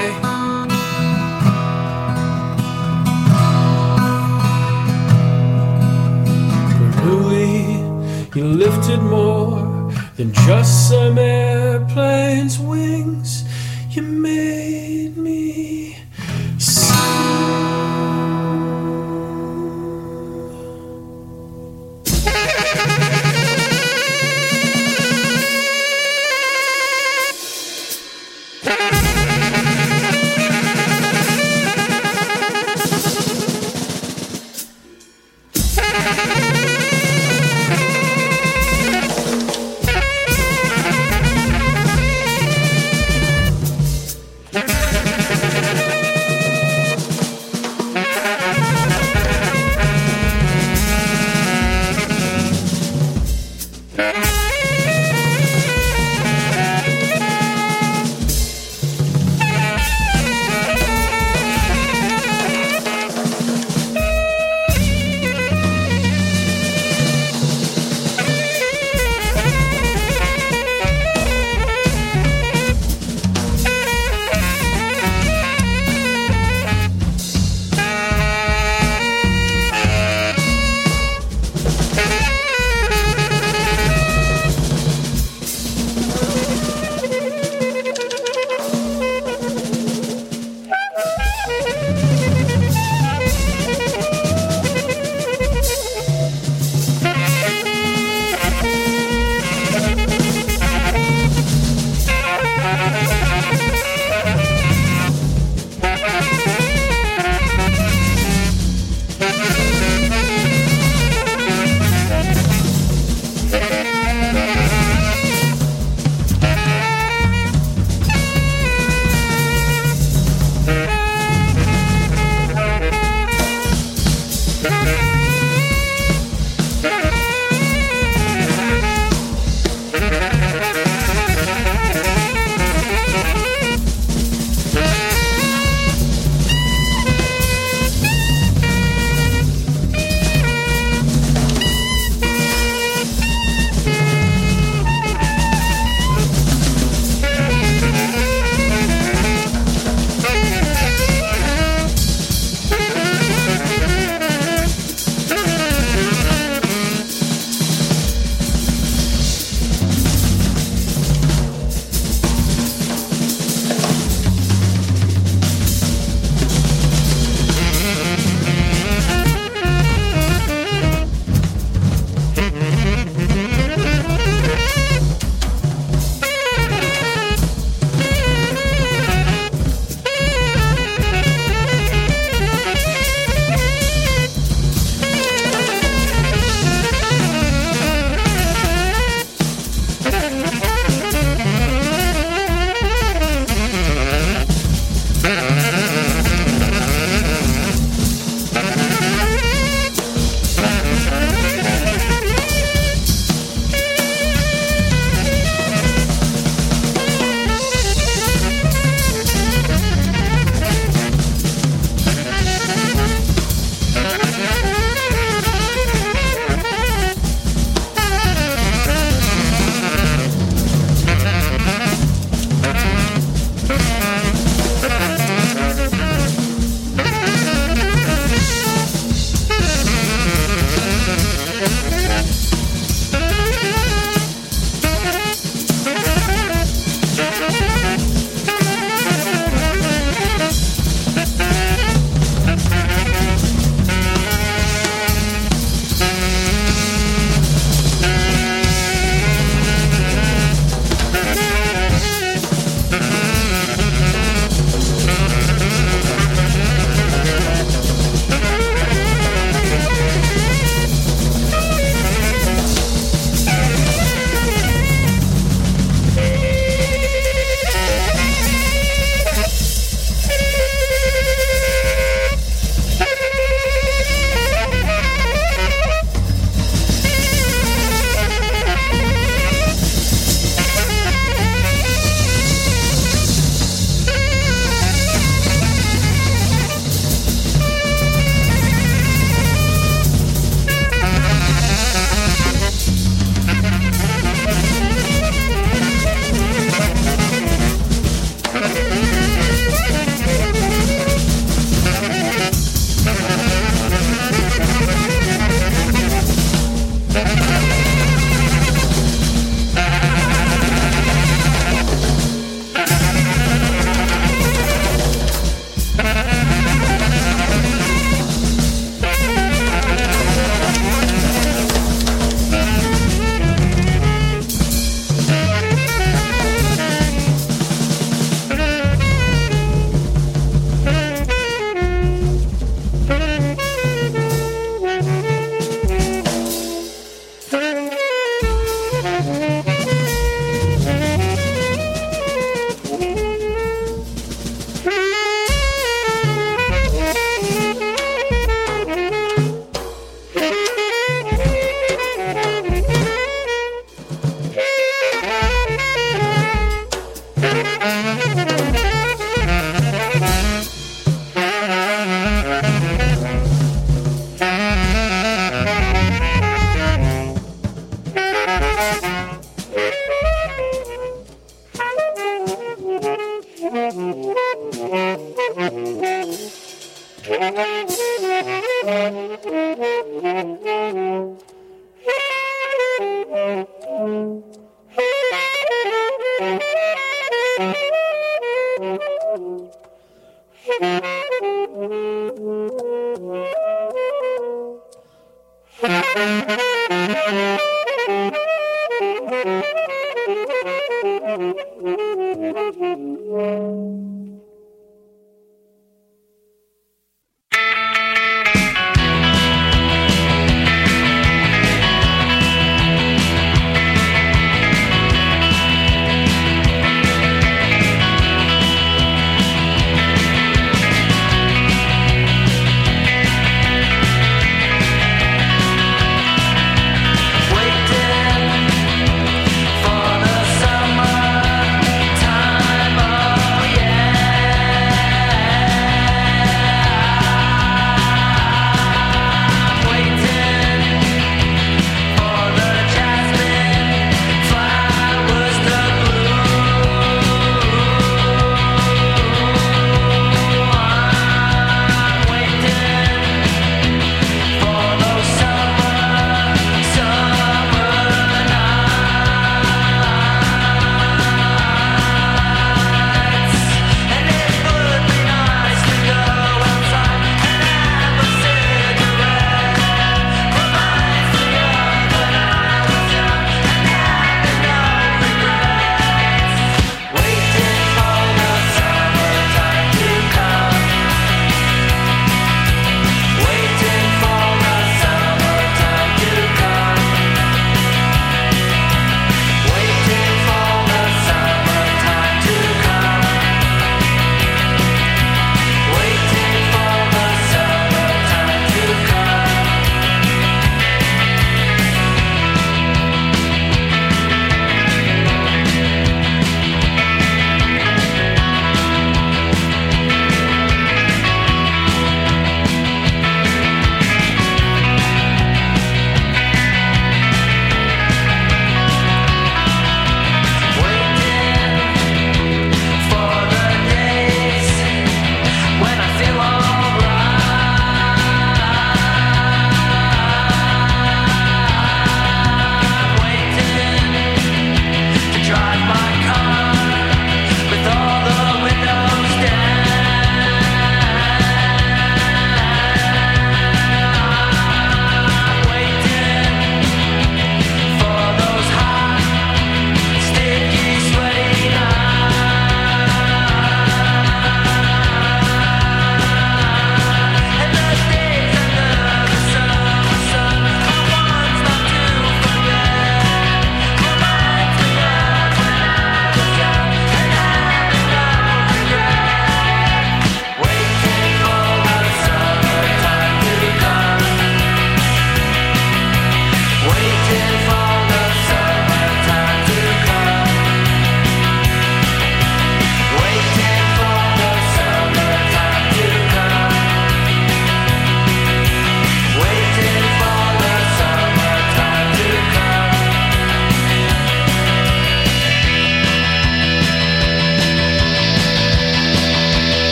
But 8.30 8.34
you 8.34 8.44
lifted 8.44 9.02
more 9.02 9.59
than 10.20 10.34
just 10.34 10.90
some 10.90 11.16
airplane's 11.16 12.58
wings. 12.58 13.44
You 13.88 14.02
made 14.02 14.59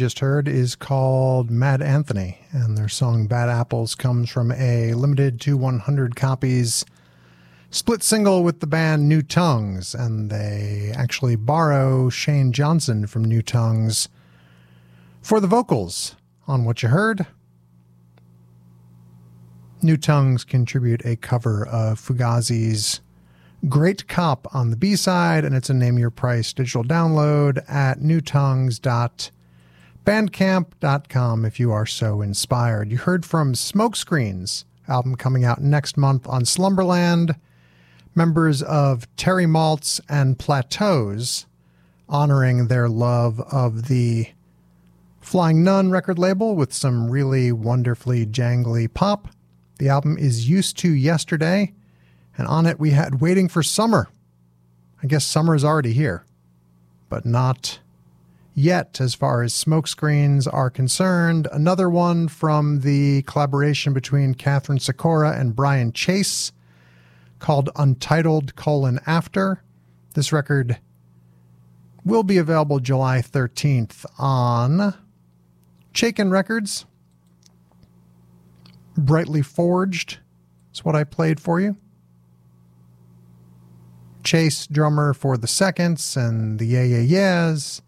just 0.00 0.20
heard 0.20 0.48
is 0.48 0.74
called 0.74 1.50
Mad 1.50 1.82
Anthony, 1.82 2.38
and 2.52 2.74
their 2.74 2.88
song 2.88 3.26
Bad 3.26 3.50
Apples 3.50 3.94
comes 3.94 4.30
from 4.30 4.50
a 4.50 4.94
limited 4.94 5.38
to 5.42 5.58
100 5.58 6.16
copies 6.16 6.86
split 7.68 8.02
single 8.02 8.42
with 8.42 8.60
the 8.60 8.66
band 8.66 9.10
New 9.10 9.20
Tongues, 9.20 9.94
and 9.94 10.30
they 10.30 10.90
actually 10.96 11.36
borrow 11.36 12.08
Shane 12.08 12.50
Johnson 12.50 13.06
from 13.06 13.26
New 13.26 13.42
Tongues 13.42 14.08
for 15.20 15.38
the 15.38 15.46
vocals 15.46 16.16
on 16.48 16.64
what 16.64 16.82
you 16.82 16.88
heard. 16.88 17.26
New 19.82 19.98
Tongues 19.98 20.44
contribute 20.44 21.04
a 21.04 21.16
cover 21.16 21.66
of 21.66 22.00
Fugazi's 22.00 23.02
Great 23.68 24.08
Cop 24.08 24.48
on 24.54 24.70
the 24.70 24.76
B 24.76 24.96
side, 24.96 25.44
and 25.44 25.54
it's 25.54 25.68
a 25.68 25.74
name 25.74 25.98
your 25.98 26.08
price 26.08 26.54
digital 26.54 26.84
download 26.84 27.62
at 27.70 28.00
newtongues.bandcamp.com 30.10 31.44
if 31.44 31.60
you 31.60 31.70
are 31.70 31.86
so 31.86 32.20
inspired. 32.20 32.90
You 32.90 32.98
heard 32.98 33.24
from 33.24 33.54
Smokescreens, 33.54 34.64
album 34.88 35.14
coming 35.14 35.44
out 35.44 35.60
next 35.60 35.96
month 35.96 36.26
on 36.26 36.44
Slumberland, 36.44 37.36
members 38.14 38.60
of 38.62 39.06
Terry 39.16 39.46
Malts 39.46 40.00
and 40.08 40.36
Plateaus, 40.36 41.46
honoring 42.08 42.66
their 42.66 42.88
love 42.88 43.40
of 43.52 43.86
the 43.86 44.28
Flying 45.20 45.62
Nun 45.62 45.92
record 45.92 46.18
label 46.18 46.56
with 46.56 46.72
some 46.72 47.08
really 47.08 47.52
wonderfully 47.52 48.26
jangly 48.26 48.92
pop. 48.92 49.28
The 49.78 49.88
album 49.88 50.18
is 50.18 50.48
Used 50.48 50.76
to 50.78 50.90
Yesterday 50.90 51.72
and 52.36 52.48
on 52.48 52.66
it 52.66 52.80
we 52.80 52.90
had 52.90 53.20
Waiting 53.20 53.48
for 53.48 53.62
Summer. 53.62 54.08
I 55.02 55.06
guess 55.06 55.24
summer 55.24 55.54
is 55.54 55.64
already 55.64 55.92
here, 55.92 56.24
but 57.08 57.24
not 57.24 57.78
yet 58.54 59.00
as 59.00 59.14
far 59.14 59.42
as 59.42 59.52
smokescreens 59.52 60.52
are 60.52 60.70
concerned. 60.70 61.48
Another 61.52 61.88
one 61.88 62.28
from 62.28 62.80
the 62.80 63.22
collaboration 63.22 63.92
between 63.92 64.34
Catherine 64.34 64.78
Sikora 64.78 65.38
and 65.38 65.56
Brian 65.56 65.92
Chase 65.92 66.52
called 67.38 67.70
Untitled 67.76 68.56
colon 68.56 69.00
After. 69.06 69.62
This 70.14 70.32
record 70.32 70.78
will 72.04 72.22
be 72.22 72.38
available 72.38 72.80
July 72.80 73.18
13th 73.18 74.04
on 74.18 74.94
Chaikin 75.94 76.30
Records. 76.30 76.86
Brightly 78.96 79.42
Forged 79.42 80.18
is 80.72 80.84
what 80.84 80.96
I 80.96 81.04
played 81.04 81.40
for 81.40 81.60
you. 81.60 81.76
Chase, 84.22 84.66
drummer 84.66 85.14
for 85.14 85.36
the 85.38 85.46
Seconds 85.46 86.16
and 86.16 86.58
the 86.58 86.66
Yeah 86.66 86.82
Yeah 86.82 86.98
Yeahs, 86.98 87.82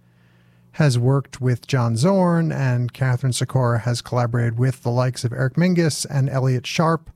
has 0.72 0.98
worked 0.98 1.40
with 1.40 1.66
John 1.66 1.96
Zorn, 1.96 2.50
and 2.50 2.92
Catherine 2.92 3.32
Sikora 3.32 3.80
has 3.80 4.00
collaborated 4.00 4.58
with 4.58 4.82
the 4.82 4.90
likes 4.90 5.24
of 5.24 5.32
Eric 5.32 5.54
Mingus 5.54 6.06
and 6.08 6.30
Elliott 6.30 6.66
Sharp, 6.66 7.10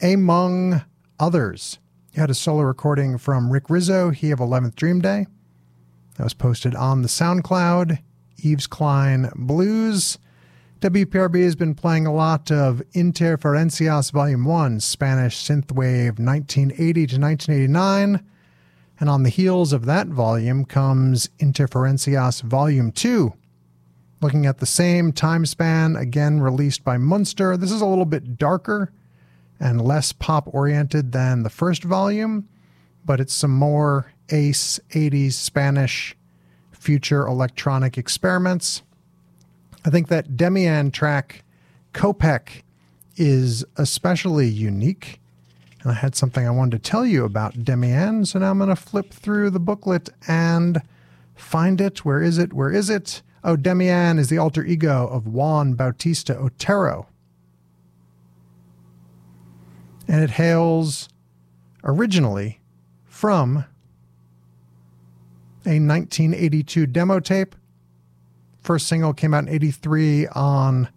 among 0.00 0.82
others. 1.20 1.78
You 2.12 2.20
had 2.20 2.30
a 2.30 2.34
solo 2.34 2.62
recording 2.62 3.18
from 3.18 3.50
Rick 3.50 3.70
Rizzo, 3.70 4.10
he 4.10 4.30
of 4.30 4.38
11th 4.38 4.74
Dream 4.74 5.00
Day. 5.00 5.26
That 6.16 6.24
was 6.24 6.34
posted 6.34 6.74
on 6.74 7.02
the 7.02 7.08
SoundCloud. 7.08 7.98
Yves 8.44 8.66
Klein 8.66 9.30
Blues. 9.36 10.18
WPRB 10.80 11.44
has 11.44 11.54
been 11.54 11.74
playing 11.74 12.06
a 12.06 12.12
lot 12.12 12.50
of 12.50 12.82
Interferencias 12.92 14.10
Volume 14.10 14.44
1, 14.44 14.80
Spanish 14.80 15.36
Synthwave 15.36 16.18
1980 16.18 17.06
to 17.06 17.20
1989. 17.20 18.26
And 19.02 19.10
on 19.10 19.24
the 19.24 19.30
heels 19.30 19.72
of 19.72 19.84
that 19.86 20.06
volume 20.06 20.64
comes 20.64 21.28
Interferencias 21.40 22.40
Volume 22.40 22.92
2, 22.92 23.32
looking 24.20 24.46
at 24.46 24.58
the 24.58 24.64
same 24.64 25.12
time 25.12 25.44
span, 25.44 25.96
again 25.96 26.38
released 26.38 26.84
by 26.84 26.98
Munster. 26.98 27.56
This 27.56 27.72
is 27.72 27.80
a 27.80 27.86
little 27.86 28.04
bit 28.04 28.38
darker 28.38 28.92
and 29.58 29.82
less 29.82 30.12
pop 30.12 30.46
oriented 30.54 31.10
than 31.10 31.42
the 31.42 31.50
first 31.50 31.82
volume, 31.82 32.48
but 33.04 33.18
it's 33.18 33.34
some 33.34 33.50
more 33.50 34.12
Ace 34.28 34.78
80s 34.90 35.32
Spanish 35.32 36.16
future 36.70 37.26
electronic 37.26 37.98
experiments. 37.98 38.82
I 39.84 39.90
think 39.90 40.06
that 40.10 40.36
Demian 40.36 40.92
track, 40.92 41.42
Kopek, 41.92 42.62
is 43.16 43.64
especially 43.76 44.46
unique. 44.46 45.20
And 45.82 45.92
I 45.92 45.94
had 45.94 46.14
something 46.14 46.46
I 46.46 46.50
wanted 46.50 46.82
to 46.82 46.90
tell 46.90 47.04
you 47.04 47.24
about 47.24 47.54
Demian, 47.54 48.26
so 48.26 48.38
now 48.38 48.50
I'm 48.50 48.58
going 48.58 48.70
to 48.70 48.76
flip 48.76 49.12
through 49.12 49.50
the 49.50 49.60
booklet 49.60 50.10
and 50.28 50.80
find 51.34 51.80
it. 51.80 52.04
Where 52.04 52.22
is 52.22 52.38
it? 52.38 52.52
Where 52.52 52.70
is 52.70 52.88
it? 52.88 53.22
Oh, 53.42 53.56
Demian 53.56 54.18
is 54.18 54.28
the 54.28 54.38
alter 54.38 54.64
ego 54.64 55.08
of 55.08 55.26
Juan 55.26 55.74
Bautista 55.74 56.36
Otero. 56.36 57.08
And 60.06 60.22
it 60.22 60.30
hails 60.30 61.08
originally 61.82 62.60
from 63.06 63.64
a 65.64 65.80
1982 65.80 66.86
demo 66.86 67.18
tape 67.18 67.56
First 68.62 68.86
single 68.86 69.12
came 69.12 69.34
out 69.34 69.44
in 69.44 69.48
83 69.48 70.28
on 70.28 70.88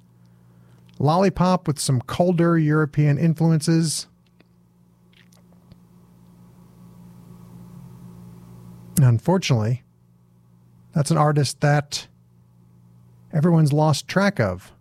Lollipop 1.00 1.68
with 1.68 1.80
some 1.80 2.00
colder 2.02 2.58
European 2.58 3.18
influences. 3.18 4.08
Unfortunately, 8.98 9.84
that's 10.94 11.12
an 11.12 11.18
artist 11.18 11.62
that 11.62 12.08
everyone's 13.34 13.74
lost 13.74 14.08
track 14.08 14.40
of. 14.40 14.72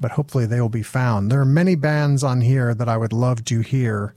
But 0.00 0.12
hopefully 0.12 0.46
they 0.46 0.60
will 0.60 0.68
be 0.68 0.82
found. 0.82 1.30
There 1.30 1.40
are 1.40 1.44
many 1.44 1.74
bands 1.74 2.22
on 2.22 2.40
here 2.40 2.74
that 2.74 2.88
I 2.88 2.96
would 2.96 3.12
love 3.12 3.44
to 3.46 3.60
hear 3.60 4.14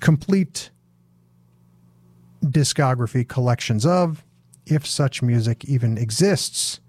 complete 0.00 0.70
discography 2.44 3.26
collections 3.26 3.84
of 3.84 4.24
if 4.64 4.86
such 4.86 5.22
music 5.22 5.64
even 5.64 5.98
exists. 5.98 6.80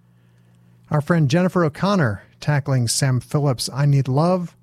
Our 0.89 1.01
friend 1.01 1.29
Jennifer 1.29 1.63
O'Connor 1.65 2.23
tackling 2.39 2.87
Sam 2.87 3.19
Phillips' 3.19 3.69
I 3.73 3.85
Need 3.85 4.07
Love. 4.07 4.55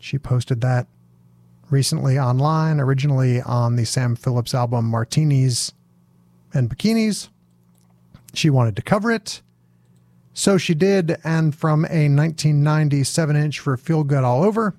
She 0.00 0.18
posted 0.18 0.60
that 0.62 0.86
recently 1.70 2.18
online, 2.18 2.80
originally 2.80 3.40
on 3.40 3.76
the 3.76 3.84
Sam 3.84 4.16
Phillips 4.16 4.54
album 4.54 4.86
Martinis 4.86 5.72
and 6.52 6.70
Bikinis. 6.70 7.28
She 8.34 8.50
wanted 8.50 8.76
to 8.76 8.82
cover 8.82 9.10
it. 9.10 9.42
So 10.34 10.58
she 10.58 10.74
did, 10.74 11.16
and 11.24 11.54
from 11.54 11.86
a 11.86 12.08
1997 12.08 13.36
inch 13.36 13.58
for 13.58 13.76
Feel 13.76 14.04
Good 14.04 14.22
All 14.22 14.44
Over, 14.44 14.74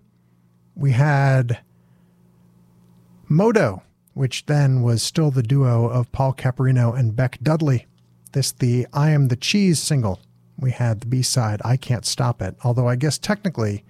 we 0.76 0.92
had 0.92 1.60
M.O.T.O. 3.30 3.82
which 4.14 4.46
then 4.46 4.84
was 4.84 5.02
still 5.02 5.32
the 5.32 5.42
duo 5.42 5.88
of 5.88 6.12
Paul 6.12 6.34
Caporino 6.34 6.98
and 6.98 7.16
Beck 7.16 7.40
Dudley. 7.42 7.88
This, 8.34 8.52
the 8.52 8.86
I 8.94 9.10
Am 9.10 9.30
the 9.30 9.36
Cheese 9.36 9.80
single. 9.80 10.20
We 10.60 10.72
had 10.72 11.02
the 11.02 11.08
B 11.08 11.24
side, 11.24 11.60
I 11.66 11.76
Can't 11.76 12.06
Stop 12.06 12.42
It, 12.42 12.56
although 12.64 12.88
I 12.88 12.96
guess 12.96 13.18
technically 13.18 13.84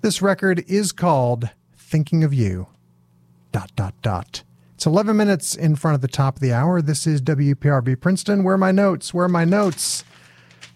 this 0.00 0.22
record 0.22 0.64
is 0.68 0.90
called 0.90 1.50
Thinking 1.92 2.24
of 2.24 2.32
You. 2.32 2.68
Dot, 3.52 3.70
dot, 3.76 3.92
dot. 4.00 4.44
It's 4.76 4.86
11 4.86 5.14
minutes 5.14 5.54
in 5.54 5.76
front 5.76 5.94
of 5.94 6.00
the 6.00 6.08
top 6.08 6.36
of 6.36 6.40
the 6.40 6.50
hour. 6.50 6.80
This 6.80 7.06
is 7.06 7.20
WPRB 7.20 8.00
Princeton. 8.00 8.42
Where 8.42 8.54
are 8.54 8.58
my 8.58 8.72
notes? 8.72 9.12
Where 9.12 9.26
are 9.26 9.28
my 9.28 9.44
notes? 9.44 10.02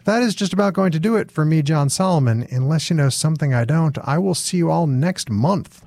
That 0.05 0.23
is 0.23 0.35
just 0.35 0.53
about 0.53 0.75
going 0.75 0.93
to 0.93 1.01
do 1.01 1.17
it 1.17 1.31
for 1.31 1.47
me, 1.47 1.63
Jon 1.63 1.89
Solomon. 1.89 2.47
Unless 2.51 2.91
you 2.91 2.97
know 2.97 3.09
something 3.09 3.55
I 3.55 3.65
don't, 3.65 3.97
I 4.05 4.19
will 4.19 4.35
see 4.35 4.59
you 4.59 4.71
all 4.71 4.87
next 4.87 5.31
month. 5.31 5.87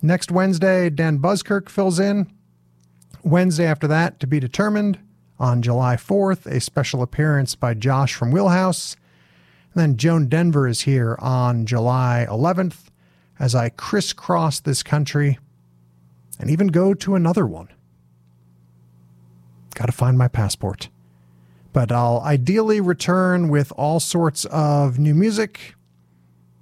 Next 0.00 0.30
Wednesday, 0.30 0.88
Dan 0.88 1.18
Buskirk 1.18 1.68
fills 1.68 2.00
in. 2.00 2.32
Wednesday 3.22 3.66
after 3.66 3.86
that, 3.88 4.20
to 4.20 4.26
be 4.26 4.40
determined. 4.40 4.98
On 5.38 5.60
July 5.60 5.96
4th, 5.96 6.46
a 6.46 6.62
special 6.62 7.02
appearance 7.02 7.54
by 7.56 7.74
Josh 7.74 8.14
from 8.14 8.30
Wheelhouse. 8.30 8.96
And 9.74 9.82
then 9.82 9.96
Joan 9.98 10.28
Denver 10.28 10.66
is 10.66 10.80
here 10.80 11.18
on 11.20 11.66
July 11.66 12.26
11th 12.26 12.89
as 13.40 13.54
I 13.56 13.70
crisscross 13.70 14.60
this 14.60 14.84
country 14.84 15.38
and 16.38 16.48
even 16.48 16.68
go 16.68 16.94
to 16.94 17.16
another 17.16 17.46
one. 17.46 17.68
Got 19.74 19.86
to 19.86 19.92
find 19.92 20.16
my 20.16 20.28
passport. 20.28 20.88
But 21.72 21.90
I'll 21.90 22.20
ideally 22.20 22.80
return 22.80 23.48
with 23.48 23.72
all 23.76 23.98
sorts 23.98 24.44
of 24.44 24.98
new 24.98 25.14
music 25.14 25.74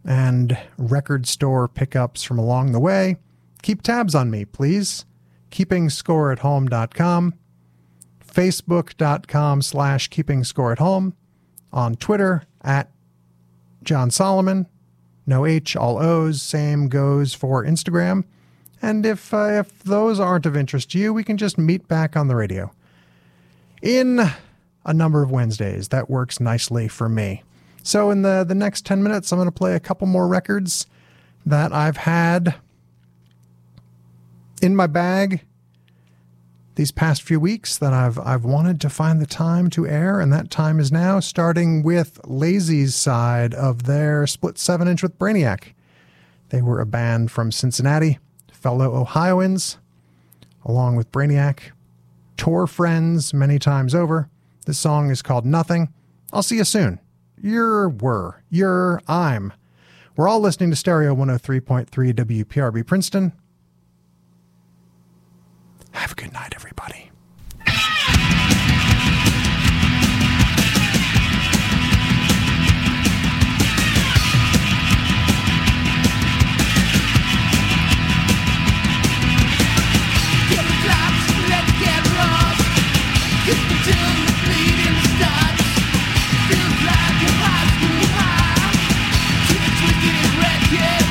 and 0.04 0.56
record 0.78 1.26
store 1.26 1.68
pickups 1.68 2.22
from 2.22 2.38
along 2.38 2.72
the 2.72 2.80
way 2.80 3.16
keep 3.62 3.82
tabs 3.82 4.14
on 4.14 4.30
me, 4.30 4.44
please. 4.44 5.04
KeepingScoreAtHome.com, 5.50 7.34
Facebook.com 8.26 9.62
slash 9.62 10.10
KeepingScoreAtHome, 10.10 11.12
on 11.72 11.94
Twitter 11.96 12.44
at 12.62 12.90
Jon 13.82 14.10
Solomon, 14.10 14.66
no 15.28 15.46
H, 15.46 15.76
all 15.76 15.98
O's. 15.98 16.42
Same 16.42 16.88
goes 16.88 17.34
for 17.34 17.64
Instagram. 17.64 18.24
And 18.82 19.04
if 19.06 19.32
uh, 19.32 19.60
if 19.60 19.82
those 19.84 20.18
aren't 20.18 20.46
of 20.46 20.56
interest 20.56 20.90
to 20.92 20.98
you, 20.98 21.12
we 21.12 21.22
can 21.22 21.36
just 21.36 21.58
meet 21.58 21.86
back 21.86 22.16
on 22.16 22.28
the 22.28 22.36
radio. 22.36 22.72
In 23.82 24.28
a 24.88 24.94
number 24.94 25.22
of 25.22 25.30
Wednesdays. 25.30 25.88
That 25.88 26.08
works 26.08 26.40
nicely 26.40 26.88
for 26.88 27.08
me. 27.08 27.42
So 27.82 28.10
in 28.10 28.22
the 28.22 28.42
the 28.42 28.54
next 28.54 28.86
10 28.86 29.02
minutes 29.02 29.30
I'm 29.30 29.38
going 29.38 29.46
to 29.46 29.52
play 29.52 29.74
a 29.74 29.80
couple 29.80 30.06
more 30.06 30.26
records 30.26 30.86
that 31.46 31.72
I've 31.72 31.98
had 31.98 32.56
in 34.60 34.74
my 34.74 34.86
bag 34.86 35.42
these 36.78 36.92
past 36.92 37.22
few 37.22 37.40
weeks 37.40 37.76
that 37.76 37.92
I've 37.92 38.20
I've 38.20 38.44
wanted 38.44 38.80
to 38.82 38.88
find 38.88 39.20
the 39.20 39.26
time 39.26 39.68
to 39.70 39.84
air, 39.84 40.20
and 40.20 40.32
that 40.32 40.48
time 40.48 40.78
is 40.78 40.92
now, 40.92 41.18
starting 41.18 41.82
with 41.82 42.20
Lazy's 42.24 42.94
side 42.94 43.52
of 43.52 43.82
their 43.82 44.28
split 44.28 44.58
seven 44.58 44.86
inch 44.86 45.02
with 45.02 45.18
Brainiac. 45.18 45.72
They 46.50 46.62
were 46.62 46.80
a 46.80 46.86
band 46.86 47.32
from 47.32 47.50
Cincinnati, 47.50 48.20
fellow 48.52 48.94
Ohioans, 48.94 49.78
along 50.64 50.94
with 50.94 51.10
Brainiac, 51.10 51.72
tour 52.36 52.68
friends 52.68 53.34
many 53.34 53.58
times 53.58 53.92
over. 53.92 54.30
This 54.64 54.78
song 54.78 55.10
is 55.10 55.20
called 55.20 55.44
Nothing. 55.44 55.92
I'll 56.32 56.44
see 56.44 56.58
you 56.58 56.64
soon. 56.64 57.00
You're 57.36 57.88
were. 57.88 58.44
You're 58.50 59.02
I'm. 59.08 59.52
We're 60.14 60.28
all 60.28 60.38
listening 60.38 60.70
to 60.70 60.76
Stereo 60.76 61.12
103.3 61.16 61.88
WPRB 61.88 62.86
Princeton. 62.86 63.32
Have 65.98 66.12
a 66.12 66.14
good 66.14 66.32
night, 66.32 66.52
everybody. 66.54 67.10
Get 90.70 91.07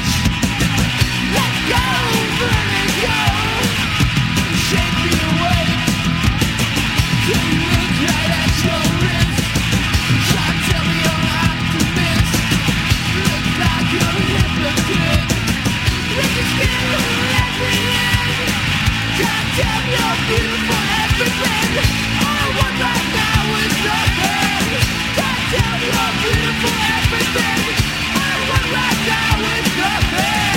beautiful 26.28 26.76
everything. 26.98 27.76
I 28.16 28.34
want 28.50 28.68
right 28.74 29.00
now 29.08 29.40
is 29.56 29.68
nothing. 29.78 30.57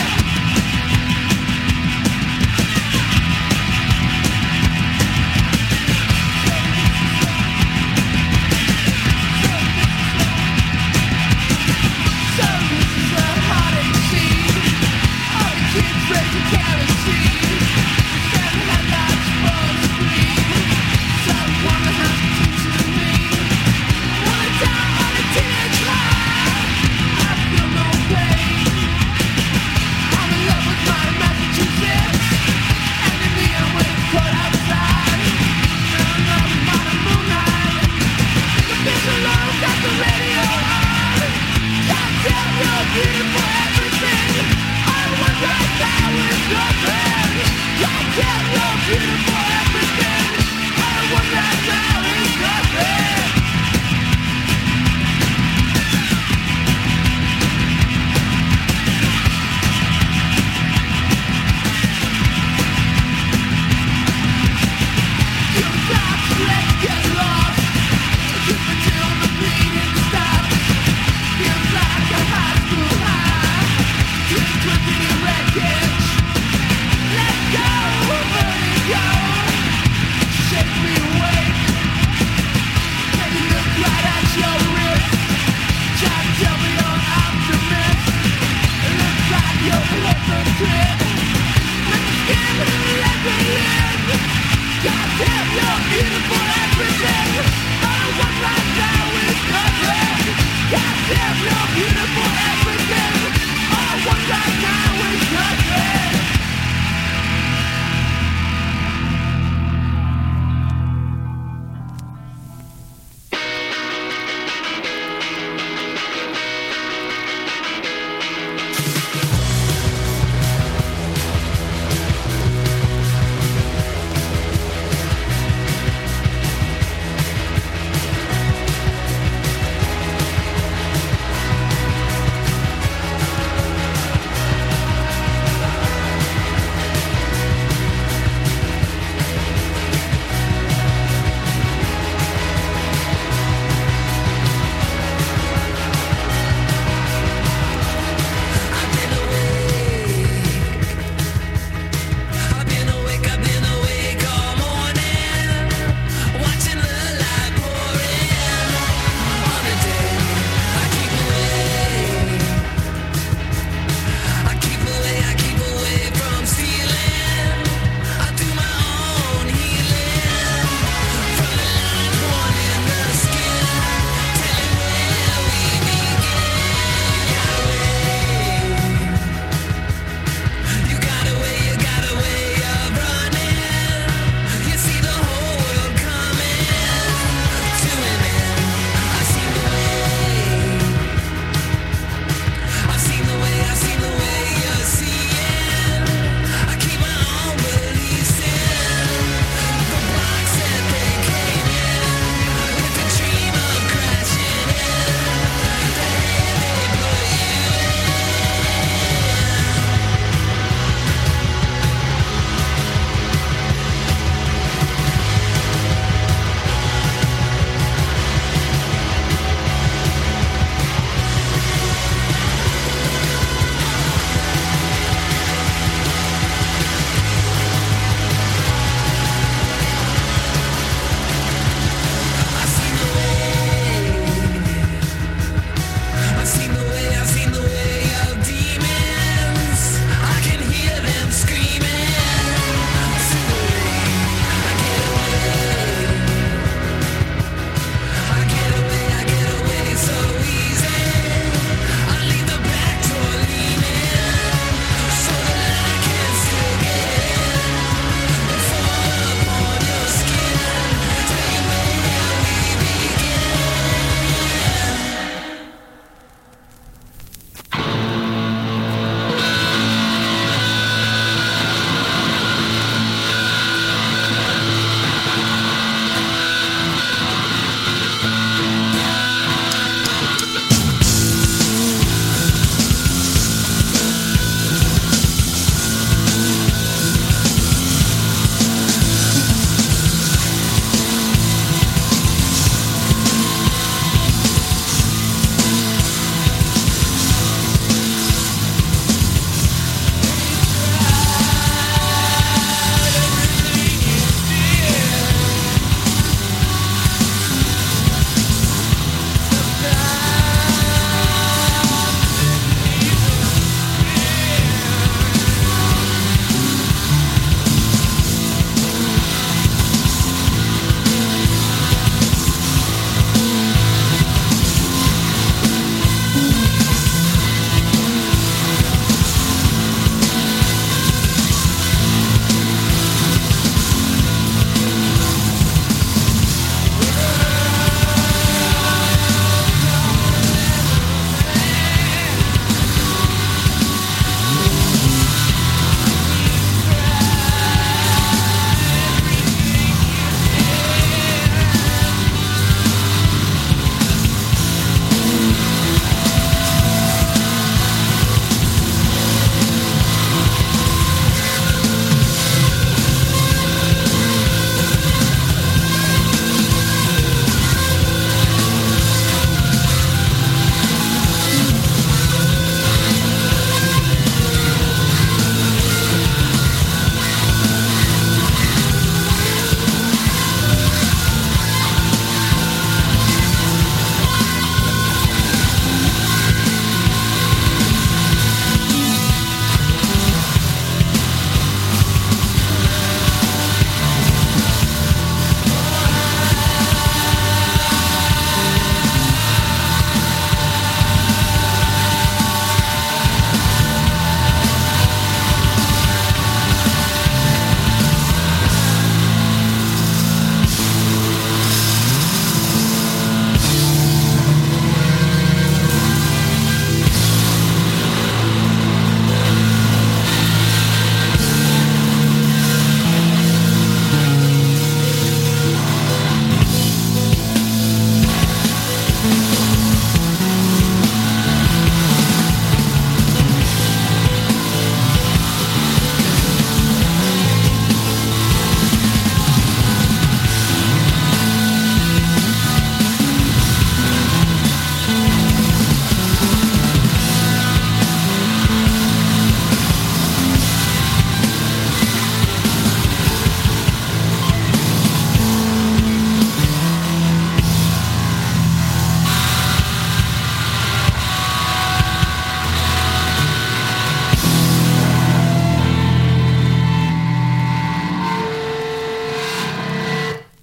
Kerosene. 16.51 17.30